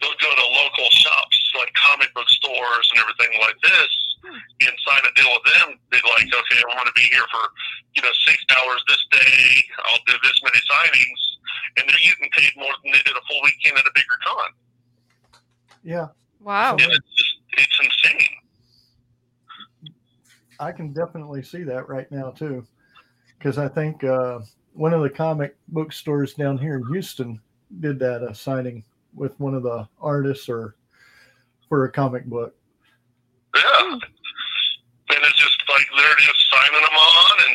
they'll 0.00 0.20
go 0.20 0.30
to 0.30 0.46
local 0.56 0.88
shops 0.92 1.39
like 1.54 1.72
comic 1.74 2.12
book 2.14 2.28
stores 2.28 2.90
and 2.92 3.00
everything 3.00 3.40
like 3.40 3.56
this 3.62 3.90
and 4.24 4.74
sign 4.86 5.02
a 5.04 5.12
deal 5.16 5.30
with 5.32 5.46
them. 5.52 5.78
They'd 5.90 6.04
like, 6.04 6.28
okay, 6.28 6.60
I 6.60 6.76
want 6.76 6.86
to 6.86 6.92
be 6.94 7.08
here 7.08 7.24
for 7.30 7.44
you 7.94 8.02
know 8.02 8.12
six 8.26 8.44
hours 8.58 8.82
this 8.88 9.04
day. 9.10 9.64
I'll 9.86 10.04
do 10.06 10.14
this 10.22 10.40
many 10.44 10.60
signings, 10.68 11.20
and 11.76 11.88
they're 11.88 12.04
getting 12.04 12.30
paid 12.30 12.52
more 12.56 12.72
than 12.82 12.92
they 12.92 13.02
did 13.04 13.16
a 13.16 13.24
full 13.28 13.40
weekend 13.44 13.78
at 13.78 13.86
a 13.86 13.92
bigger 13.94 14.18
con. 14.24 14.50
Yeah. 15.82 16.08
Wow. 16.40 16.72
And 16.72 16.92
it's 16.92 17.14
just 17.16 17.36
it's 17.52 17.78
insane. 17.82 18.36
I 20.58 20.72
can 20.72 20.92
definitely 20.92 21.42
see 21.42 21.62
that 21.64 21.88
right 21.88 22.10
now 22.12 22.30
too, 22.30 22.66
because 23.38 23.56
I 23.56 23.68
think 23.68 24.04
uh, 24.04 24.40
one 24.74 24.92
of 24.92 25.02
the 25.02 25.10
comic 25.10 25.56
book 25.68 25.92
stores 25.92 26.34
down 26.34 26.58
here 26.58 26.76
in 26.76 26.86
Houston 26.92 27.40
did 27.80 27.98
that 28.00 28.22
a 28.22 28.34
signing 28.34 28.84
with 29.14 29.38
one 29.40 29.54
of 29.54 29.62
the 29.62 29.88
artists 30.00 30.48
or 30.48 30.76
for 31.70 31.86
a 31.86 31.90
comic 31.94 32.26
book. 32.26 32.52
Yeah. 33.54 33.94
And 35.10 35.20
it's 35.26 35.38
just 35.38 35.58
like 35.70 35.86
they're 35.94 36.22
just 36.22 36.42
signing 36.50 36.82
them 36.82 36.98
on, 36.98 37.34
and 37.50 37.54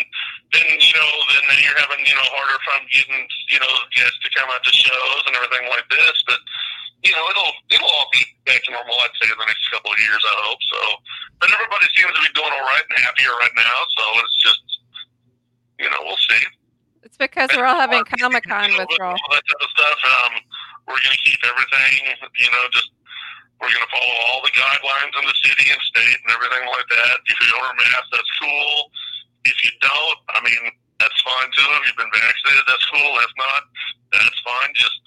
then 0.51 0.67
you 0.75 0.91
know, 0.91 1.11
then 1.31 1.55
you're 1.63 1.79
having 1.79 2.03
you 2.03 2.11
know 2.11 2.27
harder 2.35 2.59
time 2.67 2.83
getting 2.91 3.23
you 3.47 3.59
know 3.63 3.73
guests 3.95 4.19
to 4.27 4.29
come 4.35 4.51
out 4.51 4.59
to 4.59 4.73
shows 4.75 5.23
and 5.23 5.39
everything 5.39 5.63
like 5.71 5.87
this. 5.87 6.19
But 6.27 6.43
you 7.07 7.15
know, 7.15 7.23
it'll 7.31 7.55
it'll 7.71 7.87
all 7.87 8.11
be 8.11 8.27
back 8.43 8.59
to 8.67 8.75
normal. 8.75 8.99
I'd 8.99 9.15
say 9.23 9.31
in 9.31 9.39
the 9.39 9.47
next 9.47 9.63
couple 9.71 9.87
of 9.87 9.99
years. 10.03 10.19
I 10.19 10.35
hope 10.51 10.63
so. 10.67 10.81
But 11.39 11.47
everybody 11.55 11.87
seems 11.95 12.11
to 12.11 12.23
be 12.27 12.31
doing 12.35 12.51
all 12.51 12.67
right 12.67 12.83
and 12.91 12.99
happier 13.07 13.31
right 13.39 13.55
now. 13.55 13.79
So 13.87 14.03
it's 14.19 14.39
just 14.43 14.63
you 15.79 15.87
know, 15.87 16.01
we'll 16.03 16.19
see. 16.27 16.43
It's 17.03 17.15
because 17.15 17.49
we're 17.55 17.65
all 17.65 17.79
having 17.79 18.03
Comic 18.19 18.43
Con 18.43 18.71
All 18.79 19.31
that 19.31 19.43
type 19.47 19.63
of 19.63 19.71
stuff. 19.71 19.99
Um, 20.03 20.33
we're 20.87 21.01
going 21.01 21.15
to 21.15 21.23
keep 21.23 21.39
everything, 21.45 22.13
you 22.37 22.49
know, 22.51 22.63
just 22.71 22.91
we're 23.61 23.71
going 23.71 23.87
to 23.87 23.93
follow 23.93 24.15
all 24.29 24.39
the 24.43 24.51
guidelines 24.51 25.13
in 25.15 25.23
the 25.25 25.37
city 25.41 25.65
and 25.71 25.81
state 25.81 26.19
and 26.21 26.29
everything 26.31 26.65
like 26.67 26.87
that. 26.91 27.15
If 27.25 27.35
you 27.39 27.47
don't 27.55 27.61
wear 27.63 27.71
a 27.71 27.79
mask, 27.79 28.07
that's 28.11 28.33
cool. 28.41 28.91
If 29.47 29.57
you 29.63 29.71
don't, 29.79 30.19
I 30.35 30.39
mean, 30.43 30.63
that's 30.99 31.19
fine 31.23 31.49
too. 31.55 31.69
If 31.79 31.87
you've 31.87 32.01
been 32.01 32.11
vaccinated, 32.11 32.65
that's 32.67 32.87
cool. 32.91 33.11
If 33.23 33.33
not, 33.39 33.61
that's 34.11 34.39
fine. 34.43 34.71
Just, 34.75 35.01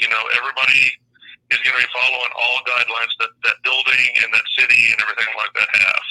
you 0.00 0.08
know, 0.08 0.22
everybody 0.36 0.92
is 1.50 1.58
going 1.64 1.76
to 1.76 1.82
be 1.84 1.90
following 1.92 2.32
all 2.36 2.60
guidelines 2.64 3.12
that 3.20 3.32
that 3.44 3.56
building 3.64 4.04
and 4.24 4.32
that 4.32 4.46
city 4.56 4.92
and 4.92 4.98
everything 5.02 5.32
like 5.36 5.52
that 5.56 5.70
have. 5.76 6.06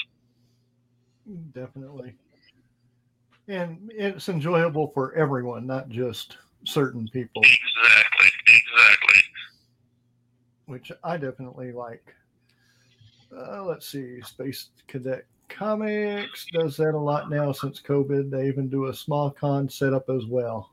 Definitely. 1.54 2.14
And 3.48 3.90
it's 3.94 4.28
enjoyable 4.28 4.92
for 4.92 5.14
everyone, 5.14 5.66
not 5.66 5.88
just 5.88 6.36
certain 6.64 7.08
people, 7.08 7.42
Exactly. 7.42 8.28
Exactly. 8.46 9.22
Which 10.68 10.92
I 11.02 11.16
definitely 11.16 11.72
like. 11.72 12.14
Uh, 13.36 13.64
let's 13.64 13.88
see, 13.88 14.20
Space 14.22 14.68
Cadet 14.86 15.24
Comics 15.48 16.46
does 16.52 16.76
that 16.76 16.94
a 16.94 16.98
lot 16.98 17.30
now 17.30 17.52
since 17.52 17.80
COVID. 17.80 18.30
They 18.30 18.46
even 18.46 18.68
do 18.68 18.86
a 18.86 18.94
small 18.94 19.30
con 19.30 19.68
setup 19.68 20.08
as 20.10 20.26
well. 20.26 20.72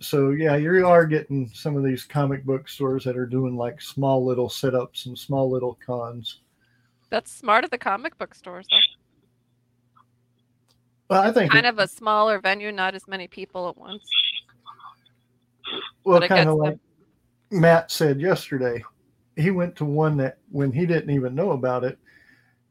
So 0.00 0.30
yeah, 0.30 0.56
you 0.56 0.86
are 0.86 1.06
getting 1.06 1.50
some 1.54 1.76
of 1.76 1.82
these 1.82 2.04
comic 2.04 2.44
book 2.44 2.68
stores 2.68 3.04
that 3.04 3.16
are 3.16 3.26
doing 3.26 3.56
like 3.56 3.80
small 3.80 4.24
little 4.24 4.48
setups 4.48 5.06
and 5.06 5.18
small 5.18 5.50
little 5.50 5.78
cons. 5.84 6.40
That's 7.10 7.32
smart 7.32 7.64
of 7.64 7.70
the 7.70 7.78
comic 7.78 8.16
book 8.18 8.34
stores. 8.34 8.66
Though. 8.70 8.76
Well, 11.10 11.22
I 11.22 11.32
think 11.32 11.50
Kind 11.50 11.66
of 11.66 11.78
a 11.78 11.88
smaller 11.88 12.38
venue, 12.38 12.70
not 12.70 12.94
as 12.94 13.08
many 13.08 13.26
people 13.28 13.68
at 13.68 13.78
once. 13.78 14.06
well, 16.04 16.20
kind 16.28 16.50
of 16.50 16.56
like 16.56 16.78
Matt 17.50 17.90
said 17.90 18.20
yesterday. 18.20 18.82
He 19.36 19.50
went 19.50 19.76
to 19.76 19.84
one 19.84 20.16
that 20.18 20.38
when 20.50 20.72
he 20.72 20.84
didn't 20.86 21.10
even 21.10 21.34
know 21.34 21.52
about 21.52 21.84
it, 21.84 21.98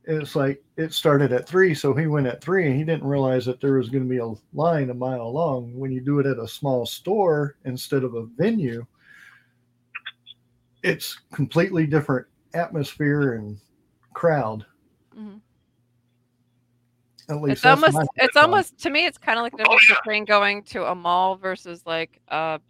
it's 0.04 0.36
like 0.36 0.64
it 0.78 0.94
started 0.94 1.34
at 1.34 1.48
three, 1.48 1.74
so 1.74 1.94
he 1.94 2.08
went 2.08 2.28
at 2.28 2.42
three, 2.42 2.68
and 2.68 2.78
he 2.78 2.84
didn't 2.84 3.08
realize 3.08 3.46
that 3.46 3.60
there 3.60 3.74
was 3.74 3.90
going 3.90 4.04
to 4.04 4.10
be 4.10 4.20
a 4.20 4.34
line 4.54 4.90
a 4.90 4.94
mile 4.94 5.32
long. 5.32 5.78
When 5.78 5.92
you 5.92 6.02
do 6.02 6.20
it 6.20 6.26
at 6.26 6.40
a 6.40 6.48
small 6.48 6.86
store 6.86 7.58
instead 7.66 8.04
of 8.04 8.16
a 8.16 8.26
venue, 8.38 8.86
it's 10.84 11.20
completely 11.34 11.88
different 11.88 12.26
atmosphere 12.54 13.34
and 13.34 13.58
crowd. 14.14 14.66
Mhm. 15.18 15.42
At 17.30 17.42
least 17.42 17.52
It's 17.54 17.62
that's 17.64 17.84
almost, 17.84 17.94
my 17.96 18.06
it's 18.24 18.34
thought. 18.34 18.44
almost 18.46 18.78
to 18.80 18.90
me, 18.90 19.06
it's 19.06 19.18
kind 19.18 19.38
of 19.38 19.44
like 19.44 19.52
the 19.52 19.58
difference 19.64 19.90
yeah. 19.90 19.96
between 20.02 20.24
going 20.24 20.64
to 20.64 20.86
a 20.86 20.96
mall 20.96 21.36
versus 21.36 21.86
like 21.86 22.22
a 22.30 22.62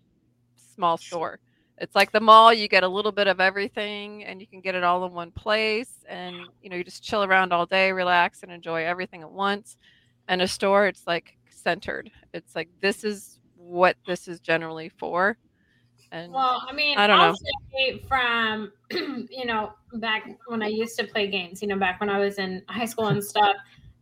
small 0.75 0.97
store. 0.97 1.39
It's 1.79 1.95
like 1.95 2.11
the 2.11 2.19
mall, 2.19 2.51
you 2.51 2.67
get 2.67 2.83
a 2.83 2.87
little 2.87 3.11
bit 3.11 3.27
of 3.27 3.39
everything, 3.39 4.23
and 4.23 4.41
you 4.41 4.47
can 4.47 4.61
get 4.61 4.73
it 4.73 4.83
all 4.83 5.05
in 5.05 5.13
one 5.13 5.31
place, 5.31 6.03
and 6.09 6.35
you 6.61 6.69
know 6.69 6.75
you 6.75 6.83
just 6.83 7.03
chill 7.03 7.23
around 7.23 7.53
all 7.53 7.65
day, 7.67 7.91
relax, 7.91 8.41
and 8.43 8.51
enjoy 8.51 8.83
everything 8.83 9.21
at 9.21 9.31
once. 9.31 9.77
And 10.27 10.41
a 10.41 10.47
store, 10.47 10.87
it's 10.87 11.05
like 11.05 11.37
centered. 11.49 12.09
It's 12.33 12.55
like 12.55 12.69
this 12.81 13.03
is 13.03 13.39
what 13.55 13.95
this 14.07 14.27
is 14.27 14.39
generally 14.39 14.89
for. 14.89 15.37
And 16.11 16.31
Well, 16.31 16.65
I 16.67 16.73
mean, 16.73 16.97
I 16.97 17.05
don't 17.05 17.19
I'll 17.19 17.31
know. 17.31 17.37
say 17.73 17.99
from 18.07 18.71
you 18.91 19.45
know 19.45 19.73
back 19.93 20.27
when 20.47 20.63
I 20.63 20.67
used 20.67 20.97
to 20.99 21.05
play 21.05 21.27
games, 21.27 21.61
you 21.61 21.67
know, 21.67 21.77
back 21.77 21.99
when 21.99 22.09
I 22.09 22.17
was 22.17 22.39
in 22.39 22.63
high 22.69 22.85
school 22.85 23.07
and 23.07 23.23
stuff, 23.23 23.55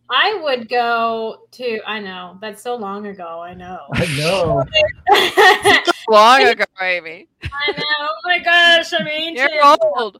I 0.09 0.39
would 0.43 0.69
go 0.69 1.47
to. 1.51 1.79
I 1.85 1.99
know 1.99 2.37
that's 2.39 2.61
so 2.61 2.75
long 2.75 3.07
ago. 3.07 3.41
I 3.41 3.53
know. 3.53 3.79
I 3.93 4.05
know. 4.17 5.83
long 6.09 6.43
ago, 6.43 6.65
Amy. 6.81 7.27
I 7.43 7.71
know. 7.71 7.83
Oh 7.99 8.15
my 8.25 8.39
gosh, 8.39 8.93
I'm 8.93 9.07
ancient. 9.07 9.51
You're 9.53 9.77
old. 9.97 10.19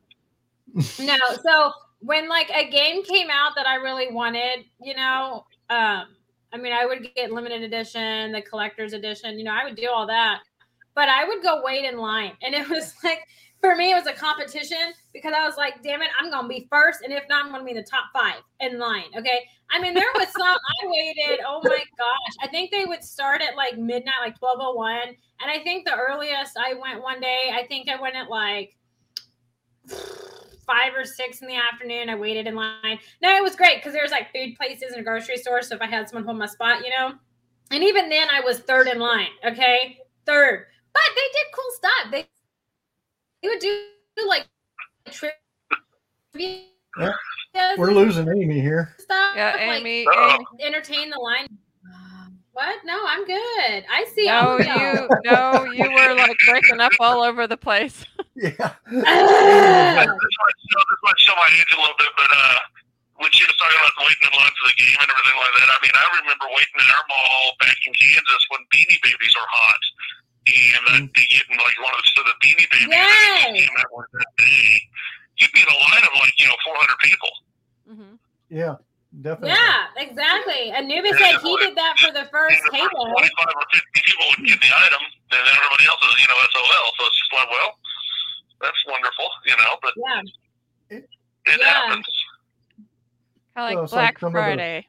No, 1.00 1.16
so 1.44 1.72
when 2.00 2.28
like 2.28 2.50
a 2.50 2.70
game 2.70 3.04
came 3.04 3.30
out 3.30 3.54
that 3.56 3.66
I 3.66 3.76
really 3.76 4.12
wanted, 4.12 4.66
you 4.82 4.96
know, 4.96 5.46
um, 5.70 6.06
I 6.54 6.58
mean, 6.58 6.74
I 6.74 6.86
would 6.86 7.08
get 7.16 7.32
limited 7.32 7.64
edition, 7.64 8.32
the 8.32 8.42
collector's 8.42 8.94
edition, 8.94 9.38
you 9.38 9.46
know, 9.46 9.52
I 9.52 9.64
would 9.66 9.76
do 9.76 9.90
all 9.90 10.08
that, 10.08 10.42
but 10.96 11.10
I 11.10 11.26
would 11.28 11.42
go 11.42 11.62
wait 11.64 11.86
in 11.86 11.98
line. 11.98 12.34
And 12.42 12.54
it 12.54 12.70
was 12.70 12.94
like, 13.04 13.28
for 13.62 13.76
me, 13.76 13.92
it 13.92 13.96
was 13.96 14.08
a 14.08 14.14
competition 14.14 14.94
because 15.14 15.34
I 15.36 15.46
was 15.46 15.58
like, 15.58 15.82
damn 15.82 16.02
it, 16.02 16.10
I'm 16.20 16.30
going 16.30 16.44
to 16.44 16.50
be 16.50 16.68
first. 16.70 17.02
And 17.02 17.12
if 17.12 17.24
not, 17.30 17.46
I'm 17.46 17.52
going 17.52 17.62
to 17.62 17.66
be 17.66 17.72
in 17.72 17.78
the 17.78 17.84
top 17.84 18.06
five 18.14 18.42
in 18.60 18.78
line. 18.80 19.06
Okay. 19.18 19.42
I 19.72 19.80
mean, 19.82 19.94
there 19.94 20.12
was 20.16 20.28
some, 20.38 20.44
I 20.44 20.86
waited, 20.86 21.40
oh 21.48 21.62
my 21.64 21.84
gosh. 21.98 22.36
I 22.44 22.48
think 22.48 22.72
they 22.72 22.86
would 22.86 23.04
start 23.04 23.42
at 23.42 23.56
like 23.56 23.78
midnight, 23.78 24.22
like 24.22 24.40
1201. 24.40 25.16
And 25.42 25.52
I 25.52 25.64
think 25.64 25.86
the 25.86 25.96
earliest 25.96 26.58
I 26.58 26.76
went 26.76 27.02
one 27.02 27.20
day, 27.20 27.52
I 27.54 27.66
think 27.66 27.90
I 27.90 28.00
went 28.00 28.16
at 28.16 28.30
like 28.30 28.76
five 30.66 30.94
or 30.96 31.06
six 31.06 31.42
in 31.42 31.48
the 31.48 31.56
afternoon. 31.56 32.10
I 32.10 32.16
waited 32.16 32.48
in 32.48 32.56
line. 32.56 33.00
No, 33.22 33.36
it 33.36 33.44
was 33.44 33.56
great 33.56 33.78
because 33.78 33.94
there's 33.94 34.12
like 34.12 34.32
food 34.32 34.56
places 34.56 34.92
and 34.92 35.02
a 35.02 35.04
grocery 35.04 35.38
store. 35.38 35.62
So 35.62 35.76
if 35.76 35.82
I 35.82 35.88
had 35.88 36.08
someone 36.08 36.26
hold 36.26 36.38
my 36.38 36.46
spot, 36.46 36.84
you 36.84 36.92
know, 36.92 37.14
and 37.72 37.84
even 37.84 38.10
then 38.10 38.28
I 38.32 38.42
was 38.42 38.60
third 38.60 38.88
in 38.88 39.00
line. 39.00 39.30
Okay. 39.44 39.98
Third. 40.26 40.68
But 40.94 41.04
they 41.16 41.22
did 41.34 41.54
cool 41.54 41.72
stuff. 41.74 42.12
They, 42.12 42.28
they 43.46 43.50
would 43.50 43.60
do 43.60 44.28
like 44.28 44.48
trivia. 45.12 46.64
Yeah. 46.98 47.76
We're 47.78 47.92
losing 47.92 48.28
Amy 48.28 48.60
here. 48.60 48.96
Stuff, 48.98 49.36
Yeah, 49.36 49.54
like, 49.56 49.82
Amy. 49.82 50.06
Oh. 50.10 50.34
Amy 50.34 50.64
entertain 50.64 51.10
the 51.10 51.20
line. 51.20 51.48
What? 52.52 52.80
No, 52.86 52.96
I'm 53.04 53.26
good. 53.28 53.84
I 53.92 54.08
see. 54.16 54.28
no, 54.28 54.56
y'all. 54.64 54.88
you 54.96 55.10
no, 55.28 55.66
you 55.76 55.92
were 55.92 56.16
like 56.16 56.38
breaking 56.48 56.80
up 56.80 56.94
all 57.00 57.24
over 57.24 57.48
the 57.48 57.58
place. 57.58 58.06
Yeah. 58.36 58.52
Ugh. 58.60 58.76
This 58.92 59.00
might, 59.00 60.60
show, 60.68 60.82
this 60.92 61.02
might 61.08 61.20
show 61.24 61.36
my 61.40 61.48
age 61.56 61.72
a 61.72 61.80
little 61.80 61.96
bit, 61.96 62.12
but 62.20 62.28
uh, 62.28 62.60
when 63.16 63.32
she 63.32 63.48
was 63.48 63.56
talking 63.56 63.80
about 63.80 63.96
waiting 64.04 64.28
in 64.28 64.34
line 64.36 64.52
for 64.60 64.68
the 64.68 64.76
game 64.76 65.00
and 65.00 65.08
everything 65.08 65.40
like 65.40 65.56
that, 65.56 65.70
I 65.72 65.78
mean, 65.80 65.96
I 65.96 66.06
remember 66.20 66.48
waiting 66.52 66.80
in 66.84 66.90
our 66.92 67.06
mall 67.08 67.56
back 67.64 67.80
in 67.88 67.96
Kansas 67.96 68.44
when 68.52 68.60
Beanie 68.76 69.00
Babies 69.00 69.34
were 69.40 69.48
hot, 69.48 69.84
and 70.48 70.84
I'd 70.96 71.14
be 71.14 71.26
getting 71.30 71.58
like 71.58 71.78
one 71.82 71.94
of 71.94 72.02
the, 72.04 72.12
so 72.16 72.22
the 72.24 72.36
Beanie 72.46 72.70
Babies 72.70 72.88
Yes. 72.90 73.46
that 73.46 73.54
came 73.56 73.78
out 73.80 73.92
like 73.98 74.12
that 74.14 74.32
day. 74.38 74.82
You'd 75.38 75.52
be 75.52 75.62
in 75.62 75.68
a 75.68 75.80
line 75.90 76.04
of 76.06 76.14
like 76.22 76.34
you 76.38 76.48
know 76.48 76.56
400 76.64 76.98
people. 77.02 77.32
Mhm. 77.90 78.18
Yeah. 78.50 78.76
Definitely. 79.22 79.56
Yeah, 79.56 79.88
exactly. 79.96 80.72
Anubis 80.76 81.18
said 81.18 81.40
he 81.40 81.58
did 81.58 81.78
that 81.78 81.96
for 82.00 82.12
the 82.12 82.28
first 82.32 82.60
And 82.68 82.74
table. 82.84 83.06
25 83.16 83.32
or 83.56 83.66
50 83.72 84.02
people 84.04 84.26
would 84.36 84.46
get 84.46 84.60
the 84.60 84.68
item, 84.76 85.00
and 85.02 85.40
then 85.40 85.56
everybody 85.56 85.86
else 85.88 86.04
is 86.04 86.22
you 86.22 86.28
know 86.28 86.36
SOL. 86.52 86.88
So 87.00 87.06
it's 87.08 87.20
just 87.20 87.34
like, 87.34 87.50
well, 87.50 87.80
that's 88.62 88.84
wonderful, 88.88 89.30
you 89.46 89.56
know, 89.56 89.74
but 89.82 89.94
Yeah. 89.96 90.22
it 90.92 91.10
Yeah. 91.48 91.64
happens. 91.64 92.08
Kind 92.76 92.86
of 93.56 93.64
like 93.64 93.76
Well, 93.76 93.84
it's 93.86 93.94
like 93.94 94.20
Black 94.20 94.20
the- 94.20 94.32
Friday. 94.32 94.88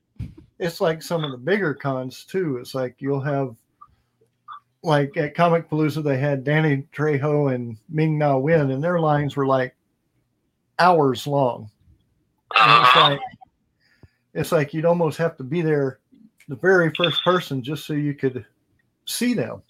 It's 0.58 0.80
like 0.80 1.02
some 1.02 1.22
of 1.22 1.30
the 1.30 1.36
bigger 1.38 1.74
cons 1.74 2.24
too. 2.24 2.56
It's 2.56 2.74
like 2.74 2.96
you'll 2.98 3.20
have 3.20 3.54
like 4.86 5.16
at 5.16 5.34
Comicpalooza 5.34 6.02
they 6.02 6.16
had 6.16 6.44
Danny 6.44 6.86
Trejo 6.94 7.52
and 7.52 7.76
Ming 7.88 8.16
Na 8.16 8.36
Wen 8.38 8.70
and 8.70 8.82
their 8.82 9.00
lines 9.00 9.34
were 9.34 9.46
like 9.46 9.74
hours 10.78 11.26
long. 11.26 11.68
And 12.54 12.70
it's 12.82 12.96
Uh-huh. 12.96 13.10
like 13.10 13.20
it's 14.34 14.52
like 14.52 14.72
you'd 14.72 14.84
almost 14.86 15.18
have 15.18 15.36
to 15.38 15.44
be 15.44 15.60
there 15.60 15.98
the 16.48 16.56
very 16.56 16.92
first 16.94 17.24
person 17.24 17.62
just 17.62 17.84
so 17.84 17.94
you 17.94 18.14
could 18.14 18.46
see 19.06 19.34
them. 19.34 19.60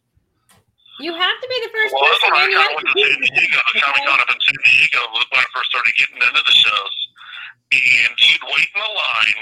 You 1.01 1.13
have 1.15 1.39
to 1.41 1.49
be 1.49 1.59
the 1.65 1.73
first 1.73 1.95
Well, 1.95 2.05
that's 2.05 2.21
person, 2.21 2.33
when 2.33 2.41
I 2.41 2.45
and 2.45 2.53
you 2.53 2.59
kind 2.59 2.69
have 2.69 2.77
of 2.77 2.85
went 2.85 2.89
to 2.93 3.01
San 3.01 3.21
be 3.21 3.29
Diego, 3.33 3.59
the 3.73 3.81
Comic 3.81 4.03
Con 4.05 4.21
up 4.21 4.29
in 4.29 4.41
San 4.45 4.59
Diego 4.65 5.01
was 5.17 5.25
when 5.33 5.41
I 5.41 5.47
first 5.57 5.69
started 5.73 5.93
getting 5.97 6.21
into 6.21 6.43
the 6.45 6.57
shows. 6.57 6.97
And 7.73 8.13
you'd 8.21 8.45
wait 8.53 8.69
in 8.69 8.81
the 8.85 8.93
line 8.93 9.41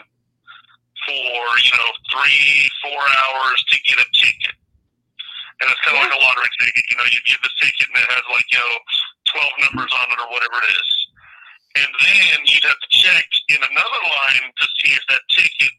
for, 1.07 1.43
you 1.62 1.72
know, 1.79 1.91
three, 2.14 2.70
four 2.83 3.01
hours 3.03 3.59
to 3.70 3.77
get 3.87 3.99
a 3.99 4.07
ticket. 4.14 4.55
And 5.63 5.67
it's 5.71 5.83
kind 5.87 5.97
of 5.97 6.03
like 6.03 6.15
a 6.15 6.21
lottery 6.21 6.51
ticket. 6.59 6.85
You 6.91 6.97
know, 6.99 7.07
you 7.09 7.21
get 7.25 7.41
the 7.41 7.53
ticket 7.63 7.87
and 7.93 7.99
it 8.03 8.11
has 8.11 8.27
like, 8.31 8.49
you 8.51 8.59
know, 8.59 8.75
12 9.31 9.65
numbers 9.71 9.93
on 9.95 10.07
it 10.11 10.19
or 10.19 10.29
whatever 10.35 10.59
it 10.61 10.69
is. 10.75 10.91
And 11.75 11.91
then 11.91 12.37
you'd 12.47 12.67
have 12.67 12.79
to 12.79 12.91
check 12.91 13.27
in 13.51 13.59
another 13.59 14.03
line 14.07 14.47
to 14.47 14.67
see 14.83 14.95
if 14.95 15.03
that 15.11 15.23
ticket 15.35 15.73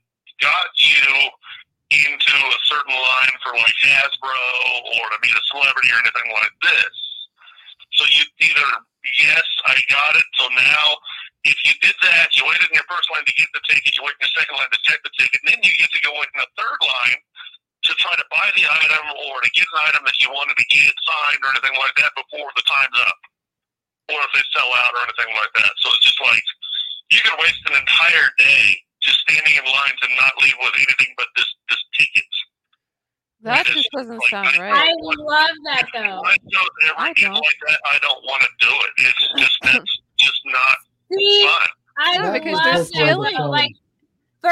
got 0.44 0.72
you 0.76 1.08
into 1.94 2.36
a 2.36 2.60
certain 2.68 2.96
line 2.96 3.36
for 3.46 3.56
like 3.56 3.78
Hasbro 3.86 4.42
or 5.00 5.06
to 5.12 5.18
meet 5.24 5.36
a 5.36 5.44
celebrity 5.52 5.90
or 5.96 6.00
anything 6.04 6.30
like 6.36 6.56
this. 6.64 6.96
So 7.96 8.04
you 8.12 8.24
either 8.44 8.68
yes, 9.14 9.46
I 9.70 9.78
got 9.88 10.18
it. 10.18 10.28
So 10.36 10.50
now, 10.52 10.86
if 11.46 11.58
you 11.62 11.74
did 11.80 11.96
that, 12.02 12.34
you 12.34 12.44
waited 12.50 12.68
in 12.74 12.76
your 12.76 12.90
first 12.90 13.06
line 13.14 13.24
to 13.24 13.36
get 13.38 13.48
the 13.54 13.62
ticket, 13.70 13.94
you 13.94 14.02
wait 14.02 14.18
in 14.18 14.26
your 14.26 14.36
second 14.36 14.58
line 14.58 14.72
to 14.74 14.82
check 14.82 15.00
the 15.06 15.14
ticket, 15.14 15.38
and 15.46 15.54
then 15.54 15.62
you 15.62 15.72
get 15.78 15.94
to 15.94 16.02
go 16.02 16.14
in 16.18 16.30
the 16.34 16.50
third 16.58 16.80
line 16.82 17.20
to 17.90 17.94
try 18.02 18.14
to 18.18 18.26
buy 18.34 18.48
the 18.58 18.66
item 18.66 19.06
or 19.30 19.42
to 19.42 19.50
get 19.54 19.66
an 19.70 19.80
item 19.90 20.04
that 20.06 20.18
you 20.22 20.30
wanted 20.34 20.58
to 20.58 20.68
get 20.70 20.94
signed 21.06 21.42
or 21.46 21.50
anything 21.54 21.78
like 21.78 21.96
that 22.02 22.12
before 22.18 22.50
the 22.58 22.66
time's 22.66 23.00
up, 23.06 23.20
or 24.14 24.20
if 24.22 24.32
they 24.34 24.46
sell 24.54 24.70
out 24.70 24.92
or 24.98 25.02
anything 25.06 25.32
like 25.38 25.54
that. 25.58 25.74
So 25.82 25.90
it's 25.94 26.06
just 26.06 26.22
like 26.22 26.46
you 27.14 27.20
could 27.22 27.38
waste 27.42 27.62
an 27.70 27.78
entire 27.78 28.30
day 28.42 28.82
just 29.02 29.22
standing 29.22 29.54
in 29.54 29.66
lines 29.70 30.00
and 30.02 30.14
not 30.18 30.34
leave 30.42 30.58
with 30.58 30.74
anything 30.82 31.14
but 31.18 31.30
this 31.38 31.50
this 31.70 31.82
tickets. 31.94 32.38
That 33.46 33.66
just 33.70 33.90
doesn't 33.94 34.18
like, 34.18 34.34
sound 34.34 34.58
I 34.58 34.74
right. 34.74 34.74
I 34.74 34.94
love 35.22 35.58
that 35.70 35.86
though. 35.94 36.22
I 36.26 36.36
tell 36.50 36.68
every 36.90 36.98
I 36.98 37.14
don't. 37.14 37.38
like 37.38 37.62
that 37.70 37.80
I 37.94 37.98
don't 38.02 38.24
want 38.26 38.42
to 38.42 38.52
do 38.58 38.74
it. 38.74 38.92
It's 39.06 39.24
just 39.38 39.58
that's 39.62 39.94
just 40.20 40.42
not 40.46 40.78
See, 41.14 41.46
fun. 41.46 41.70
I 41.98 42.40
because 42.40 42.54
love 42.54 42.90
they're 42.94 43.06
that. 43.06 43.20
Like 43.20 43.36
for 43.38 43.85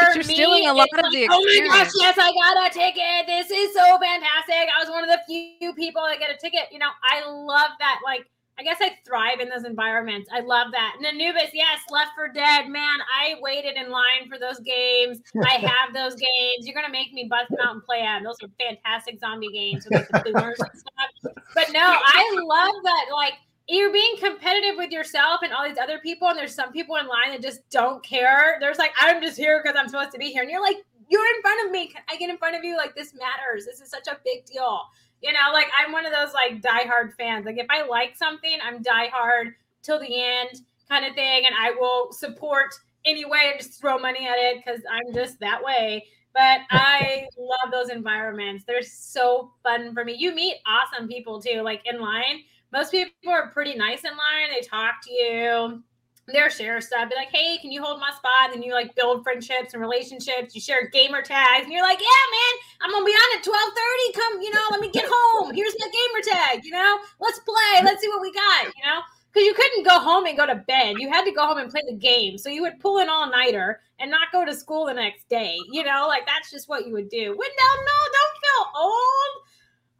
But 0.02 0.16
you're 0.16 0.26
me, 0.26 0.36
stealing 0.36 0.68
a 0.68 0.74
lot 0.74 0.90
of 0.94 1.12
the 1.12 1.20
like, 1.22 1.30
Oh 1.32 1.44
my 1.44 1.68
gosh! 1.68 1.92
Yes, 1.96 2.18
I 2.18 2.34
got 2.34 2.72
a 2.72 2.74
ticket. 2.74 3.28
This 3.28 3.52
is 3.52 3.74
so 3.74 3.98
fantastic. 4.00 4.70
I 4.76 4.80
was 4.80 4.90
one 4.90 5.04
of 5.04 5.10
the 5.10 5.20
few 5.28 5.74
people 5.74 6.04
that 6.08 6.20
get 6.20 6.30
a 6.30 6.38
ticket. 6.38 6.72
You 6.72 6.80
know, 6.80 6.90
I 7.10 7.30
love 7.30 7.72
that. 7.80 8.00
Like, 8.04 8.26
I 8.60 8.64
guess 8.64 8.78
I 8.82 8.98
thrive 9.06 9.40
in 9.40 9.50
those 9.50 9.66
environments. 9.66 10.30
I 10.32 10.42
love 10.42 10.68
that. 10.72 10.96
And 10.98 11.06
Anubis, 11.06 11.50
yes, 11.54 11.80
Left 11.90 12.12
4 12.16 12.30
Dead. 12.30 12.68
Man, 12.70 13.00
I 13.14 13.36
waited 13.42 13.76
in 13.76 13.90
line 13.90 14.30
for 14.30 14.38
those 14.38 14.60
games. 14.60 15.22
I 15.44 15.54
have 15.58 15.94
those 15.94 16.14
games. 16.14 16.66
You're 16.66 16.76
gonna 16.76 16.92
make 16.92 17.14
me 17.14 17.28
bust 17.30 17.50
them 17.50 17.60
out 17.64 17.74
and 17.74 17.84
play 17.84 18.02
them. 18.02 18.24
Those 18.24 18.38
are 18.44 18.50
fantastic 18.60 19.20
zombie 19.20 19.50
games 19.50 19.86
with 19.90 20.02
like 20.12 20.26
the 20.26 20.32
boomers 20.32 20.60
and 20.60 20.70
stuff. 20.74 21.34
But 21.56 21.72
no, 21.72 21.82
I 21.82 22.40
love 22.44 22.84
that. 22.84 23.06
Like 23.12 23.34
you're 23.68 23.94
being 23.94 24.16
competitive 24.18 24.76
with 24.78 24.92
yourself 24.92 25.42
and 25.44 25.54
all 25.54 25.68
these 25.68 25.78
other 25.78 26.00
people, 26.00 26.28
and 26.28 26.38
there's 26.38 26.54
some 26.54 26.72
people 26.72 26.98
in 26.98 27.08
line 27.08 27.32
that 27.32 27.42
just 27.42 27.68
don't 27.70 28.04
care. 28.04 28.58
There's 28.60 28.78
like, 28.78 28.92
I'm 29.00 29.22
just 29.22 29.38
here 29.38 29.62
because 29.64 29.78
I'm 29.80 29.88
supposed 29.88 30.12
to 30.12 30.20
be 30.20 30.32
here, 30.32 30.42
and 30.42 30.52
you're 30.52 30.62
like, 30.62 30.78
you're 31.10 31.36
in 31.36 31.42
front 31.42 31.66
of 31.66 31.72
me. 31.72 31.88
Can 31.88 32.02
I 32.10 32.18
get 32.18 32.30
in 32.30 32.38
front 32.38 32.56
of 32.56 32.64
you? 32.64 32.76
Like 32.76 32.96
this 32.96 33.14
matters. 33.14 33.66
This 33.66 33.82
is 33.82 33.90
such 33.90 34.08
a 34.08 34.18
big 34.26 34.46
deal. 34.46 34.82
You 35.22 35.32
know, 35.32 35.54
like 35.54 35.68
I'm 35.78 35.92
one 35.92 36.06
of 36.06 36.12
those 36.12 36.34
like 36.34 36.62
diehard 36.62 37.14
fans. 37.14 37.46
Like 37.46 37.58
if 37.58 37.68
I 37.70 37.86
like 37.86 38.18
something, 38.18 38.58
I'm 38.64 38.84
diehard 38.84 39.54
till 39.82 40.00
the 40.00 40.24
end 40.24 40.62
kind 40.90 41.06
of 41.06 41.16
thing, 41.16 41.44
and 41.46 41.56
I 41.60 41.72
will 41.72 42.12
support 42.12 42.74
anyway 43.06 43.52
and 43.52 43.62
just 43.62 43.80
throw 43.80 43.98
money 43.98 44.28
at 44.28 44.38
it 44.38 44.58
because 44.58 44.82
I'm 44.92 45.14
just 45.14 45.40
that 45.40 45.64
way. 45.64 46.06
But 46.34 46.62
I 46.72 47.28
love 47.38 47.72
those 47.72 47.90
environments. 47.90 48.64
They're 48.66 48.82
so 48.82 49.52
fun 49.62 49.94
for 49.94 50.04
me. 50.04 50.16
You 50.18 50.34
meet 50.34 50.58
awesome 50.66 51.08
people 51.08 51.42
too, 51.42 51.62
like 51.62 51.82
in 51.86 52.02
line. 52.02 52.42
Most 52.74 52.92
people 52.92 53.14
are 53.32 53.52
pretty 53.52 53.76
nice 53.76 54.04
in 54.04 54.10
line. 54.10 54.50
They 54.52 54.62
talk 54.62 54.96
to 55.04 55.14
you. 55.14 55.84
They're 56.26 56.50
share 56.50 56.82
stuff. 56.82 57.08
Be 57.08 57.16
like, 57.16 57.30
hey, 57.32 57.60
can 57.60 57.72
you 57.72 57.84
hold 57.84 58.00
my 58.00 58.10
spot? 58.10 58.56
And 58.56 58.64
you 58.64 58.74
like 58.74 58.96
build 58.96 59.24
friendships 59.24 59.74
and 59.74 59.82
relationships. 59.82 60.56
You 60.56 60.62
share 60.62 60.90
gamer 60.90 61.22
tags, 61.22 61.66
and 61.66 61.72
you're 61.72 61.84
like, 61.84 62.00
yeah, 62.00 62.26
man, 62.32 62.54
I'm 62.82 62.92
gonna 62.92 63.06
be 63.06 63.12
on 63.12 63.38
at 63.38 63.44
12:30. 63.46 64.16
Come, 64.16 64.42
you 64.42 64.52
know, 64.52 64.62
let 64.72 64.80
me 64.80 64.90
get 64.90 65.06
home. 65.08 65.54
Here's 65.54 65.76
my 65.78 65.86
gamer 65.86 66.36
tag. 66.36 66.62
You 66.64 66.72
know, 66.72 66.98
let's 67.20 67.40
play. 67.40 67.84
Let's 67.84 68.02
see 68.02 68.08
what 68.08 68.22
we 68.22 68.34
got. 68.34 68.66
You 68.66 68.84
know, 68.86 69.02
because 69.32 69.46
you 69.46 69.54
couldn't 69.54 69.86
go 69.86 70.00
home 70.00 70.26
and 70.26 70.36
go 70.36 70.48
to 70.48 70.56
bed. 70.56 70.96
You 70.98 71.12
had 71.12 71.26
to 71.26 71.32
go 71.32 71.46
home 71.46 71.60
and 71.60 71.70
play 71.70 71.82
the 71.88 71.96
game. 71.96 72.40
So 72.40 72.50
you 72.50 72.64
would 72.64 72.80
pull 72.80 73.00
an 73.00 73.10
all 73.10 73.30
nighter 73.30 73.82
and 74.00 74.10
not 74.10 74.32
go 74.32 74.46
to 74.46 74.56
school 74.56 74.88
the 74.88 74.96
next 74.96 75.30
day. 75.30 75.58
You 75.72 75.84
know, 75.84 76.06
like 76.08 76.26
that's 76.26 76.50
just 76.50 76.68
what 76.68 76.88
you 76.88 76.94
would 76.94 77.10
do. 77.10 77.28
No, 77.28 77.28
no, 77.30 77.38
don't 77.38 78.38
feel 78.42 78.82
old. 78.82 79.44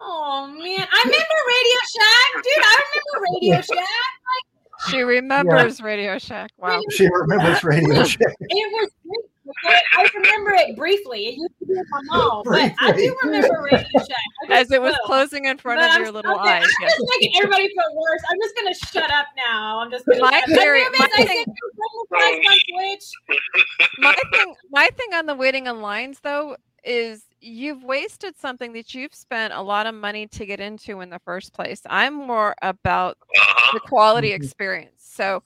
Oh 0.06 0.48
man, 0.48 0.88
I 0.92 1.02
remember 1.06 1.38
Radio 1.48 1.80
Shack, 1.96 2.44
dude. 2.44 2.64
I 2.64 2.84
remember 2.84 3.28
Radio 3.34 3.56
Shack. 3.62 3.78
Like, 3.78 4.90
She 4.92 5.02
remembers 5.02 5.82
Radio 5.82 6.18
Shack. 6.20 6.52
Wow. 6.58 6.82
She 6.92 7.08
remembers 7.12 7.64
Radio 7.64 8.04
Shack. 8.04 8.36
It 8.40 8.72
was. 8.74 8.90
great. 9.06 9.82
I 9.98 10.10
remember 10.16 10.52
it 10.52 10.76
briefly. 10.76 11.28
It 11.28 11.36
used 11.38 11.54
to 11.60 11.66
be 11.66 11.74
in 11.74 11.84
my 11.90 12.00
mall, 12.18 12.44
but 12.46 12.74
I 12.80 12.92
do 12.92 13.16
remember 13.24 13.62
Radio 13.64 13.88
Shack. 14.00 14.18
As 14.50 14.72
it 14.72 14.82
was 14.82 14.92
will. 14.94 15.06
closing 15.06 15.46
in 15.46 15.58
front 15.58 15.80
But 15.80 15.90
of 15.90 15.96
I'm 15.96 16.02
your 16.04 16.12
little 16.12 16.32
okay, 16.40 16.50
eyes. 16.50 16.64
I'm 16.64 16.70
yes. 16.82 16.94
just 16.98 17.12
making 17.20 17.34
everybody 17.38 17.68
feel 17.68 17.96
worse. 17.96 18.22
I'm 18.30 18.38
just 18.42 18.56
gonna 18.56 18.74
shut 18.74 19.12
up 19.14 19.28
now. 19.38 19.80
I'm 19.80 19.92
just 19.92 20.06
gonna 20.06 20.20
My 20.22 20.42
theory- 20.48 20.84
my 20.98 21.08
I 21.14 21.24
thing- 21.24 21.28
said 21.28 21.46
you 21.48 22.08
were 22.10 22.18
playing 22.18 22.44
on 22.46 22.58
my 24.00 24.14
thing 24.32 24.56
my 24.72 24.90
thing 24.98 25.14
on 25.14 25.26
the 25.28 25.36
waiting 25.36 25.68
in 25.68 25.82
lines 25.82 26.20
though 26.22 26.58
is 26.84 27.24
you've 27.44 27.84
wasted 27.84 28.38
something 28.38 28.74
that 28.74 28.94
you've 28.96 29.14
spent 29.14 29.54
a 29.54 29.62
lot 29.62 29.86
of 29.86 29.94
money 29.94 30.26
to 30.28 30.46
get 30.46 30.60
into 30.60 31.02
in 31.02 31.10
the 31.10 31.20
first 31.20 31.54
place 31.54 31.82
i'm 31.90 32.14
more 32.14 32.56
about 32.62 33.18
Uh-huh. 33.38 33.72
the 33.74 33.80
quality 33.82 34.30
Mhm. 34.32 34.36
experience 34.36 35.04
so 35.04 35.44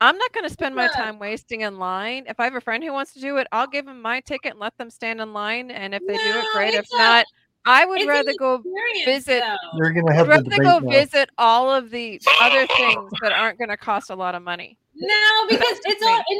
I'm 0.00 0.18
not 0.18 0.32
going 0.32 0.44
to 0.46 0.52
spend 0.52 0.74
my 0.74 0.88
time 0.88 1.18
wasting 1.18 1.62
in 1.62 1.78
line. 1.78 2.24
If 2.26 2.38
I 2.38 2.44
have 2.44 2.56
a 2.56 2.60
friend 2.60 2.82
who 2.84 2.92
wants 2.92 3.14
to 3.14 3.20
do 3.20 3.38
it, 3.38 3.46
I'll 3.52 3.68
give 3.68 3.86
them 3.86 4.02
my 4.02 4.20
ticket 4.20 4.50
and 4.50 4.60
let 4.60 4.76
them 4.76 4.90
stand 4.90 5.20
in 5.20 5.32
line. 5.32 5.70
And 5.70 5.94
if 5.94 6.02
they 6.06 6.18
do 6.18 6.28
it, 6.28 6.34
No, 6.34 6.52
great. 6.52 6.74
If 6.74 6.86
a- 6.92 6.96
not, 6.98 7.26
I 7.64 7.86
would 7.86 8.06
rather 8.06 8.34
go 8.34 8.62
visit- 9.06 9.40
though. 9.42 9.56
You're 9.78 9.92
going 9.92 10.06
to 10.08 10.12
have 10.12 10.26
the 10.26 10.30
rather 10.30 10.42
debate 10.42 10.62
go 10.62 10.78
now. 10.80 10.90
visit 10.90 11.30
all 11.38 11.70
of 11.70 11.90
the 11.90 12.20
other 12.40 12.66
things 12.66 13.12
that 13.22 13.32
aren't 13.40 13.56
going 13.56 13.70
to 13.70 13.76
cost 13.78 14.10
a 14.10 14.14
lot 14.16 14.34
of 14.34 14.42
money. 14.42 14.76
No, 14.94 15.46
because 15.48 15.60
That's 15.60 15.80
it's 15.86 16.02
all 16.04 16.22
in, 16.30 16.38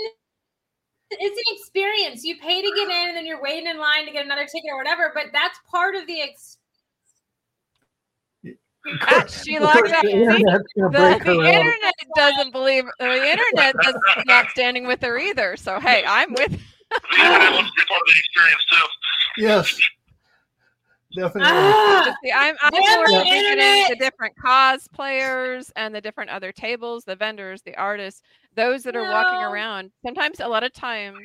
it's 1.21 1.39
an 1.39 1.57
experience. 1.57 2.25
You 2.25 2.37
pay 2.39 2.61
to 2.63 2.69
get 2.75 2.89
in, 2.89 3.09
and 3.09 3.17
then 3.17 3.27
you're 3.27 3.41
waiting 3.41 3.67
in 3.67 3.79
line 3.79 4.07
to 4.07 4.13
get 4.13 4.25
another 4.25 4.45
ticket 4.45 4.71
or 4.71 4.79
whatever. 4.79 5.11
But 5.15 5.27
that's 5.33 5.59
part 5.71 5.95
of 5.95 6.07
the 6.07 6.21
ex- 6.23 6.59
Ah, 9.03 9.25
she 9.29 9.59
likes 9.59 9.91
that. 9.91 10.03
The 10.03 10.11
See, 10.11 10.13
internet's 10.13 10.65
going 10.77 10.93
to 10.93 10.99
The, 10.99 11.25
the 11.25 11.35
her 11.41 11.47
out. 11.47 11.55
internet 11.55 11.95
doesn't 12.17 12.53
believe 12.53 12.85
the 12.99 13.31
internet 13.31 13.75
is 13.89 13.95
not 14.27 14.51
standing 14.51 14.87
with 14.87 15.01
her 15.03 15.19
either. 15.19 15.57
So 15.57 15.81
hey, 15.81 16.05
I'm 16.07 16.33
with. 16.35 16.51
The 16.51 17.17
internet 17.25 17.53
wants 17.53 17.71
to 17.71 17.77
be 17.77 17.87
part 17.89 18.01
of 18.01 18.07
the 18.07 18.19
experience 18.19 18.65
too. 18.71 18.87
Yes. 19.43 19.81
Definitely. 21.17 21.43
Ah, 21.45 22.15
See, 22.25 22.33
I'm, 22.33 22.57
I'm 22.61 22.73
more 22.73 23.07
the 23.07 23.25
in 23.27 23.59
the 23.89 23.97
different 23.99 24.35
cosplayers 24.37 25.71
and 25.77 25.95
the 25.95 26.01
different 26.01 26.31
other 26.31 26.51
tables, 26.53 27.05
the 27.05 27.15
vendors, 27.17 27.63
the 27.63 27.77
artists, 27.77 28.23
those 28.55 28.83
that 28.83 28.97
are 28.97 29.03
walking 29.11 29.41
around. 29.41 29.91
Sometimes, 30.05 30.41
a 30.41 30.49
lot 30.49 30.65
of 30.65 30.73
times, 30.73 31.19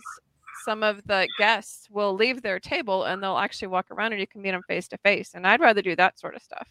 some 0.65 0.83
of 0.83 1.01
the 1.07 1.27
guests 1.37 1.87
will 1.89 2.13
leave 2.13 2.41
their 2.41 2.59
table 2.59 3.05
and 3.05 3.23
they'll 3.23 3.37
actually 3.37 3.69
walk 3.69 3.87
around 3.91 4.11
and 4.11 4.19
you 4.19 4.27
can 4.27 4.41
meet 4.41 4.51
them 4.51 4.61
face 4.67 4.87
to 4.89 4.97
face. 4.99 5.31
And 5.33 5.47
I'd 5.47 5.61
rather 5.61 5.81
do 5.81 5.95
that 5.95 6.19
sort 6.19 6.35
of 6.35 6.41
stuff. 6.43 6.67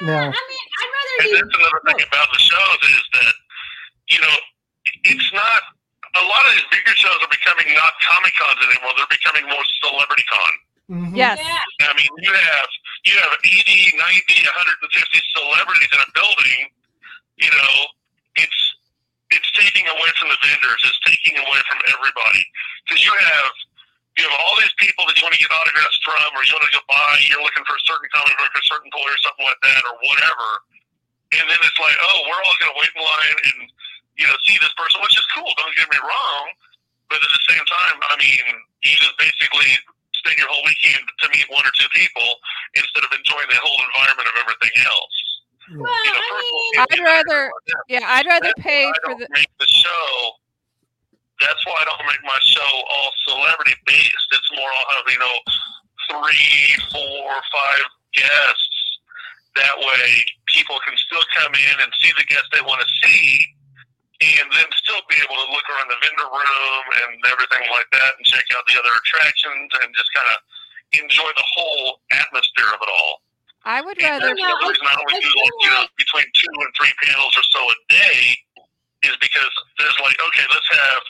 No. 0.00 0.14
I 0.14 0.24
mean, 0.24 0.32
I'd 0.32 0.90
rather 0.94 1.14
And 1.18 1.28
do. 1.28 1.34
that's 1.34 1.58
another 1.58 1.80
thing 1.86 2.06
about 2.08 2.28
the 2.32 2.38
shows 2.38 2.80
is 2.90 3.02
that, 3.20 3.34
you 4.10 4.20
know, 4.20 4.36
it's 5.04 5.32
not, 5.32 5.62
a 6.16 6.24
lot 6.24 6.46
of 6.46 6.52
these 6.54 6.66
bigger 6.70 6.94
shows 6.94 7.18
are 7.20 7.28
becoming 7.30 7.74
not 7.74 7.92
Comic 8.00 8.32
Cons 8.38 8.62
anymore. 8.62 8.92
They're 8.96 9.10
becoming 9.10 9.44
more 9.50 9.64
Celebrity 9.82 10.24
Con. 10.30 10.52
Mhm. 10.90 11.16
Yes. 11.16 11.38
Yeah, 11.40 11.88
I 11.90 11.94
mean, 11.96 12.10
you 12.20 12.32
have, 12.32 12.68
you 13.06 13.14
have 13.20 13.34
80, 13.44 13.96
90, 13.96 14.36
150 14.44 15.20
celebrities 15.36 15.90
in 15.92 16.00
a 16.00 16.10
building, 16.14 16.60
you 17.38 17.50
know, 17.50 17.74
it's, 18.36 18.60
it's 19.30 19.50
taking 19.58 19.86
away 19.88 20.10
from 20.20 20.30
the 20.30 20.38
vendors. 20.44 20.80
It's 20.84 21.00
taking 21.06 21.36
away 21.40 21.60
from 21.70 21.80
everybody. 21.90 22.44
Because 22.86 23.02
you 23.02 23.10
have, 23.12 23.52
you 24.18 24.22
have 24.28 24.36
all 24.44 24.54
these 24.62 24.74
people 24.78 25.04
that 25.10 25.16
you 25.18 25.24
want 25.26 25.34
to 25.34 25.42
get 25.42 25.50
autographs 25.50 25.98
from 26.04 26.30
or 26.38 26.42
you 26.46 26.54
want 26.54 26.66
to 26.70 26.74
go 26.74 26.82
buy, 26.86 27.18
you're 27.26 27.42
looking 27.42 27.66
for 27.66 27.74
a 27.74 27.84
certain 27.88 28.06
comic 28.14 28.36
book 28.38 28.52
or 28.52 28.60
a 28.62 28.68
certain 28.70 28.90
toy 28.94 29.08
or 29.10 29.20
something 29.24 29.46
like 29.46 29.60
that 29.66 29.82
or 29.88 29.96
whatever. 30.06 30.48
And 31.34 31.44
then 31.50 31.60
it's 31.60 31.80
like, 31.82 31.96
oh, 31.98 32.18
we're 32.30 32.42
all 32.46 32.56
going 32.62 32.72
to 32.72 32.78
wait 32.78 32.92
in 32.94 33.02
line 33.02 33.36
and, 33.52 33.58
you 34.16 34.24
know, 34.30 34.36
see 34.46 34.56
this 34.62 34.72
person, 34.78 35.02
which 35.02 35.18
is 35.18 35.26
cool. 35.34 35.50
Don't 35.58 35.74
get 35.74 35.90
me 35.90 35.98
wrong. 35.98 36.44
But 37.10 37.20
at 37.20 37.30
the 37.30 37.44
same 37.50 37.64
time, 37.66 37.96
I 38.10 38.14
mean, 38.16 38.44
you 38.86 38.94
just 38.96 39.16
basically 39.18 39.70
spend 40.24 40.40
your 40.40 40.48
whole 40.48 40.64
weekend 40.64 41.04
to 41.04 41.26
meet 41.36 41.44
one 41.52 41.62
or 41.68 41.72
two 41.76 41.88
people 41.92 42.24
instead 42.80 43.04
of 43.04 43.12
enjoying 43.12 43.48
the 43.52 43.60
whole 43.60 43.78
environment 43.92 44.26
of 44.32 44.36
everything 44.40 44.74
else. 44.88 45.16
Well, 45.76 45.84
You 46.04 46.12
know, 46.12 46.20
I 46.20 46.28
personal 46.32 46.60
mean, 46.64 46.74
I'd 46.80 47.02
rather- 47.04 47.52
yeah. 47.88 48.00
Yeah, 48.00 48.04
I'd 48.08 48.26
rather 48.26 48.52
That's 48.56 48.64
pay 48.64 48.84
why 48.84 48.92
I 48.92 49.00
for 49.04 49.08
don't 49.16 49.20
the. 49.20 49.28
make 49.36 49.52
the 49.60 49.68
show. 49.68 50.08
That's 51.40 51.60
why 51.66 51.76
I 51.80 51.84
don't 51.84 52.06
make 52.08 52.22
my 52.24 52.38
show 52.42 52.70
all 52.88 53.10
celebrity 53.28 53.74
based. 53.86 54.28
It's 54.32 54.50
more 54.56 54.68
I'll 54.70 54.96
have 54.96 55.08
you 55.12 55.18
know 55.18 55.36
three, 56.08 56.74
four, 56.92 57.28
five 57.52 57.84
guests. 58.14 58.70
That 59.56 59.78
way, 59.78 60.24
people 60.46 60.78
can 60.86 60.96
still 60.96 61.22
come 61.38 61.54
in 61.54 61.76
and 61.80 61.92
see 62.02 62.12
the 62.18 62.24
guests 62.24 62.48
they 62.52 62.60
want 62.60 62.80
to 62.82 62.88
see, 63.06 63.46
and 64.22 64.46
then 64.54 64.68
still 64.78 65.02
be 65.10 65.18
able 65.18 65.34
to 65.34 65.48
look 65.50 65.66
around 65.70 65.90
the 65.90 65.98
vendor 65.98 66.28
room 66.30 66.84
and 67.02 67.18
everything 67.26 67.64
like 67.74 67.88
that, 67.92 68.14
and 68.18 68.22
check 68.26 68.46
out 68.54 68.62
the 68.70 68.78
other 68.78 68.94
attractions, 68.94 69.70
and 69.82 69.90
just 69.94 70.10
kind 70.14 70.28
of 70.30 70.38
enjoy 71.02 71.30
the 71.34 71.46
whole 71.58 71.98
atmosphere 72.14 72.70
of 72.70 72.78
it 72.78 72.90
all. 72.90 73.22
I 73.64 73.80
would 73.80 73.96
And 73.98 74.20
rather. 74.20 74.28
that's 74.30 74.38
No, 74.38 74.54
the 74.60 74.68
reason 74.70 74.86
I 74.86 74.94
only 75.00 75.18
do 75.18 75.30
like, 75.32 75.56
you 75.64 75.70
know, 75.72 75.84
between 75.96 76.28
two 76.36 76.52
and 76.60 76.70
three 76.76 76.92
panels 77.02 77.32
or 77.34 77.44
so 77.48 77.60
a 77.64 77.76
day 77.88 78.36
is 79.08 79.16
because 79.18 79.52
there's 79.80 79.98
like, 80.04 80.16
okay, 80.20 80.46
let's 80.52 80.68
have 80.70 81.02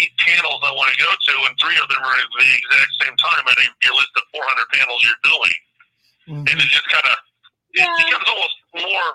eight 0.00 0.12
panels 0.18 0.60
I 0.64 0.72
want 0.72 0.90
to 0.90 0.98
go 0.98 1.10
to, 1.12 1.34
and 1.46 1.54
three 1.60 1.76
of 1.78 1.86
them 1.92 2.00
are 2.02 2.16
at 2.16 2.30
the 2.34 2.48
exact 2.56 2.92
same 3.04 3.16
time 3.20 3.44
at 3.46 3.58
a, 3.58 3.66
your 3.84 3.94
list 3.94 4.10
of 4.16 4.24
400 4.32 4.66
panels 4.74 5.00
you're 5.04 5.22
doing. 5.24 5.56
Mhm. 6.30 6.44
And 6.50 6.56
it 6.60 6.68
just 6.72 6.88
kind 6.88 7.04
of, 7.06 7.16
it 7.74 7.84
Yeah. 7.84 7.96
becomes 8.06 8.26
almost 8.28 8.56
more, 8.74 9.08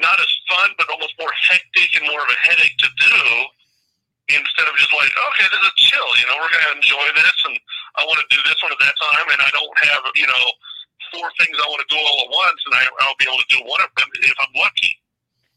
not 0.00 0.18
as 0.20 0.30
fun, 0.48 0.70
but 0.76 0.88
almost 0.88 1.14
more 1.20 1.32
hectic 1.32 1.94
and 2.00 2.04
more 2.08 2.20
of 2.20 2.28
a 2.28 2.38
headache 2.48 2.76
to 2.80 2.88
do 2.98 3.16
instead 4.32 4.66
of 4.68 4.74
just 4.78 4.92
like, 4.94 5.10
okay, 5.10 5.46
this 5.50 5.62
is 5.62 5.74
chill, 5.90 6.10
you 6.18 6.26
know, 6.30 6.36
we're 6.38 6.52
going 6.54 6.66
to 6.70 6.74
enjoy 6.78 7.06
this, 7.18 7.34
and 7.50 7.58
I 7.98 8.06
want 8.06 8.22
to 8.22 8.28
do 8.30 8.40
this 8.46 8.54
one 8.62 8.70
at 8.72 8.78
that 8.78 8.94
time, 9.02 9.26
and 9.32 9.40
I 9.42 9.50
don't 9.50 9.74
have, 9.90 10.02
you 10.14 10.26
know, 10.26 10.44
four 11.10 11.26
things 11.38 11.58
I 11.58 11.66
want 11.66 11.82
to 11.82 11.90
do 11.90 11.98
all 11.98 12.18
at 12.24 12.30
once, 12.30 12.60
and 12.66 12.74
I, 12.74 12.86
I'll 13.02 13.18
be 13.18 13.26
able 13.26 13.42
to 13.42 13.50
do 13.50 13.58
one 13.66 13.80
of 13.82 13.90
them 13.98 14.06
if 14.22 14.34
I'm 14.38 14.54
lucky. 14.54 14.94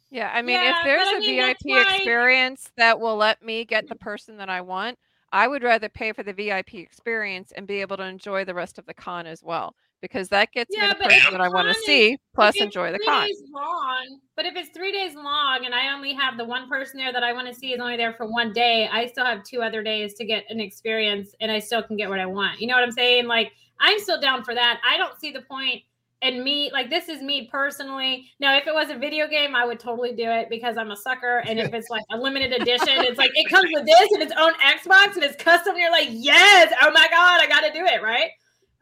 Yeah, 0.10 0.32
I 0.34 0.41
mean, 0.41 0.60
Yeah, 0.62 0.72
if 0.80 0.86
there's 0.86 1.08
I 1.08 1.18
a 1.18 1.20
mean, 1.20 1.38
that's 1.38 1.64
VIP 1.64 1.72
why- 1.74 1.94
experience 1.98 2.72
that 2.78 3.00
will 3.00 3.16
let 3.18 3.41
me 3.44 3.64
get 3.66 3.88
the 3.88 3.96
person 3.96 4.38
that 4.38 4.50
I 4.50 4.62
want, 4.62 4.98
I 5.32 5.48
would 5.48 5.64
rather 5.64 5.89
pay 5.89 6.12
for 6.14 6.24
the 6.24 6.34
VIP 6.34 6.76
experience 6.76 7.52
and 7.52 7.66
be 7.68 7.82
able 7.82 7.98
to 7.98 8.04
enjoy 8.04 8.46
the 8.46 8.54
rest 8.54 8.78
of 8.80 8.86
the 8.86 8.94
con 8.94 9.26
as 9.28 9.44
well, 9.44 9.76
because 10.04 10.28
that 10.28 10.51
gets 10.51 10.70
Yeah, 10.76 10.88
me 10.88 10.88
the 10.89 10.95
person 10.95 11.32
that 11.32 11.39
I 11.39 11.47
want 11.47 11.70
to 11.70 11.74
see, 11.74 12.18
plus 12.36 12.58
enjoy 12.58 12.91
the 12.91 12.99
con. 12.99 13.30
Long, 13.54 14.20
but 14.36 14.45
if 14.45 14.54
it's 14.58 14.70
three 14.76 14.91
days 14.91 15.16
long 15.16 15.62
and 15.66 15.74
I 15.74 15.93
only 15.93 16.14
have 16.14 16.38
the 16.38 16.43
one 16.43 16.68
person 16.68 16.97
there 16.97 17.14
that 17.14 17.24
I 17.24 17.32
want 17.32 17.47
to 17.47 17.54
see 17.54 17.72
is 17.72 17.80
only 17.80 17.95
there 17.95 18.14
for 18.14 18.30
one 18.30 18.51
day, 18.51 18.89
I 18.91 19.08
still 19.08 19.24
have 19.24 19.45
two 19.45 19.62
other 19.62 19.82
days 19.82 20.14
to 20.16 20.26
get 20.26 20.43
an 20.49 20.60
experience, 20.60 21.34
and 21.39 21.49
I 21.49 21.60
still 21.60 21.82
can 21.82 21.95
get 21.95 22.10
what 22.10 22.20
I 22.20 22.26
want. 22.26 22.60
You 22.60 22.68
know 22.68 22.76
what 22.76 22.84
I'm 22.84 22.91
saying? 22.91 23.28
Like 23.28 23.54
I'm 23.80 23.97
still 23.97 24.20
down 24.20 24.43
for 24.43 24.54
that. 24.54 24.82
I 24.86 24.97
don't 24.97 25.18
see 25.20 25.32
the 25.32 25.41
point. 25.41 25.84
And 26.22 26.43
me, 26.43 26.70
like 26.72 26.89
this 26.89 27.08
is 27.08 27.22
me 27.22 27.49
personally. 27.49 28.30
Now, 28.41 28.58
if 28.58 28.68
it 28.68 28.74
was 28.74 28.89
a 28.89 28.97
video 28.97 29.28
game, 29.28 29.56
I 29.56 29.66
would 29.66 29.80
totally 29.80 30.14
do 30.14 30.30
it 30.30 30.49
because 30.49 30.78
I'm 30.78 30.91
a 30.91 30.97
sucker. 30.97 31.43
And 31.45 31.60
if 31.60 31.74
it's 31.74 31.89
like 31.89 32.04
a 32.12 32.18
limited 32.18 32.51
edition, 32.62 33.04
it's 33.04 33.18
like 33.18 33.32
it 33.36 33.49
comes 33.49 33.70
with 33.74 33.86
this 33.86 34.12
and 34.12 34.22
its 34.22 34.34
own 34.38 34.54
Xbox 34.56 35.16
and 35.16 35.24
it's 35.24 35.41
custom. 35.41 35.74
And 35.74 35.82
you're 35.82 35.91
like, 35.91 36.10
yes, 36.12 36.74
oh 36.82 36.91
my 36.91 37.08
god, 37.10 37.41
I 37.41 37.47
got 37.47 37.62
to 37.62 37.74
do 37.74 37.86
it, 37.86 38.01
right? 38.01 38.30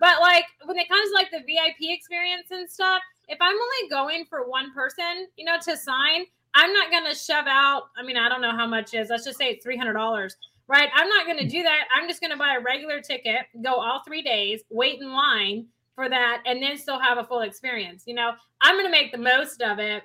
But 0.02 0.20
like 0.20 0.46
when 0.66 0.80
it 0.80 0.90
comes 0.90 1.10
to 1.10 1.14
like 1.14 1.30
the 1.32 1.40
VIP 1.40 1.96
experience 1.96 2.48
and 2.50 2.70
stuff, 2.70 3.02
if 3.30 3.38
I'm 3.40 3.54
only 3.54 3.90
going 3.90 4.26
for 4.26 4.50
one 4.50 4.74
person, 4.74 5.28
you 5.38 5.46
know, 5.46 5.58
to 5.64 5.78
sign, 5.78 6.26
I'm 6.56 6.74
not 6.74 6.92
gonna 6.92 7.16
shove 7.16 7.46
out. 7.48 7.84
I 7.96 8.04
mean, 8.04 8.18
I 8.18 8.28
don't 8.28 8.42
know 8.42 8.52
how 8.52 8.66
much 8.66 8.96
is. 8.96 9.10
Let's 9.12 9.24
just 9.24 9.38
say 9.38 9.52
it's 9.52 9.64
three 9.64 9.78
hundred 9.78 9.94
dollars, 9.94 10.36
right? 10.68 10.90
I'm 10.96 11.08
not 11.08 11.28
gonna 11.28 11.48
do 11.48 11.62
that. 11.62 11.84
I'm 11.96 12.10
just 12.10 12.20
gonna 12.20 12.36
buy 12.36 12.56
a 12.56 12.60
regular 12.60 13.00
ticket, 13.00 13.46
go 13.64 13.76
all 13.76 14.02
three 14.06 14.24
days, 14.24 14.64
wait 14.72 15.00
in 15.00 15.14
line 15.14 15.68
for 15.96 16.10
that, 16.10 16.42
and 16.48 16.62
then 16.62 16.80
still 16.80 17.00
have 17.00 17.20
a 17.20 17.24
full 17.24 17.42
experience. 17.42 18.04
You 18.08 18.16
know, 18.16 18.32
I'm 18.60 18.76
gonna 18.76 18.90
make 18.90 19.12
the 19.12 19.20
most 19.20 19.62
of 19.62 19.78
it 19.78 20.02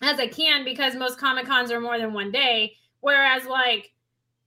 as 0.00 0.18
I 0.18 0.28
can 0.28 0.64
because 0.64 0.94
most 0.94 1.18
comic 1.18 1.46
cons 1.46 1.70
are 1.70 1.80
more 1.80 1.98
than 1.98 2.14
one 2.14 2.32
day. 2.32 2.72
Whereas, 3.00 3.44
like, 3.44 3.92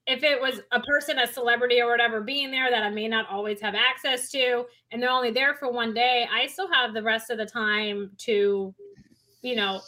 if 0.09 0.23
it 0.23 0.41
was 0.41 0.61
a 0.71 0.79
person, 0.79 1.19
a 1.19 1.27
celebrity 1.27 1.79
or 1.81 1.91
whatever 1.91 2.19
being 2.19 2.49
there 2.49 2.71
that 2.71 2.81
I 2.81 2.89
may 2.89 3.07
not 3.07 3.29
always 3.29 3.61
have 3.61 3.75
access 3.75 4.31
to, 4.31 4.65
and 4.91 5.01
they're 5.01 5.11
only 5.11 5.29
there 5.29 5.53
for 5.53 5.71
one 5.71 5.93
day, 5.93 6.27
I 6.33 6.47
still 6.47 6.71
have 6.73 6.95
the 6.95 7.03
rest 7.03 7.29
of 7.29 7.37
the 7.37 7.45
time 7.45 8.09
to, 8.19 8.73
you 9.43 9.55
know, 9.55 9.81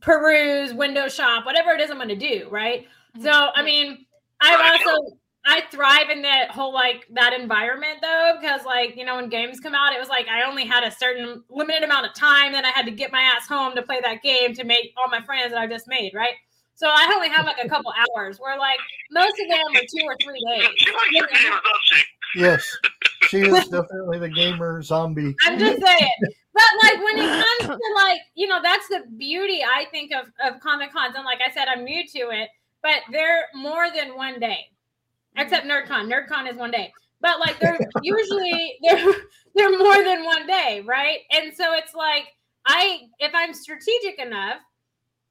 peruse, 0.00 0.74
window 0.74 1.08
shop, 1.08 1.46
whatever 1.46 1.70
it 1.70 1.80
is 1.80 1.90
I'm 1.90 1.98
going 1.98 2.08
to 2.08 2.16
do. 2.16 2.48
Right. 2.50 2.88
So, 3.22 3.30
mm-hmm. 3.30 3.60
I 3.60 3.62
mean, 3.62 4.06
I've 4.40 4.80
also, 4.86 5.16
I 5.46 5.62
thrive 5.70 6.10
in 6.10 6.22
that 6.22 6.50
whole 6.50 6.74
like 6.74 7.06
that 7.12 7.32
environment 7.32 7.98
though, 8.02 8.36
because 8.40 8.64
like, 8.64 8.96
you 8.96 9.04
know, 9.04 9.16
when 9.16 9.28
games 9.28 9.60
come 9.60 9.74
out, 9.74 9.92
it 9.92 10.00
was 10.00 10.08
like 10.08 10.26
I 10.26 10.48
only 10.48 10.64
had 10.66 10.82
a 10.82 10.90
certain 10.90 11.44
limited 11.48 11.84
amount 11.84 12.06
of 12.06 12.14
time 12.14 12.52
that 12.52 12.64
I 12.64 12.70
had 12.70 12.86
to 12.86 12.90
get 12.90 13.12
my 13.12 13.20
ass 13.20 13.46
home 13.46 13.76
to 13.76 13.82
play 13.82 14.00
that 14.02 14.20
game 14.20 14.52
to 14.54 14.64
make 14.64 14.92
all 14.96 15.08
my 15.08 15.24
friends 15.24 15.52
that 15.52 15.60
I 15.60 15.68
just 15.68 15.86
made. 15.86 16.12
Right. 16.12 16.34
So 16.76 16.88
I 16.88 17.10
only 17.14 17.28
have 17.28 17.46
like 17.46 17.64
a 17.64 17.68
couple 17.68 17.92
hours 17.92 18.38
where 18.38 18.58
like 18.58 18.78
most 19.10 19.34
of 19.40 19.48
them 19.48 19.60
are 19.74 19.80
two 19.80 20.04
or 20.04 20.16
three 20.22 20.40
days. 20.50 20.68
She 20.76 20.90
likes 20.92 21.12
your 21.12 21.26
games, 21.26 21.40
doesn't? 21.42 22.06
Yes, 22.36 22.76
she 23.28 23.38
is 23.38 23.68
definitely 23.70 24.18
the 24.18 24.28
gamer 24.28 24.82
zombie. 24.82 25.34
I'm 25.46 25.58
just 25.58 25.80
saying. 25.80 26.10
But 26.52 26.62
like 26.82 26.98
when 27.02 27.18
it 27.18 27.28
comes 27.28 27.78
to 27.78 27.94
like, 27.94 28.20
you 28.34 28.46
know, 28.48 28.60
that's 28.62 28.88
the 28.88 29.04
beauty 29.16 29.62
I 29.62 29.86
think 29.90 30.12
of 30.12 30.26
of 30.44 30.60
Comic 30.60 30.92
Cons. 30.92 31.14
And 31.16 31.24
like 31.24 31.40
I 31.46 31.52
said, 31.52 31.66
I'm 31.68 31.84
new 31.84 32.06
to 32.06 32.18
it, 32.30 32.48
but 32.82 33.00
they're 33.12 33.46
more 33.54 33.90
than 33.94 34.16
one 34.16 34.40
day. 34.40 34.66
Except 35.36 35.66
NerdCon. 35.66 36.12
NerdCon 36.12 36.50
is 36.50 36.56
one 36.56 36.70
day. 36.70 36.92
But 37.20 37.40
like 37.40 37.58
they're 37.58 37.78
usually 38.02 38.76
they're 38.82 39.12
they're 39.54 39.78
more 39.78 40.04
than 40.04 40.24
one 40.24 40.46
day, 40.46 40.82
right? 40.84 41.20
And 41.30 41.54
so 41.54 41.74
it's 41.74 41.94
like 41.94 42.24
I 42.66 43.02
if 43.18 43.32
I'm 43.34 43.54
strategic 43.54 44.18
enough 44.18 44.58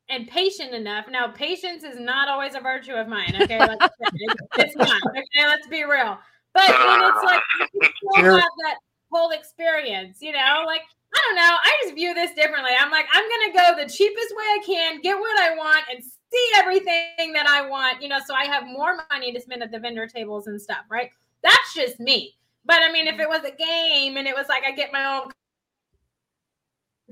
and 0.09 0.27
patient 0.27 0.73
enough. 0.73 1.05
Now, 1.09 1.27
patience 1.27 1.83
is 1.83 1.99
not 1.99 2.27
always 2.27 2.55
a 2.55 2.59
virtue 2.59 2.93
of 2.93 3.07
mine. 3.07 3.33
Okay, 3.41 3.59
like, 3.59 3.81
I 3.81 3.89
it's, 3.99 4.35
it's 4.57 4.75
not. 4.75 5.01
Okay, 5.07 5.47
let's 5.47 5.67
be 5.67 5.83
real. 5.83 6.17
But 6.53 6.69
when 6.69 7.01
it's 7.03 7.23
like 7.23 7.41
you 7.73 7.89
still 8.11 8.33
have 8.35 8.49
that 8.65 8.77
whole 9.11 9.31
experience, 9.31 10.17
you 10.21 10.31
know, 10.31 10.63
like 10.65 10.81
I 11.15 11.19
don't 11.27 11.35
know. 11.35 11.57
I 11.63 11.77
just 11.83 11.95
view 11.95 12.13
this 12.13 12.33
differently. 12.33 12.71
I'm 12.79 12.91
like, 12.91 13.05
I'm 13.13 13.23
gonna 13.23 13.75
go 13.75 13.83
the 13.83 13.89
cheapest 13.89 14.35
way 14.35 14.43
I 14.43 14.59
can, 14.65 15.01
get 15.01 15.17
what 15.17 15.39
I 15.39 15.55
want, 15.55 15.83
and 15.91 16.03
see 16.03 16.49
everything 16.55 17.33
that 17.33 17.47
I 17.47 17.67
want, 17.67 18.01
you 18.01 18.09
know, 18.09 18.19
so 18.25 18.33
I 18.33 18.45
have 18.45 18.65
more 18.65 18.97
money 19.11 19.31
to 19.31 19.39
spend 19.39 19.61
at 19.63 19.71
the 19.71 19.79
vendor 19.79 20.07
tables 20.07 20.47
and 20.47 20.59
stuff, 20.61 20.85
right? 20.89 21.09
That's 21.43 21.73
just 21.75 21.99
me. 21.99 22.35
But 22.65 22.81
I 22.81 22.91
mean, 22.91 23.07
if 23.07 23.19
it 23.19 23.27
was 23.27 23.41
a 23.43 23.51
game 23.51 24.17
and 24.17 24.27
it 24.27 24.35
was 24.35 24.47
like 24.47 24.63
I 24.65 24.71
get 24.71 24.91
my 24.91 25.05
own 25.05 25.31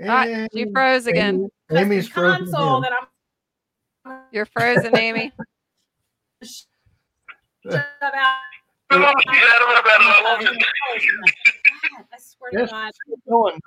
Ah, 0.08 0.24
And 0.24 0.50
she 0.54 0.66
froze 0.72 1.06
again. 1.08 1.50
Amy- 1.72 1.96
Amy's 1.96 2.10
console 2.10 2.82
that 2.82 2.92
I'm 4.06 4.18
You're 4.32 4.46
frozen, 4.46 4.96
Amy. 4.98 5.32
shut 6.44 6.66
out. 7.72 8.36
You 8.92 8.98
had 9.00 9.14
him 9.14 9.70
at 9.70 9.80
about 9.82 10.02
eleven. 10.42 10.58
God, 10.58 12.06
I 12.14 12.18
swear 12.20 12.52
to 12.52 12.66
God. 12.68 12.92
Going. 13.30 13.60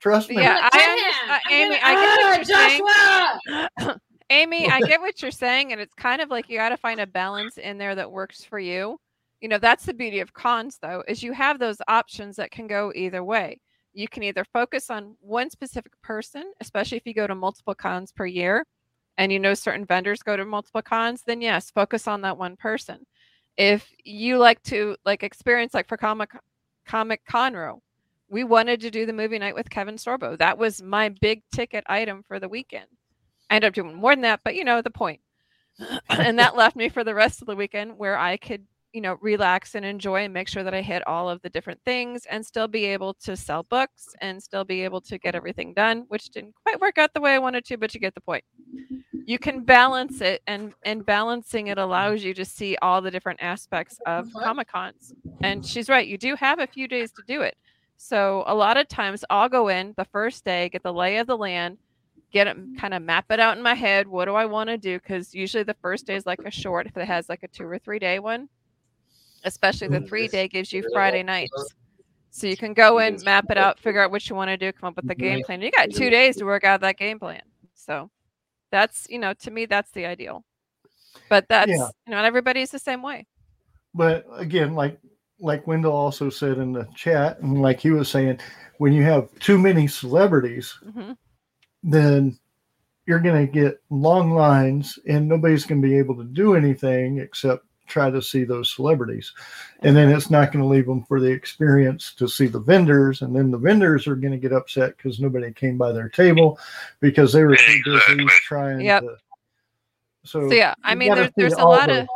Trust 0.00 0.30
me. 0.30 0.36
Yeah, 0.36 0.58
I'm 0.62 0.70
I 0.72 0.78
gonna 0.78 0.92
understand- 0.92 1.30
uh, 1.30 1.38
Amy, 1.50 1.78
I 1.82 1.94
get 1.94 2.06
what 2.06 2.18
Ah, 2.18 2.36
you're 2.36 2.44
saying. 2.44 3.70
Joshua! 3.78 3.98
Amy, 4.30 4.68
I 4.68 4.80
get 4.80 5.00
what 5.00 5.20
you're 5.22 5.30
saying, 5.30 5.72
and 5.72 5.80
it's 5.80 5.94
kind 5.94 6.22
of 6.22 6.30
like 6.30 6.48
you 6.48 6.56
got 6.58 6.70
to 6.70 6.76
find 6.76 7.00
a 7.00 7.06
balance 7.06 7.58
in 7.58 7.76
there 7.78 7.94
that 7.94 8.10
works 8.10 8.44
for 8.44 8.58
you. 8.58 8.98
You 9.40 9.48
know, 9.48 9.58
that's 9.58 9.84
the 9.84 9.92
beauty 9.94 10.20
of 10.20 10.32
cons, 10.32 10.78
though, 10.80 11.02
is 11.06 11.22
you 11.22 11.32
have 11.32 11.58
those 11.58 11.76
options 11.88 12.36
that 12.36 12.50
can 12.50 12.66
go 12.66 12.92
either 12.94 13.22
way. 13.22 13.60
You 13.94 14.08
can 14.08 14.22
either 14.22 14.44
focus 14.52 14.90
on 14.90 15.16
one 15.20 15.50
specific 15.50 15.92
person, 16.02 16.52
especially 16.60 16.98
if 16.98 17.06
you 17.06 17.14
go 17.14 17.26
to 17.26 17.34
multiple 17.34 17.74
cons 17.74 18.12
per 18.12 18.26
year, 18.26 18.64
and 19.18 19.30
you 19.30 19.38
know 19.38 19.54
certain 19.54 19.84
vendors 19.84 20.22
go 20.22 20.36
to 20.36 20.44
multiple 20.44 20.82
cons, 20.82 21.22
then 21.26 21.40
yes, 21.40 21.70
focus 21.70 22.08
on 22.08 22.22
that 22.22 22.38
one 22.38 22.56
person. 22.56 23.06
If 23.56 23.88
you 24.04 24.38
like 24.38 24.62
to 24.64 24.96
like 25.04 25.22
experience 25.22 25.74
like 25.74 25.88
for 25.88 25.96
Comic 25.96 26.30
Comic 26.86 27.20
Conroe, 27.30 27.80
we 28.28 28.44
wanted 28.44 28.80
to 28.80 28.90
do 28.90 29.04
the 29.04 29.12
movie 29.12 29.38
night 29.38 29.54
with 29.54 29.68
Kevin 29.68 29.96
Sorbo. 29.96 30.38
That 30.38 30.56
was 30.56 30.82
my 30.82 31.10
big 31.10 31.42
ticket 31.52 31.84
item 31.86 32.22
for 32.26 32.40
the 32.40 32.48
weekend. 32.48 32.86
I 33.50 33.56
ended 33.56 33.68
up 33.68 33.74
doing 33.74 33.94
more 33.94 34.14
than 34.14 34.22
that, 34.22 34.40
but 34.42 34.54
you 34.54 34.64
know 34.64 34.80
the 34.80 34.90
point. 34.90 35.20
and 36.08 36.38
that 36.38 36.56
left 36.56 36.76
me 36.76 36.88
for 36.88 37.04
the 37.04 37.14
rest 37.14 37.42
of 37.42 37.46
the 37.46 37.56
weekend 37.56 37.98
where 37.98 38.18
I 38.18 38.38
could, 38.38 38.66
you 38.92 39.00
know, 39.00 39.16
relax 39.20 39.74
and 39.74 39.84
enjoy 39.84 40.24
and 40.24 40.34
make 40.34 40.48
sure 40.48 40.62
that 40.62 40.74
I 40.74 40.82
hit 40.82 41.06
all 41.06 41.30
of 41.30 41.40
the 41.42 41.48
different 41.48 41.80
things 41.84 42.26
and 42.26 42.44
still 42.44 42.68
be 42.68 42.84
able 42.86 43.14
to 43.14 43.36
sell 43.36 43.62
books 43.62 44.14
and 44.20 44.42
still 44.42 44.64
be 44.64 44.82
able 44.82 45.00
to 45.02 45.18
get 45.18 45.34
everything 45.34 45.72
done, 45.72 46.04
which 46.08 46.30
didn't 46.30 46.54
quite 46.64 46.80
work 46.80 46.98
out 46.98 47.14
the 47.14 47.20
way 47.20 47.34
I 47.34 47.38
wanted 47.38 47.64
to, 47.66 47.78
but 47.78 47.94
you 47.94 48.00
get 48.00 48.14
the 48.14 48.20
point. 48.20 48.44
You 49.24 49.38
can 49.38 49.64
balance 49.64 50.20
it 50.20 50.42
and 50.46 50.74
and 50.84 51.06
balancing 51.06 51.68
it 51.68 51.78
allows 51.78 52.22
you 52.24 52.34
to 52.34 52.44
see 52.44 52.76
all 52.82 53.00
the 53.00 53.10
different 53.10 53.40
aspects 53.40 53.98
of 54.04 54.26
mm-hmm. 54.26 54.40
Comic 54.40 54.68
Cons. 54.68 55.14
And 55.42 55.64
she's 55.64 55.88
right, 55.88 56.06
you 56.06 56.18
do 56.18 56.34
have 56.36 56.58
a 56.58 56.66
few 56.66 56.88
days 56.88 57.12
to 57.12 57.22
do 57.26 57.40
it. 57.42 57.56
So 57.96 58.42
a 58.46 58.54
lot 58.54 58.76
of 58.76 58.88
times 58.88 59.24
I'll 59.30 59.48
go 59.48 59.68
in 59.68 59.94
the 59.96 60.04
first 60.06 60.44
day, 60.44 60.68
get 60.68 60.82
the 60.82 60.92
lay 60.92 61.18
of 61.18 61.28
the 61.28 61.36
land, 61.36 61.78
get 62.32 62.48
it 62.48 62.56
kind 62.78 62.94
of 62.94 63.02
map 63.02 63.26
it 63.30 63.38
out 63.38 63.56
in 63.56 63.62
my 63.62 63.74
head. 63.74 64.08
What 64.08 64.24
do 64.24 64.34
I 64.34 64.44
want 64.44 64.68
to 64.68 64.76
do? 64.76 64.98
Because 64.98 65.34
usually 65.34 65.62
the 65.62 65.76
first 65.80 66.06
day 66.06 66.16
is 66.16 66.26
like 66.26 66.40
a 66.44 66.50
short 66.50 66.86
if 66.86 66.96
it 66.96 67.06
has 67.06 67.28
like 67.28 67.42
a 67.44 67.48
two 67.48 67.64
or 67.64 67.78
three 67.78 68.00
day 68.00 68.18
one. 68.18 68.48
Especially 69.44 69.88
the 69.88 70.00
three 70.00 70.28
day 70.28 70.48
gives 70.48 70.72
you 70.72 70.82
Friday 70.92 71.22
nights. 71.22 71.74
So 72.30 72.46
you 72.46 72.56
can 72.56 72.72
go 72.72 72.98
in, 72.98 73.18
map 73.24 73.50
it 73.50 73.58
out, 73.58 73.78
figure 73.78 74.00
out 74.00 74.10
what 74.10 74.28
you 74.28 74.34
want 74.36 74.48
to 74.48 74.56
do, 74.56 74.72
come 74.72 74.88
up 74.88 74.96
with 74.96 75.06
the 75.06 75.14
game 75.14 75.42
plan. 75.44 75.60
You 75.60 75.70
got 75.70 75.90
two 75.90 76.10
days 76.10 76.36
to 76.36 76.44
work 76.44 76.64
out 76.64 76.80
that 76.80 76.96
game 76.96 77.18
plan. 77.18 77.42
So 77.74 78.10
that's 78.70 79.06
you 79.10 79.18
know, 79.18 79.34
to 79.34 79.50
me 79.50 79.66
that's 79.66 79.90
the 79.92 80.06
ideal. 80.06 80.44
But 81.28 81.46
that's 81.48 81.68
Yeah. 81.68 81.88
you 82.06 82.10
know, 82.10 82.16
not 82.16 82.24
everybody's 82.24 82.70
the 82.70 82.78
same 82.78 83.02
way. 83.02 83.26
but 83.94 84.24
again, 84.36 84.74
like 84.74 84.98
like 85.40 85.66
Wendell 85.66 85.92
also 85.92 86.30
said 86.30 86.58
in 86.58 86.72
the 86.72 86.86
chat, 86.94 87.40
and 87.40 87.60
like 87.60 87.80
he 87.80 87.90
was 87.90 88.08
saying, 88.08 88.38
when 88.78 88.92
you 88.92 89.02
have 89.02 89.28
too 89.40 89.58
many 89.58 89.86
celebrities, 89.88 90.72
hmm 90.94 91.12
then 91.82 92.38
you're 93.06 93.18
going 93.18 93.44
to 93.44 93.52
get 93.52 93.82
long 93.90 94.30
lines, 94.30 94.98
and 95.08 95.28
nobody's 95.28 95.64
going 95.66 95.82
to 95.82 95.88
be 95.88 95.98
able 95.98 96.14
to 96.16 96.24
do 96.24 96.54
anything 96.54 97.18
except 97.18 97.64
try 97.86 98.10
to 98.10 98.22
see 98.22 98.44
those 98.44 98.74
celebrities, 98.74 99.32
and 99.80 99.96
then 99.96 100.08
it's 100.10 100.30
not 100.30 100.52
going 100.52 100.62
to 100.62 100.68
leave 100.68 100.86
them 100.86 101.02
for 101.04 101.20
the 101.20 101.30
experience 101.30 102.14
to 102.14 102.28
see 102.28 102.46
the 102.46 102.60
vendors, 102.60 103.22
and 103.22 103.34
then 103.34 103.50
the 103.50 103.58
vendors 103.58 104.06
are 104.06 104.16
going 104.16 104.32
to 104.32 104.38
get 104.38 104.52
upset 104.52 104.96
because 104.96 105.20
nobody 105.20 105.52
came 105.52 105.76
by 105.76 105.92
their 105.92 106.08
table 106.08 106.58
because 107.00 107.32
they 107.32 107.44
were 107.44 107.56
too 107.56 107.82
busy 107.84 108.26
trying 108.26 108.80
Yep. 108.80 109.02
to. 109.02 109.16
So, 110.24 110.48
So 110.48 110.54
yeah, 110.54 110.74
I 110.84 110.94
mean 110.94 111.14
there's 111.14 111.30
there's 111.36 111.52
a 111.54 111.64
lot 111.64 111.88
the- 111.88 112.02
of 112.02 112.08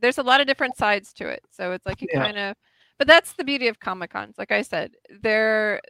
there's 0.00 0.18
a 0.18 0.22
lot 0.22 0.40
of 0.40 0.46
different 0.46 0.76
sides 0.76 1.12
to 1.14 1.28
it. 1.28 1.42
So 1.50 1.72
it's 1.72 1.86
like 1.86 2.02
you 2.02 2.08
Yeah. 2.12 2.22
kind 2.24 2.38
of 2.38 2.56
but 2.98 3.06
that's 3.06 3.32
the 3.32 3.44
beauty 3.44 3.68
of 3.68 3.80
Comic 3.80 4.10
Cons. 4.10 4.36
Like 4.38 4.52
I 4.52 4.62
said, 4.62 4.92
they're 5.22 5.80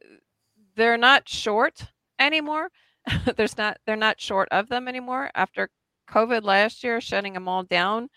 they're 0.77 0.97
not 0.99 1.29
short 1.29 1.85
anymore. 2.19 2.69
there's 3.37 3.59
not 3.59 3.79
they're 3.87 3.97
not 3.97 4.21
short 4.21 4.49
of 4.51 4.69
them 4.69 4.89
anymore 4.89 5.31
after 5.35 5.71
COVID 6.09 6.45
last 6.45 6.85
year 6.85 7.01
shutting 7.01 7.33
them 7.33 7.49
all 7.49 7.63
down. 7.65 8.09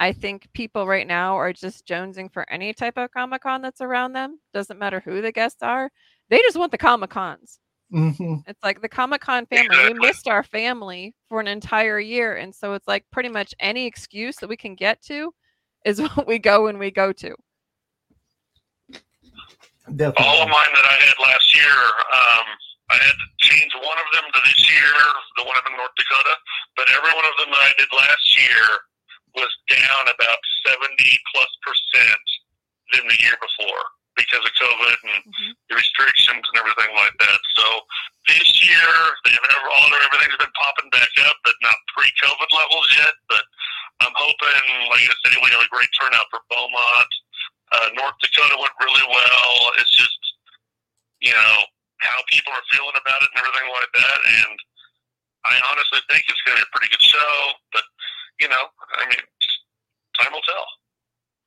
I 0.00 0.12
think 0.14 0.48
people 0.54 0.86
right 0.86 1.06
now 1.06 1.36
are 1.36 1.52
just 1.52 1.86
jonesing 1.86 2.32
for 2.32 2.48
any 2.50 2.72
type 2.72 2.96
of 2.96 3.12
Comic 3.12 3.42
Con 3.42 3.60
that's 3.60 3.82
around 3.82 4.14
them. 4.14 4.40
Doesn't 4.54 4.78
matter 4.78 5.00
who 5.04 5.20
the 5.20 5.30
guests 5.30 5.62
are. 5.62 5.90
They 6.30 6.38
just 6.38 6.56
want 6.56 6.72
the 6.72 6.78
Comic 6.78 7.10
Cons. 7.10 7.60
Mhm. 7.92 8.42
It's 8.46 8.62
like 8.62 8.80
the 8.80 8.88
Comic 8.88 9.20
Con 9.20 9.44
family. 9.44 9.92
We 9.92 9.92
missed 9.92 10.26
our 10.26 10.42
family 10.42 11.14
for 11.28 11.38
an 11.38 11.48
entire 11.48 12.00
year. 12.00 12.36
And 12.36 12.54
so 12.54 12.72
it's 12.72 12.88
like 12.88 13.04
pretty 13.12 13.28
much 13.28 13.54
any 13.60 13.84
excuse 13.84 14.36
that 14.36 14.48
we 14.48 14.56
can 14.56 14.74
get 14.74 15.02
to 15.02 15.34
is 15.84 15.98
what 16.16 16.26
we 16.26 16.38
go 16.38 16.68
and 16.68 16.78
we 16.78 16.90
go 16.90 17.12
to. 17.12 17.36
definitely. 19.96 20.24
All 20.24 20.42
of 20.42 20.48
mine 20.48 20.72
that 20.72 20.86
I 20.88 20.96
had 21.04 21.18
last 21.20 21.54
year, 21.54 21.76
um, 22.14 22.46
I 22.88 22.96
had 22.96 23.12
to 23.20 23.26
change 23.38 23.70
one 23.74 23.98
of 23.98 24.08
them 24.14 24.24
to 24.32 24.40
this 24.48 24.70
year, 24.70 24.92
the 25.36 25.44
one 25.44 25.56
up 25.58 25.64
in 25.68 25.76
North 25.76 25.92
Dakota. 25.98 26.36
But 26.76 26.88
every 26.88 27.10
one 27.12 27.26
of 27.26 27.36
them 27.36 27.50
that 27.52 27.60
I 27.60 27.72
did 27.76 27.88
last 27.92 28.38
year 28.38 28.64
was 29.34 29.52
down 29.68 30.04
about 30.08 30.40
70 30.66 30.96
plus 31.32 31.52
percent 31.62 32.24
than 32.92 33.06
the 33.08 33.18
year 33.22 33.36
before 33.40 33.84
because 34.16 34.42
of 34.44 34.52
COVID 34.60 34.98
and 35.04 35.24
Mhm. 35.24 35.54
the 35.68 35.76
restrictions 35.76 36.44
and 36.48 36.56
everything 36.58 36.94
like 36.96 37.16
that. 37.18 37.40
So 37.56 37.86
this 38.26 38.48
year, 38.62 39.16
they 39.24 39.32
have 39.32 39.46
ever, 39.56 39.70
all 39.70 39.88
their, 39.90 40.02
everything's 40.02 40.36
been 40.36 40.52
popping 40.52 40.90
back 40.90 41.10
up, 41.24 41.36
but 41.44 41.54
not 41.62 41.76
pre-COVID 41.96 42.50
levels 42.52 42.88
yet. 42.96 43.14
But 43.28 43.44
I'm 44.00 44.12
hoping, 44.14 44.88
like 44.90 45.08
I 45.08 45.14
said, 45.24 45.40
we 45.42 45.50
have 45.50 45.62
a 45.64 45.68
great 45.68 45.88
turnout 46.00 46.26
for 46.30 46.40
Beaumont. 46.50 47.12
Uh, 47.72 47.88
North 47.94 48.18
Dakota 48.20 48.56
went 48.58 48.72
really 48.80 49.06
well. 49.08 49.72
It's 49.78 49.94
just, 49.96 50.18
you 51.20 51.32
know, 51.32 51.64
how 52.00 52.18
people 52.28 52.52
are 52.52 52.64
feeling 52.72 52.96
about 52.96 53.22
it 53.22 53.28
and 53.34 53.38
everything 53.44 53.70
like 53.72 53.92
that. 53.94 54.18
And 54.26 54.58
I 55.44 55.60
honestly 55.70 56.00
think 56.10 56.24
it's 56.28 56.40
going 56.42 56.58
to 56.58 56.64
be 56.64 56.68
a 56.68 56.72
pretty 56.76 56.90
good 56.90 57.02
show. 57.02 57.52
But, 57.72 57.84
you 58.40 58.48
know, 58.48 58.68
I 58.98 59.04
mean, 59.06 59.18
time 60.20 60.32
will 60.32 60.40
tell. 60.42 60.66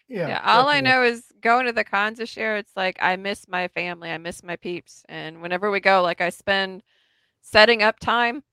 Yeah, 0.07 0.27
Yeah. 0.27 0.41
all 0.43 0.67
I 0.69 0.81
know 0.81 1.03
is 1.03 1.23
going 1.41 1.65
to 1.65 1.71
the 1.71 1.83
cons 1.83 2.17
this 2.19 2.35
year, 2.37 2.57
it's 2.57 2.75
like 2.75 2.97
I 3.01 3.15
miss 3.15 3.47
my 3.47 3.67
family. 3.69 4.09
I 4.11 4.17
miss 4.17 4.43
my 4.43 4.55
peeps. 4.55 5.03
And 5.09 5.41
whenever 5.41 5.71
we 5.71 5.79
go, 5.79 6.01
like 6.01 6.21
I 6.21 6.29
spend 6.29 6.83
setting 7.41 7.81
up 7.83 7.99
time. 7.99 8.43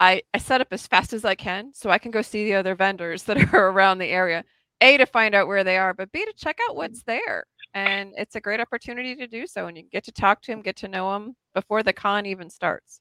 I, 0.00 0.22
I 0.34 0.38
set 0.38 0.60
up 0.60 0.68
as 0.72 0.86
fast 0.86 1.12
as 1.12 1.24
I 1.24 1.36
can 1.36 1.72
so 1.74 1.88
I 1.88 1.98
can 1.98 2.10
go 2.10 2.22
see 2.22 2.44
the 2.44 2.54
other 2.54 2.74
vendors 2.74 3.22
that 3.24 3.54
are 3.54 3.68
around 3.68 3.98
the 3.98 4.06
area. 4.06 4.44
A 4.80 4.96
to 4.96 5.06
find 5.06 5.34
out 5.34 5.46
where 5.46 5.62
they 5.62 5.78
are, 5.78 5.94
but 5.94 6.10
B 6.10 6.24
to 6.24 6.32
check 6.36 6.58
out 6.68 6.74
what's 6.74 7.04
there. 7.04 7.44
And 7.74 8.12
it's 8.16 8.34
a 8.34 8.40
great 8.40 8.58
opportunity 8.60 9.14
to 9.14 9.28
do 9.28 9.46
so. 9.46 9.68
And 9.68 9.76
you 9.76 9.84
get 9.84 10.04
to 10.04 10.12
talk 10.12 10.42
to 10.42 10.52
them, 10.52 10.60
get 10.60 10.76
to 10.78 10.88
know 10.88 11.12
them 11.12 11.36
before 11.54 11.84
the 11.84 11.92
con 11.92 12.26
even 12.26 12.50
starts. 12.50 13.00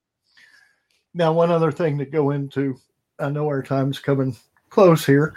Now, 1.13 1.33
one 1.33 1.49
other 1.51 1.71
thing 1.71 1.97
to 1.97 2.05
go 2.05 2.31
into, 2.31 2.77
I 3.19 3.29
know 3.31 3.47
our 3.47 3.63
time's 3.63 3.99
coming 3.99 4.35
close 4.71 5.05
here, 5.05 5.35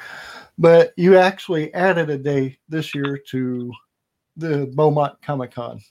but 0.56 0.94
you 0.96 1.18
actually 1.18 1.74
added 1.74 2.08
a 2.08 2.16
day 2.16 2.56
this 2.68 2.94
year 2.94 3.20
to 3.30 3.70
the 4.36 4.72
Beaumont 4.74 5.20
Comic 5.20 5.52
Con. 5.52 5.82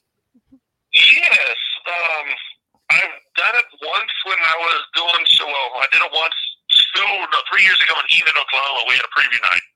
Yes, 0.91 1.57
um, 1.85 2.27
I've 2.89 3.19
done 3.35 3.55
it 3.59 3.69
once 3.83 4.15
when 4.25 4.39
I 4.39 4.55
was 4.57 4.79
doing 4.95 5.25
so 5.37 5.45
well. 5.45 5.69
I 5.83 5.87
did 5.91 6.01
it 6.01 6.11
once 6.15 6.37
two, 6.95 7.03
no, 7.03 7.39
three 7.51 7.63
years 7.63 7.79
ago 7.83 7.93
in 7.99 8.07
Enid, 8.09 8.33
Oklahoma. 8.33 8.87
We 8.87 8.95
had 8.95 9.05
a 9.05 9.13
preview 9.13 9.41
night, 9.43 9.67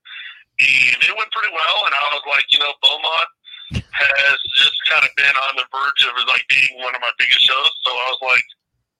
and 0.64 1.00
it 1.04 1.14
went 1.14 1.30
pretty 1.36 1.54
well. 1.54 1.78
And 1.86 1.94
I 1.94 2.04
was 2.16 2.24
like, 2.32 2.48
you 2.50 2.60
know, 2.60 2.74
Beaumont 2.82 3.30
has 3.76 4.38
just 4.56 4.78
kind 4.88 5.04
of 5.04 5.12
been 5.20 5.36
on 5.50 5.60
the 5.60 5.68
verge 5.68 6.02
of 6.08 6.16
like 6.32 6.46
being 6.48 6.80
one 6.80 6.96
of 6.96 7.02
my 7.02 7.12
biggest 7.20 7.44
shows. 7.44 7.74
So 7.84 7.92
I 7.92 8.06
was 8.16 8.22
like, 8.24 8.48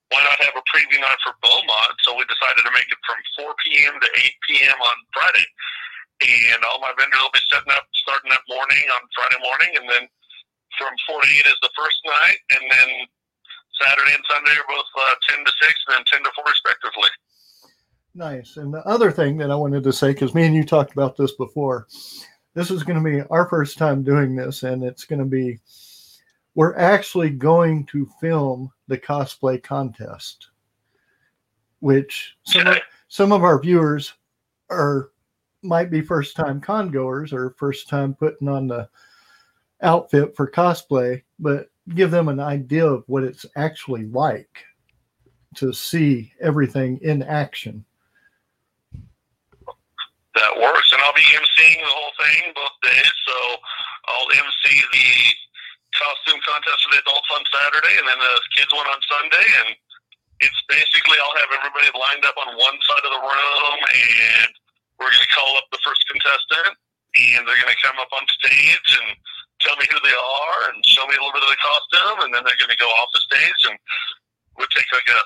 why 0.10 0.24
not 0.24 0.40
have 0.40 0.56
a 0.56 0.66
preview 0.72 1.00
night 1.00 1.20
for 1.24 1.36
Beaumont? 1.44 1.96
So 2.04 2.16
we 2.16 2.24
decided 2.28 2.64
to 2.64 2.74
make 2.74 2.88
it 2.88 3.02
from 3.04 3.20
4 3.44 3.64
p.m. 3.64 3.94
to 4.00 4.08
8 4.08 4.48
p.m. 4.48 4.78
on 4.80 4.98
Friday. 5.12 5.48
And 6.18 6.64
all 6.66 6.82
my 6.82 6.96
vendors 6.98 7.20
will 7.22 7.36
be 7.36 7.44
setting 7.52 7.70
up 7.76 7.86
starting 7.94 8.32
that 8.32 8.46
morning 8.50 8.82
on 8.90 9.02
Friday 9.14 9.40
morning, 9.44 9.72
and 9.78 9.86
then 9.86 10.04
from 10.80 10.94
4 11.06 11.22
to 11.22 11.28
8 11.28 11.46
is 11.46 11.60
the 11.62 11.76
first 11.78 12.00
night, 12.08 12.40
and 12.58 12.64
then 12.72 12.90
Saturday 13.82 14.14
and 14.16 14.26
Sunday 14.26 14.56
are 14.58 14.70
both 14.70 14.90
uh, 14.98 15.16
10 15.36 15.46
to 15.46 15.52
6 15.52 15.74
and 15.88 15.94
then 15.98 16.06
10 16.10 16.24
to 16.24 16.32
4 16.34 16.46
respectively. 16.48 17.12
Nice. 18.16 18.58
And 18.58 18.74
the 18.74 18.86
other 18.88 19.12
thing 19.12 19.38
that 19.38 19.52
I 19.52 19.56
wanted 19.56 19.84
to 19.84 19.94
say, 19.94 20.12
because 20.12 20.34
me 20.34 20.46
and 20.46 20.56
you 20.56 20.64
talked 20.64 20.92
about 20.92 21.18
this 21.18 21.34
before, 21.34 21.88
this 22.56 22.72
is 22.72 22.84
going 22.84 22.98
to 22.98 23.04
be 23.04 23.22
our 23.30 23.48
first 23.48 23.78
time 23.78 24.02
doing 24.04 24.36
this, 24.36 24.64
and 24.64 24.84
it's 24.84 25.06
going 25.06 25.20
to 25.20 25.26
be, 25.26 25.60
we're 26.58 26.76
actually 26.76 27.30
going 27.30 27.86
to 27.86 28.10
film 28.20 28.72
the 28.88 28.98
cosplay 28.98 29.62
contest, 29.62 30.48
which 31.82 32.36
some 32.46 32.66
of, 32.66 32.78
some 33.10 33.32
of 33.32 33.44
our 33.44 33.62
viewers 33.62 34.16
are 34.72 35.12
might 35.62 35.92
be 35.92 36.02
first 36.02 36.36
time 36.36 36.60
con 36.60 36.90
goers 36.90 37.32
or 37.32 37.54
first 37.60 37.88
time 37.88 38.16
putting 38.16 38.48
on 38.48 38.68
the 38.68 38.90
outfit 39.84 40.36
for 40.36 40.50
cosplay, 40.50 41.22
but 41.38 41.70
give 41.94 42.10
them 42.10 42.28
an 42.28 42.40
idea 42.40 42.88
of 42.88 43.04
what 43.06 43.24
it's 43.24 43.46
actually 43.56 44.06
like 44.08 44.66
to 45.58 45.72
see 45.72 46.34
everything 46.42 46.98
in 47.04 47.22
action. 47.22 47.86
That 50.34 50.60
works, 50.60 50.92
and 50.92 51.02
I'll 51.04 51.14
be 51.14 51.22
emceeing 51.22 51.82
the 51.82 51.86
whole 51.86 52.12
thing 52.20 52.52
both 52.56 52.92
days. 52.92 53.14
So 53.28 53.58
I'll 54.08 54.40
MC 54.40 54.82
the 54.92 55.47
costume 55.98 56.40
contest 56.46 56.80
for 56.86 56.92
the 56.94 57.02
adults 57.02 57.30
on 57.34 57.44
Saturday, 57.50 57.96
and 57.98 58.06
then 58.08 58.20
the 58.22 58.34
kids 58.54 58.72
one 58.72 58.88
on 58.88 59.02
Sunday, 59.06 59.48
and 59.66 59.70
it's 60.40 60.62
basically 60.70 61.18
I'll 61.18 61.40
have 61.42 61.52
everybody 61.52 61.90
lined 61.94 62.26
up 62.26 62.38
on 62.38 62.54
one 62.58 62.78
side 62.86 63.06
of 63.06 63.12
the 63.14 63.24
room, 63.26 63.80
and 63.82 64.50
we're 65.02 65.10
going 65.10 65.26
to 65.26 65.34
call 65.34 65.58
up 65.58 65.68
the 65.74 65.82
first 65.82 66.06
contestant, 66.10 66.78
and 67.18 67.42
they're 67.46 67.62
going 67.62 67.74
to 67.74 67.84
come 67.86 67.98
up 67.98 68.12
on 68.14 68.26
stage 68.30 68.90
and 69.02 69.18
tell 69.62 69.78
me 69.82 69.90
who 69.90 69.98
they 70.06 70.14
are 70.14 70.58
and 70.70 70.78
show 70.86 71.06
me 71.10 71.18
a 71.18 71.22
little 71.22 71.34
bit 71.34 71.46
of 71.46 71.54
the 71.54 71.62
costume, 71.62 72.18
and 72.26 72.32
then 72.34 72.46
they're 72.46 72.62
going 72.62 72.74
to 72.74 72.82
go 72.82 72.90
off 73.02 73.10
the 73.14 73.24
stage, 73.26 73.62
and 73.74 73.78
we'll 74.58 74.70
take 74.74 74.90
like 74.94 75.10
a 75.10 75.22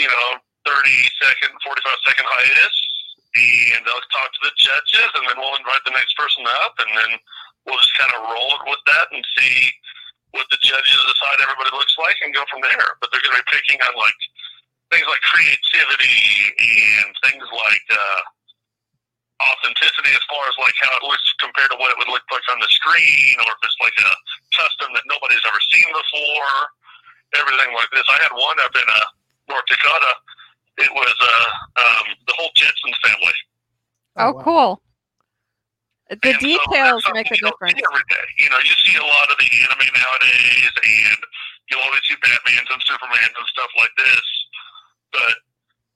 you 0.00 0.08
know 0.08 0.40
30 0.64 0.72
second, 1.20 1.52
45 1.60 2.08
second 2.08 2.26
hiatus, 2.28 2.76
and 3.36 3.82
I'll 3.88 4.08
talk 4.12 4.30
to 4.32 4.42
the 4.48 4.54
judges, 4.56 5.10
and 5.20 5.24
then 5.28 5.36
we'll 5.36 5.56
invite 5.60 5.84
the 5.84 5.96
next 5.96 6.16
person 6.16 6.44
up, 6.64 6.76
and 6.80 6.90
then 6.96 7.12
we'll 7.66 7.78
just 7.78 7.94
kind 7.98 8.12
of 8.14 8.26
roll 8.26 8.50
it 8.58 8.64
with 8.66 8.82
that 8.90 9.06
and 9.14 9.22
see 9.38 9.70
what 10.32 10.48
the 10.48 10.60
judges 10.64 11.00
decide 11.06 11.44
everybody 11.44 11.70
looks 11.76 11.94
like 12.00 12.16
and 12.24 12.32
go 12.32 12.42
from 12.48 12.64
there. 12.64 12.96
But 12.98 13.12
they're 13.12 13.22
going 13.22 13.36
to 13.36 13.44
be 13.44 13.52
picking 13.52 13.78
on 13.84 13.92
like 13.94 14.20
things 14.92 15.06
like 15.08 15.22
creativity 15.24 16.20
and 16.56 17.08
things 17.24 17.44
like 17.44 17.86
uh, 17.92 18.22
authenticity 19.52 20.12
as 20.12 20.24
far 20.28 20.42
as 20.48 20.56
like 20.60 20.76
how 20.80 20.92
it 21.00 21.04
looks 21.04 21.24
compared 21.40 21.72
to 21.72 21.78
what 21.80 21.92
it 21.92 21.98
would 22.00 22.12
look 22.12 22.24
like 22.32 22.44
on 22.52 22.60
the 22.60 22.70
screen, 22.70 23.36
or 23.44 23.50
if 23.56 23.60
it's 23.64 23.80
like 23.80 23.96
a 24.00 24.12
custom 24.56 24.92
that 24.96 25.04
nobody's 25.08 25.42
ever 25.48 25.60
seen 25.72 25.88
before. 25.88 26.56
Everything 27.32 27.72
like 27.72 27.88
this. 27.96 28.04
I 28.12 28.20
had 28.20 28.32
one 28.36 28.58
up 28.60 28.76
in 28.76 28.84
uh, 28.84 29.08
North 29.48 29.64
Dakota. 29.64 30.12
It 30.76 30.92
was 30.92 31.16
uh, 31.16 31.48
um, 31.80 32.04
the 32.28 32.34
whole 32.36 32.52
Jetsons 32.56 32.96
family. 33.00 33.38
Oh, 34.16 34.32
wow. 34.32 34.42
cool. 34.44 34.82
The 36.20 36.36
And 36.36 36.44
details 36.44 37.00
that's 37.08 37.16
make 37.16 37.32
a 37.32 37.40
something 37.40 37.40
you 37.40 37.48
don't 37.48 37.56
difference. 37.56 37.80
Every 37.80 38.04
day, 38.12 38.26
you 38.36 38.48
know, 38.52 38.60
you 38.60 38.74
see 38.84 38.96
a 39.00 39.06
lot 39.06 39.32
of 39.32 39.36
the 39.40 39.48
anime 39.64 39.88
nowadays, 39.96 40.72
and 40.76 41.20
you'll 41.72 41.80
always 41.88 42.04
see 42.04 42.20
Batman's 42.20 42.68
and 42.68 42.82
Superman's 42.84 43.32
and 43.32 43.48
stuff 43.48 43.72
like 43.80 43.94
this. 43.96 44.26
But 45.16 45.34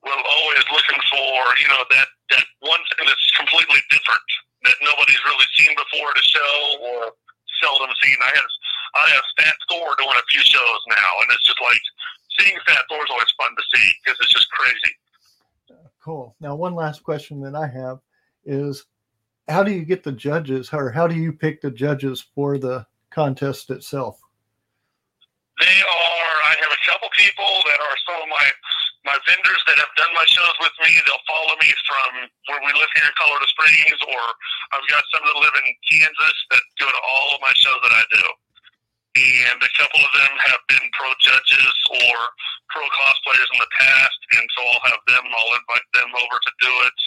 we're 0.01 0.17
always 0.17 0.65
looking 0.73 1.01
for, 1.13 1.29
you 1.61 1.69
know, 1.69 1.85
that 1.93 2.09
that 2.33 2.45
one 2.65 2.81
thing 2.97 3.05
that's 3.05 3.27
completely 3.37 3.77
different 3.93 4.25
that 4.65 4.77
nobody's 4.81 5.21
really 5.21 5.49
seen 5.53 5.69
before 5.77 6.09
at 6.09 6.17
a 6.17 6.25
show 6.25 6.55
or 6.81 7.13
seldom 7.61 7.93
seen. 8.01 8.17
I 8.17 8.33
have 8.33 8.51
I 8.97 9.05
have 9.13 9.25
Fat 9.37 9.57
Thor 9.69 9.93
doing 10.01 10.17
a 10.17 10.25
few 10.33 10.41
shows 10.41 10.81
now, 10.89 11.11
and 11.21 11.29
it's 11.29 11.45
just 11.45 11.61
like 11.61 11.83
seeing 12.41 12.57
Fat 12.65 12.89
Thor 12.89 13.05
is 13.05 13.11
always 13.13 13.29
fun 13.37 13.53
to 13.53 13.63
see 13.69 13.87
because 14.01 14.17
it's 14.17 14.33
just 14.33 14.49
crazy. 14.49 14.93
Cool. 16.01 16.35
Now, 16.39 16.55
one 16.55 16.73
last 16.73 17.03
question 17.03 17.41
that 17.41 17.55
I 17.55 17.67
have 17.67 17.99
is 18.45 18.85
how 19.47 19.63
do 19.63 19.71
you 19.71 19.85
get 19.85 20.03
the 20.03 20.11
judges 20.11 20.69
or 20.73 20.91
how 20.91 21.07
do 21.07 21.15
you 21.15 21.31
pick 21.31 21.61
the 21.61 21.71
judges 21.71 22.25
for 22.35 22.57
the 22.57 22.85
contest 23.09 23.71
itself? 23.71 24.19
They 25.59 25.79
are. 25.81 26.35
I 26.45 26.53
have 26.61 26.69
a 26.69 26.81
couple 26.85 27.09
people 27.17 27.49
that 27.65 27.79
are 27.81 27.97
some 28.05 28.21
of 28.21 28.29
my 28.29 28.47
my 29.07 29.17
vendors 29.23 29.63
that 29.71 29.79
have 29.79 29.93
done 29.95 30.11
my 30.11 30.27
shows 30.27 30.51
with 30.59 30.75
me. 30.83 30.91
They'll 31.07 31.27
follow 31.31 31.55
me 31.63 31.71
from 31.87 32.27
where 32.51 32.59
we 32.59 32.75
live 32.75 32.91
here 32.91 33.07
in 33.07 33.15
Colorado 33.15 33.47
Springs, 33.55 33.99
or 34.03 34.23
I've 34.75 34.83
got 34.91 34.99
some 35.15 35.23
that 35.23 35.39
live 35.39 35.55
in 35.63 35.71
Kansas 35.87 36.37
that 36.51 36.63
go 36.75 36.91
to 36.91 37.01
all 37.15 37.39
of 37.39 37.39
my 37.39 37.55
shows 37.55 37.79
that 37.87 37.95
I 37.95 38.03
do. 38.11 38.25
And 39.47 39.57
a 39.63 39.71
couple 39.79 40.03
of 40.03 40.11
them 40.11 40.33
have 40.51 40.61
been 40.67 40.83
pro 40.91 41.09
judges 41.23 41.75
or 42.03 42.15
pro 42.67 42.83
cosplayers 42.83 43.49
in 43.55 43.63
the 43.63 43.73
past, 43.79 44.19
and 44.35 44.45
so 44.53 44.59
I'll 44.75 44.85
have 44.91 45.03
them. 45.07 45.23
I'll 45.23 45.55
invite 45.55 45.87
them 45.95 46.11
over 46.11 46.37
to 46.37 46.51
do 46.59 46.73
it. 46.85 46.99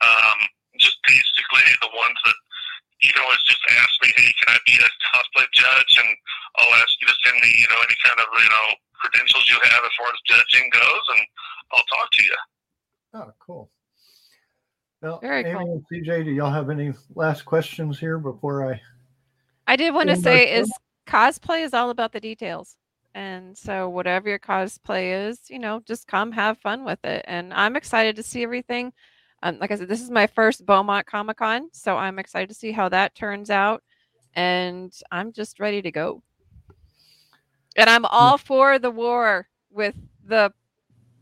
Um, 0.00 0.38
just 0.78 0.98
basically 1.06 1.66
the 1.80 1.92
ones 1.92 2.18
that 2.24 2.38
you 3.02 3.10
can 3.12 3.22
always 3.22 3.42
just 3.48 3.60
ask 3.82 3.92
me, 4.02 4.12
hey, 4.14 4.30
can 4.40 4.54
I 4.54 4.58
be 4.64 4.78
a 4.78 4.88
cosplay 5.10 5.46
judge? 5.52 5.92
And 5.98 6.10
I'll 6.58 6.74
ask 6.80 6.94
you 7.00 7.06
to 7.08 7.14
send 7.26 7.36
me, 7.42 7.50
you 7.58 7.68
know, 7.68 7.80
any 7.82 7.98
kind 8.06 8.18
of, 8.20 8.26
you 8.32 8.48
know, 8.48 8.66
credentials 8.94 9.50
you 9.50 9.58
have 9.62 9.82
as 9.84 9.90
far 9.98 10.06
as 10.06 10.20
judging 10.24 10.70
goes, 10.70 11.04
and 11.10 11.20
I'll 11.72 11.88
talk 11.90 12.08
to 12.12 12.22
you. 12.22 12.36
Oh, 13.14 13.32
cool. 13.40 13.70
Well, 15.02 15.18
Very 15.20 15.44
Amy 15.44 15.52
cool. 15.52 15.84
and 15.90 16.06
CJ, 16.06 16.24
do 16.24 16.30
y'all 16.30 16.52
have 16.52 16.70
any 16.70 16.92
last 17.16 17.44
questions 17.44 17.98
here 17.98 18.18
before 18.18 18.72
I? 18.72 18.80
I 19.66 19.76
did 19.76 19.92
want 19.92 20.10
to 20.10 20.16
say 20.16 20.52
is 20.52 20.72
cosplay 21.06 21.64
is 21.64 21.74
all 21.74 21.90
about 21.90 22.12
the 22.12 22.20
details. 22.20 22.76
And 23.14 23.58
so 23.58 23.88
whatever 23.88 24.28
your 24.28 24.38
cosplay 24.38 25.28
is, 25.28 25.38
you 25.48 25.58
know, 25.58 25.82
just 25.86 26.06
come 26.06 26.32
have 26.32 26.58
fun 26.58 26.84
with 26.84 27.04
it. 27.04 27.24
And 27.28 27.52
I'm 27.52 27.76
excited 27.76 28.16
to 28.16 28.22
see 28.22 28.42
everything. 28.42 28.92
Um, 29.42 29.58
like 29.58 29.70
I 29.70 29.76
said, 29.76 29.88
this 29.88 30.02
is 30.02 30.10
my 30.10 30.26
first 30.26 30.64
Beaumont 30.64 31.06
Comic 31.06 31.38
Con, 31.38 31.68
so 31.72 31.96
I'm 31.96 32.18
excited 32.18 32.48
to 32.48 32.54
see 32.54 32.72
how 32.72 32.88
that 32.90 33.14
turns 33.14 33.50
out. 33.50 33.82
And 34.34 34.92
I'm 35.10 35.32
just 35.32 35.60
ready 35.60 35.82
to 35.82 35.90
go. 35.90 36.22
And 37.76 37.90
I'm 37.90 38.04
all 38.04 38.38
for 38.38 38.78
the 38.78 38.90
war 38.90 39.48
with 39.70 39.94
the 40.24 40.52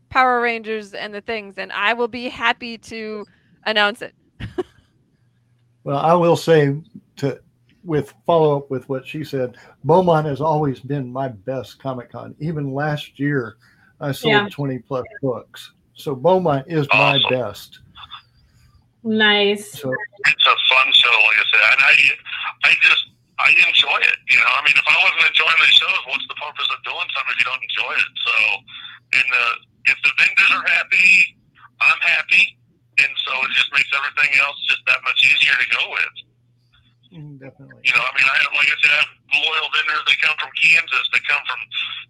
Power 0.09 0.41
Rangers 0.41 0.93
and 0.93 1.13
the 1.13 1.21
things, 1.21 1.57
and 1.57 1.71
I 1.71 1.93
will 1.93 2.07
be 2.07 2.29
happy 2.29 2.77
to 2.77 3.25
announce 3.65 4.01
it. 4.01 4.13
Well, 5.83 5.97
I 5.97 6.13
will 6.13 6.35
say 6.35 6.79
to 7.17 7.41
with 7.83 8.13
follow 8.27 8.57
up 8.57 8.69
with 8.69 8.87
what 8.87 9.07
she 9.07 9.23
said, 9.23 9.57
Beaumont 9.83 10.27
has 10.27 10.39
always 10.39 10.79
been 10.79 11.11
my 11.11 11.29
best 11.29 11.79
Comic 11.79 12.11
Con. 12.11 12.35
Even 12.39 12.73
last 12.73 13.19
year, 13.19 13.55
I 13.99 14.11
sold 14.11 14.33
Yeah. 14.33 14.47
20 14.51 14.79
plus 14.79 15.05
books. 15.21 15.73
So 15.95 16.13
Beaumont 16.13 16.65
is 16.67 16.87
my 16.93 17.19
best. 17.29 17.79
Nice. 19.03 19.81
So 19.81 19.89
It's 19.91 20.47
a 20.47 20.57
fun 20.69 20.87
show, 20.93 21.15
like 21.27 21.39
I 21.41 21.45
said, 21.51 21.63
and 21.73 21.81
I, 21.81 21.93
I 22.69 22.71
just, 22.83 23.03
I 23.39 23.49
enjoy 23.67 23.99
it. 24.05 24.19
You 24.29 24.37
know, 24.37 24.51
I 24.53 24.61
mean, 24.65 24.77
if 24.77 24.85
I 24.85 24.97
wasn't 25.01 25.25
enjoying 25.33 25.59
these 25.65 25.77
shows, 25.81 25.99
what's 26.05 26.27
the 26.29 26.37
purpose 26.37 26.69
of 26.69 26.79
doing 26.85 27.07
something 27.15 27.33
if 27.33 27.39
you 27.41 27.47
don't 27.49 27.63
enjoy 27.65 27.93
it? 27.97 28.13
So, 28.21 28.33
and 29.17 29.29
uh, 29.33 29.55
if 29.89 29.97
the 30.05 30.13
vendors 30.21 30.51
are 30.53 30.65
happy, 30.69 31.37
I'm 31.81 32.01
happy, 32.05 32.57
and 33.01 33.11
so 33.25 33.33
it 33.45 33.51
just 33.57 33.73
makes 33.73 33.89
everything 33.97 34.37
else 34.45 34.57
just 34.69 34.85
that 34.85 35.01
much 35.01 35.17
easier 35.25 35.57
to 35.57 35.67
go 35.73 35.83
with. 35.89 36.15
mm, 37.13 37.33
definitely. 37.41 37.81
You 37.81 37.93
know, 37.97 38.05
I 38.05 38.11
mean, 38.13 38.27
I 38.29 38.37
have, 38.45 38.53
like 38.53 38.69
I 38.69 38.77
said, 38.85 38.93
I 38.93 38.99
have 39.01 39.13
loyal 39.33 39.69
vendors 39.73 40.03
that 40.05 40.17
come 40.21 40.37
from 40.37 40.51
Kansas, 40.61 41.05
that 41.13 41.23
come 41.25 41.43
from, 41.49 41.61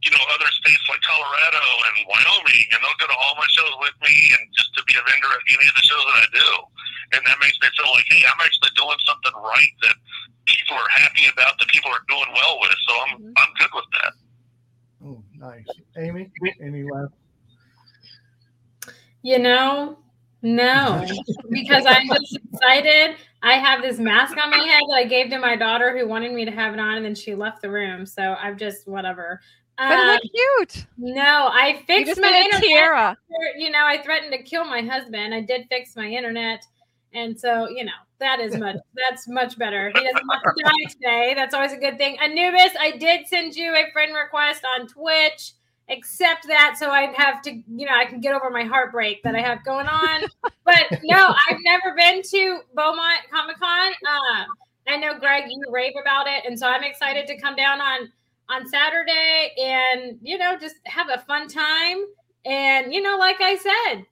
you 0.04 0.12
know, 0.12 0.24
other 0.36 0.50
states 0.60 0.84
like 0.92 1.02
Colorado 1.08 1.64
and 1.88 1.96
Wyoming, 2.10 2.68
and 2.76 2.80
they'll 2.84 3.00
go 3.00 3.08
to 3.08 3.18
all 3.18 3.40
my 3.40 3.48
shows 3.56 3.76
with 3.80 3.96
me 4.04 4.16
and 4.36 4.44
just 4.58 4.76
to 4.76 4.84
be 4.86 4.96
a 5.00 5.04
vendor 5.08 5.32
at 5.32 5.44
any 5.48 5.66
of 5.72 5.76
the 5.80 5.86
shows 5.88 6.04
that 6.12 6.20
I 6.24 6.28
do. 6.36 6.50
And 7.14 7.22
that 7.26 7.38
makes 7.42 7.58
me 7.62 7.68
feel 7.78 7.92
like, 7.94 8.06
hey, 8.10 8.24
I'm 8.26 8.40
actually 8.40 8.70
doing 8.76 8.98
something 9.06 9.34
right 9.42 9.74
that 9.84 9.96
people 10.46 10.78
are 10.78 10.90
happy 10.90 11.24
about, 11.32 11.60
that 11.60 11.68
people 11.68 11.92
are 11.92 12.04
doing 12.08 12.28
well 12.34 12.60
with. 12.62 12.76
So 12.88 12.94
I'm, 13.02 13.18
Mhm. 13.22 13.34
I'm 13.38 13.54
good 13.60 13.70
with 13.74 13.86
that. 14.02 14.14
Oh, 15.06 15.24
nice. 15.36 15.80
Amy, 15.98 16.32
any 16.62 16.84
last? 16.84 17.12
You 19.24 19.40
know, 19.40 20.00
no, 20.42 21.06
because 21.52 21.86
I'm 21.86 22.08
just 22.08 22.40
excited. 22.54 23.18
I 23.44 23.54
have 23.54 23.82
this 23.84 24.00
mask 24.00 24.36
on 24.38 24.50
my 24.50 24.58
head 24.58 24.82
that 24.90 24.96
I 24.96 25.04
gave 25.04 25.30
to 25.30 25.38
my 25.38 25.56
daughter 25.56 25.96
who 25.96 26.08
wanted 26.08 26.32
me 26.34 26.46
to 26.46 26.52
have 26.52 26.74
it 26.74 26.80
on, 26.80 26.98
and 26.98 27.06
then 27.06 27.14
she 27.14 27.36
left 27.36 27.62
the 27.62 27.70
room. 27.70 28.06
So 28.06 28.36
I've 28.40 28.58
just 28.58 28.88
whatever. 28.88 29.40
But 29.78 30.00
it 30.00 30.02
Um, 30.02 30.08
looked 30.08 30.30
cute. 30.32 30.86
no, 30.98 31.50
I 31.52 31.74
You 31.74 31.86
fixed 31.86 32.08
just 32.08 32.22
my 32.22 32.32
made 32.32 32.42
a 32.42 32.46
internet. 32.46 32.64
tiara. 32.64 33.18
You 33.58 33.70
know, 33.70 33.86
I 33.86 34.02
threatened 34.02 34.32
to 34.34 34.42
kill 34.44 34.66
my 34.66 34.82
husband. 34.82 35.34
I 35.34 35.42
did 35.42 35.68
fix 35.70 35.96
my 35.96 36.08
internet, 36.08 36.66
and 37.14 37.40
so 37.40 37.70
you 37.70 37.84
know 37.84 37.92
that 38.20 38.40
is 38.40 38.56
much. 38.58 38.78
that's 38.96 39.28
much 39.28 39.58
better. 39.58 39.88
He 39.88 40.04
doesn't 40.04 40.28
want 40.28 40.44
to 40.44 40.64
die 40.64 40.92
today. 40.92 41.34
That's 41.36 41.54
always 41.54 41.74
a 41.74 41.78
good 41.78 41.98
thing. 41.98 42.18
Anubis, 42.20 42.74
I 42.80 42.92
did 42.98 43.28
send 43.28 43.56
you 43.56 43.74
a 43.74 43.92
friend 43.92 44.14
request 44.16 44.64
on 44.78 44.88
Twitch. 44.88 45.54
Accept 45.90 46.48
that 46.48 46.76
so 46.80 46.90
I 46.90 47.12
have 47.18 47.42
to, 47.42 47.52
you 47.52 47.86
know, 47.86 47.94
I 47.94 48.06
can 48.06 48.22
get 48.22 48.34
over 48.34 48.50
my 48.50 48.64
heartbreak 48.64 49.24
that 49.24 49.36
I 49.36 49.42
have 49.42 49.66
going 49.66 49.88
on. 49.88 50.22
but 50.64 51.00
no, 51.04 51.34
I've 51.50 51.58
never 51.66 51.96
been 51.96 52.22
to 52.22 52.60
Beaumont 52.76 53.20
Comic 53.34 53.60
Con. 53.60 53.92
Uh, 53.92 54.46
I 54.88 54.98
know 54.98 55.20
Greg, 55.20 55.46
you 55.50 55.62
rave 55.70 55.94
about 56.00 56.28
it, 56.28 56.46
and 56.46 56.58
so 56.58 56.68
I'm 56.68 56.84
excited 56.84 57.28
to 57.28 57.38
come 57.38 57.56
down 57.56 57.82
on 57.82 58.12
on 58.50 58.68
Saturday 58.68 59.54
and 59.58 60.20
you 60.22 60.38
know 60.38 60.58
just 60.60 60.76
have 60.86 61.08
a 61.10 61.20
fun 61.22 61.48
time. 61.48 62.06
And 62.46 62.94
you 62.94 63.02
know, 63.02 63.18
like 63.18 63.42
I 63.42 63.56
said, 63.56 64.06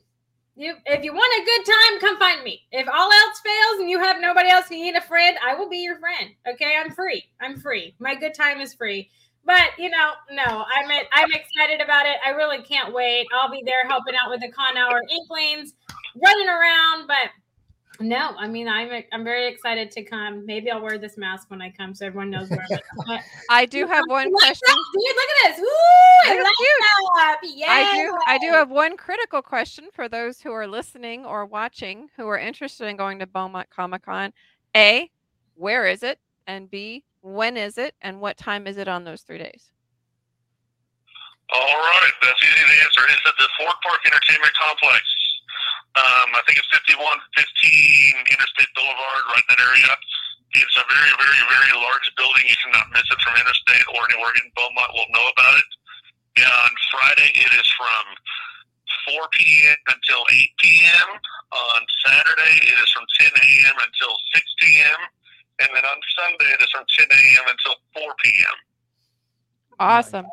you 0.60 0.76
if 0.86 1.04
you 1.04 1.14
want 1.14 1.42
a 1.42 1.46
good 1.46 1.72
time, 1.72 2.00
come 2.02 2.20
find 2.20 2.44
me. 2.44 2.62
If 2.72 2.88
all 2.88 3.10
else 3.12 3.40
fails 3.40 3.80
and 3.80 3.90
you 3.90 4.00
have 4.00 4.20
nobody 4.20 4.50
else, 4.50 4.66
and 4.70 4.78
you 4.78 4.86
need 4.86 4.96
a 4.96 5.02
friend, 5.02 5.38
I 5.46 5.56
will 5.56 5.70
be 5.70 5.78
your 5.78 5.98
friend. 6.00 6.32
Okay, 6.48 6.76
I'm 6.78 6.92
free. 6.92 7.24
I'm 7.40 7.60
free. 7.60 7.96
My 8.00 8.16
good 8.16 8.34
time 8.34 8.60
is 8.60 8.74
free. 8.74 9.10
But 9.46 9.70
you 9.78 9.90
know, 9.90 10.12
no, 10.32 10.44
I'm 10.44 10.92
I'm 11.14 11.32
excited 11.32 11.82
about 11.82 12.06
it. 12.06 12.18
I 12.26 12.32
really 12.32 12.62
can't 12.62 12.94
wait. 12.94 13.28
I'll 13.34 13.50
be 13.50 13.64
there 13.66 13.88
helping 13.88 14.16
out 14.22 14.30
with 14.30 14.42
the 14.42 14.52
Con 14.52 14.76
Hour 14.76 15.02
Inklings, 15.10 15.74
running 16.22 16.50
around. 16.50 17.08
But 17.08 17.32
no, 18.00 18.34
I 18.38 18.48
mean, 18.48 18.68
I'm 18.68 19.04
I'm 19.12 19.24
very 19.24 19.48
excited 19.48 19.92
to 19.92 20.04
come. 20.04 20.46
Maybe 20.46 20.72
I'll 20.72 20.82
wear 20.82 20.98
this 20.98 21.18
mask 21.18 21.50
when 21.50 21.62
I 21.62 21.70
come, 21.70 21.94
so 21.94 22.06
everyone 22.06 22.30
knows 22.30 22.50
where 22.50 22.66
I'm. 22.72 23.12
at. 23.12 23.24
I 23.50 23.66
do 23.66 23.86
have 23.88 24.04
one 24.08 24.30
Look 24.32 24.40
question. 24.42 24.68
at- 24.70 24.76
Dude, 24.94 25.16
look 25.16 25.28
at 25.46 25.56
this! 25.58 25.60
Ooh, 25.60 26.30
I 26.30 26.36
Look 26.36 26.44
love 26.44 26.54
you. 26.60 27.66
that. 27.66 27.70
I 27.70 27.96
do 27.96 28.18
I 28.28 28.38
do 28.38 28.48
have 28.52 28.70
one 28.70 28.96
critical 28.98 29.42
question 29.42 29.90
for 29.94 30.08
those 30.10 30.40
who 30.42 30.52
are 30.52 30.68
listening 30.68 31.26
or 31.26 31.46
watching 31.46 32.10
who 32.16 32.28
are 32.28 32.38
interested 32.38 32.88
in 32.88 32.96
going 32.98 33.20
to 33.20 33.28
Beaumont 33.28 33.70
Comic 33.70 34.04
Con. 34.06 34.34
A, 34.76 35.10
where 35.56 35.86
is 35.88 36.04
it? 36.04 36.20
And 36.48 36.70
B, 36.70 37.04
when 37.22 37.58
is 37.58 37.78
it? 37.78 37.96
And 38.02 38.22
what 38.22 38.38
time 38.38 38.66
is 38.68 38.78
it 38.78 38.88
on 38.88 39.04
those 39.04 39.22
three 39.22 39.38
days? 39.40 39.72
All 41.52 41.60
right, 41.62 42.12
that's 42.22 42.42
easy 42.44 42.54
to 42.54 42.84
answer. 42.86 43.02
It's 43.10 43.22
at 43.28 43.34
the 43.40 43.48
Ford 43.58 43.74
Park 43.84 44.00
Entertainment 44.06 44.54
Complex. 44.62 45.02
Um, 45.98 46.30
I 46.38 46.42
think 46.46 46.62
it's 46.62 46.70
5115 46.70 48.30
Interstate 48.30 48.72
Boulevard, 48.78 49.24
right 49.34 49.42
in 49.42 49.50
that 49.58 49.62
area. 49.62 49.90
It's 50.54 50.78
a 50.78 50.86
very, 50.86 51.14
very, 51.18 51.42
very 51.50 51.72
large 51.78 52.08
building. 52.18 52.46
You 52.46 52.58
cannot 52.66 52.90
miss 52.94 53.06
it 53.10 53.20
from 53.22 53.38
Interstate 53.38 53.86
or 53.94 54.02
anywhere 54.10 54.34
in 54.38 54.50
Beaumont 54.54 54.92
will 54.94 55.10
know 55.14 55.26
about 55.34 55.56
it. 55.58 55.70
And 56.42 56.50
on 56.50 56.72
Friday, 56.94 57.30
it 57.34 57.52
is 57.54 57.68
from 57.78 58.06
4 59.14 59.28
p.m. 59.34 59.78
until 59.90 60.22
8 60.30 60.50
p.m. 60.62 61.10
On 61.52 61.82
Saturday, 62.06 62.56
it 62.66 62.78
is 62.82 62.90
from 62.94 63.06
10 63.20 63.30
a.m. 63.34 63.76
until 63.82 64.14
6 64.34 64.46
p.m. 64.62 65.00
And 65.62 65.70
then 65.74 65.86
on 65.86 66.00
Sunday, 66.18 66.50
it 66.54 66.62
is 66.62 66.70
from 66.72 66.86
10 66.98 67.08
a.m. 67.10 67.46
until 67.50 67.76
4 67.98 68.14
p.m. 68.24 68.58
Awesome. 69.80 70.28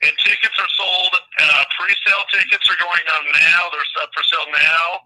And 0.00 0.12
tickets 0.24 0.56
are 0.56 0.72
sold. 0.80 1.12
Uh, 1.36 1.64
pre-sale 1.76 2.24
tickets 2.32 2.64
are 2.72 2.80
going 2.80 3.04
on 3.20 3.22
now. 3.36 3.68
They're 3.68 3.84
up 4.00 4.08
for 4.16 4.24
sale 4.24 4.48
now. 4.48 5.04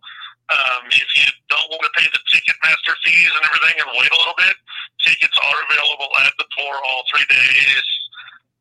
Um, 0.55 0.87
if 0.93 1.09
you 1.19 1.27
don't 1.51 1.67
want 1.73 1.83
to 1.83 1.93
pay 1.99 2.07
the 2.15 2.21
Ticketmaster 2.31 2.95
fees 3.03 3.33
and 3.33 3.43
everything 3.49 3.81
and 3.81 3.89
wait 3.97 4.13
a 4.13 4.19
little 4.21 4.39
bit, 4.39 4.55
tickets 5.03 5.35
are 5.35 5.59
available 5.67 6.11
at 6.23 6.31
the 6.39 6.47
door 6.55 6.75
all 6.85 7.03
three 7.11 7.27
days. 7.27 7.87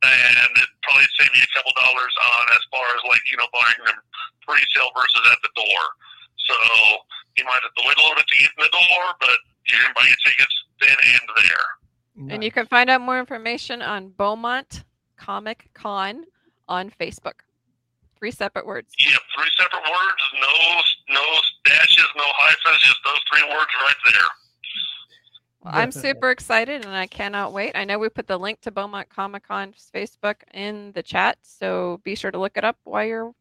And 0.04 0.52
it 0.58 0.70
probably 0.82 1.08
save 1.20 1.32
you 1.38 1.44
a 1.44 1.52
couple 1.54 1.72
dollars 1.80 2.16
on 2.18 2.44
as 2.56 2.64
far 2.72 2.84
as 2.98 3.02
like 3.08 3.24
you 3.32 3.40
know 3.40 3.48
buying 3.56 3.80
them 3.88 4.00
pre-sale 4.44 4.92
versus 4.96 5.24
at 5.32 5.40
the 5.46 5.54
door. 5.56 5.82
So 6.44 6.56
you 7.38 7.46
might 7.46 7.64
have 7.64 7.72
to 7.72 7.84
wait 7.88 7.96
a 7.96 8.02
little 8.04 8.20
bit 8.20 8.28
to 8.28 8.38
get 8.42 8.52
in 8.52 8.62
the 8.68 8.74
door, 8.74 9.04
but 9.22 9.38
you 9.70 9.78
can 9.80 9.94
buy 9.96 10.04
your 10.04 10.20
tickets 10.26 10.56
then 10.82 10.98
and 10.98 11.26
there. 11.40 11.68
And 12.36 12.44
you 12.44 12.52
can 12.52 12.66
find 12.68 12.90
out 12.90 13.02
more 13.02 13.20
information 13.20 13.82
on 13.82 14.10
Beaumont 14.10 14.84
Comic 15.24 15.70
Con 15.74 16.26
on 16.68 16.92
Facebook. 17.00 17.40
Three 18.18 18.32
separate 18.32 18.66
words. 18.66 18.94
Yeah, 19.00 19.16
three 19.38 19.50
separate 19.58 19.84
words, 19.84 20.24
no 20.42 21.16
no 21.16 21.22
dashes, 21.64 22.08
no 22.18 22.24
hyphens, 22.26 22.82
just 22.82 22.98
those 23.06 23.20
three 23.32 23.50
words 23.50 23.70
right 23.82 23.96
there. 24.12 24.30
Well, 25.62 25.74
I'm 25.76 25.92
super 25.94 26.30
excited 26.30 26.84
and 26.84 26.94
I 26.94 27.08
cannot 27.08 27.54
wait. 27.54 27.72
I 27.76 27.86
know 27.86 27.98
we 28.00 28.10
put 28.10 28.28
the 28.28 28.38
link 28.38 28.60
to 28.62 28.72
Beaumont 28.72 29.08
Comic 29.10 29.48
Con's 29.48 29.90
Facebook 29.96 30.36
in 30.54 30.92
the 30.92 31.02
chat, 31.02 31.38
so 31.42 32.02
be 32.04 32.16
sure 32.16 32.32
to 32.32 32.40
look 32.40 32.58
it 32.58 32.66
up 32.66 32.78
while 32.84 33.06
you're 33.06 33.34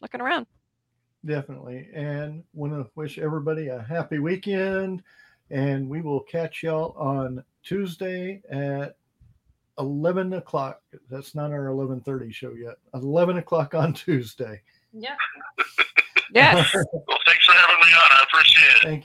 looking 0.00 0.22
around. 0.22 0.46
Definitely. 1.26 1.88
And 1.94 2.42
want 2.54 2.72
to 2.72 2.90
wish 2.94 3.18
everybody 3.18 3.68
a 3.68 3.82
happy 3.82 4.18
weekend. 4.18 5.02
And 5.50 5.90
we 5.90 6.00
will 6.00 6.20
catch 6.20 6.62
y'all 6.62 6.96
on 6.96 7.44
Tuesday 7.62 8.40
at 8.50 8.96
11 9.78 10.34
o'clock. 10.34 10.80
That's 11.10 11.34
not 11.34 11.50
our 11.50 11.66
11:30 11.66 12.32
show 12.32 12.52
yet. 12.52 12.76
11 12.94 13.38
o'clock 13.38 13.74
on 13.74 13.92
Tuesday. 13.92 14.60
Yeah. 14.92 15.16
Yes. 16.34 16.74
Well, 16.92 17.18
thanks 17.26 17.44
for 17.44 17.52
having 17.52 17.76
me 17.76 17.92
on. 17.92 18.10
I 18.10 18.24
appreciate 18.24 18.76
it. 18.76 18.82
Thank 18.82 19.00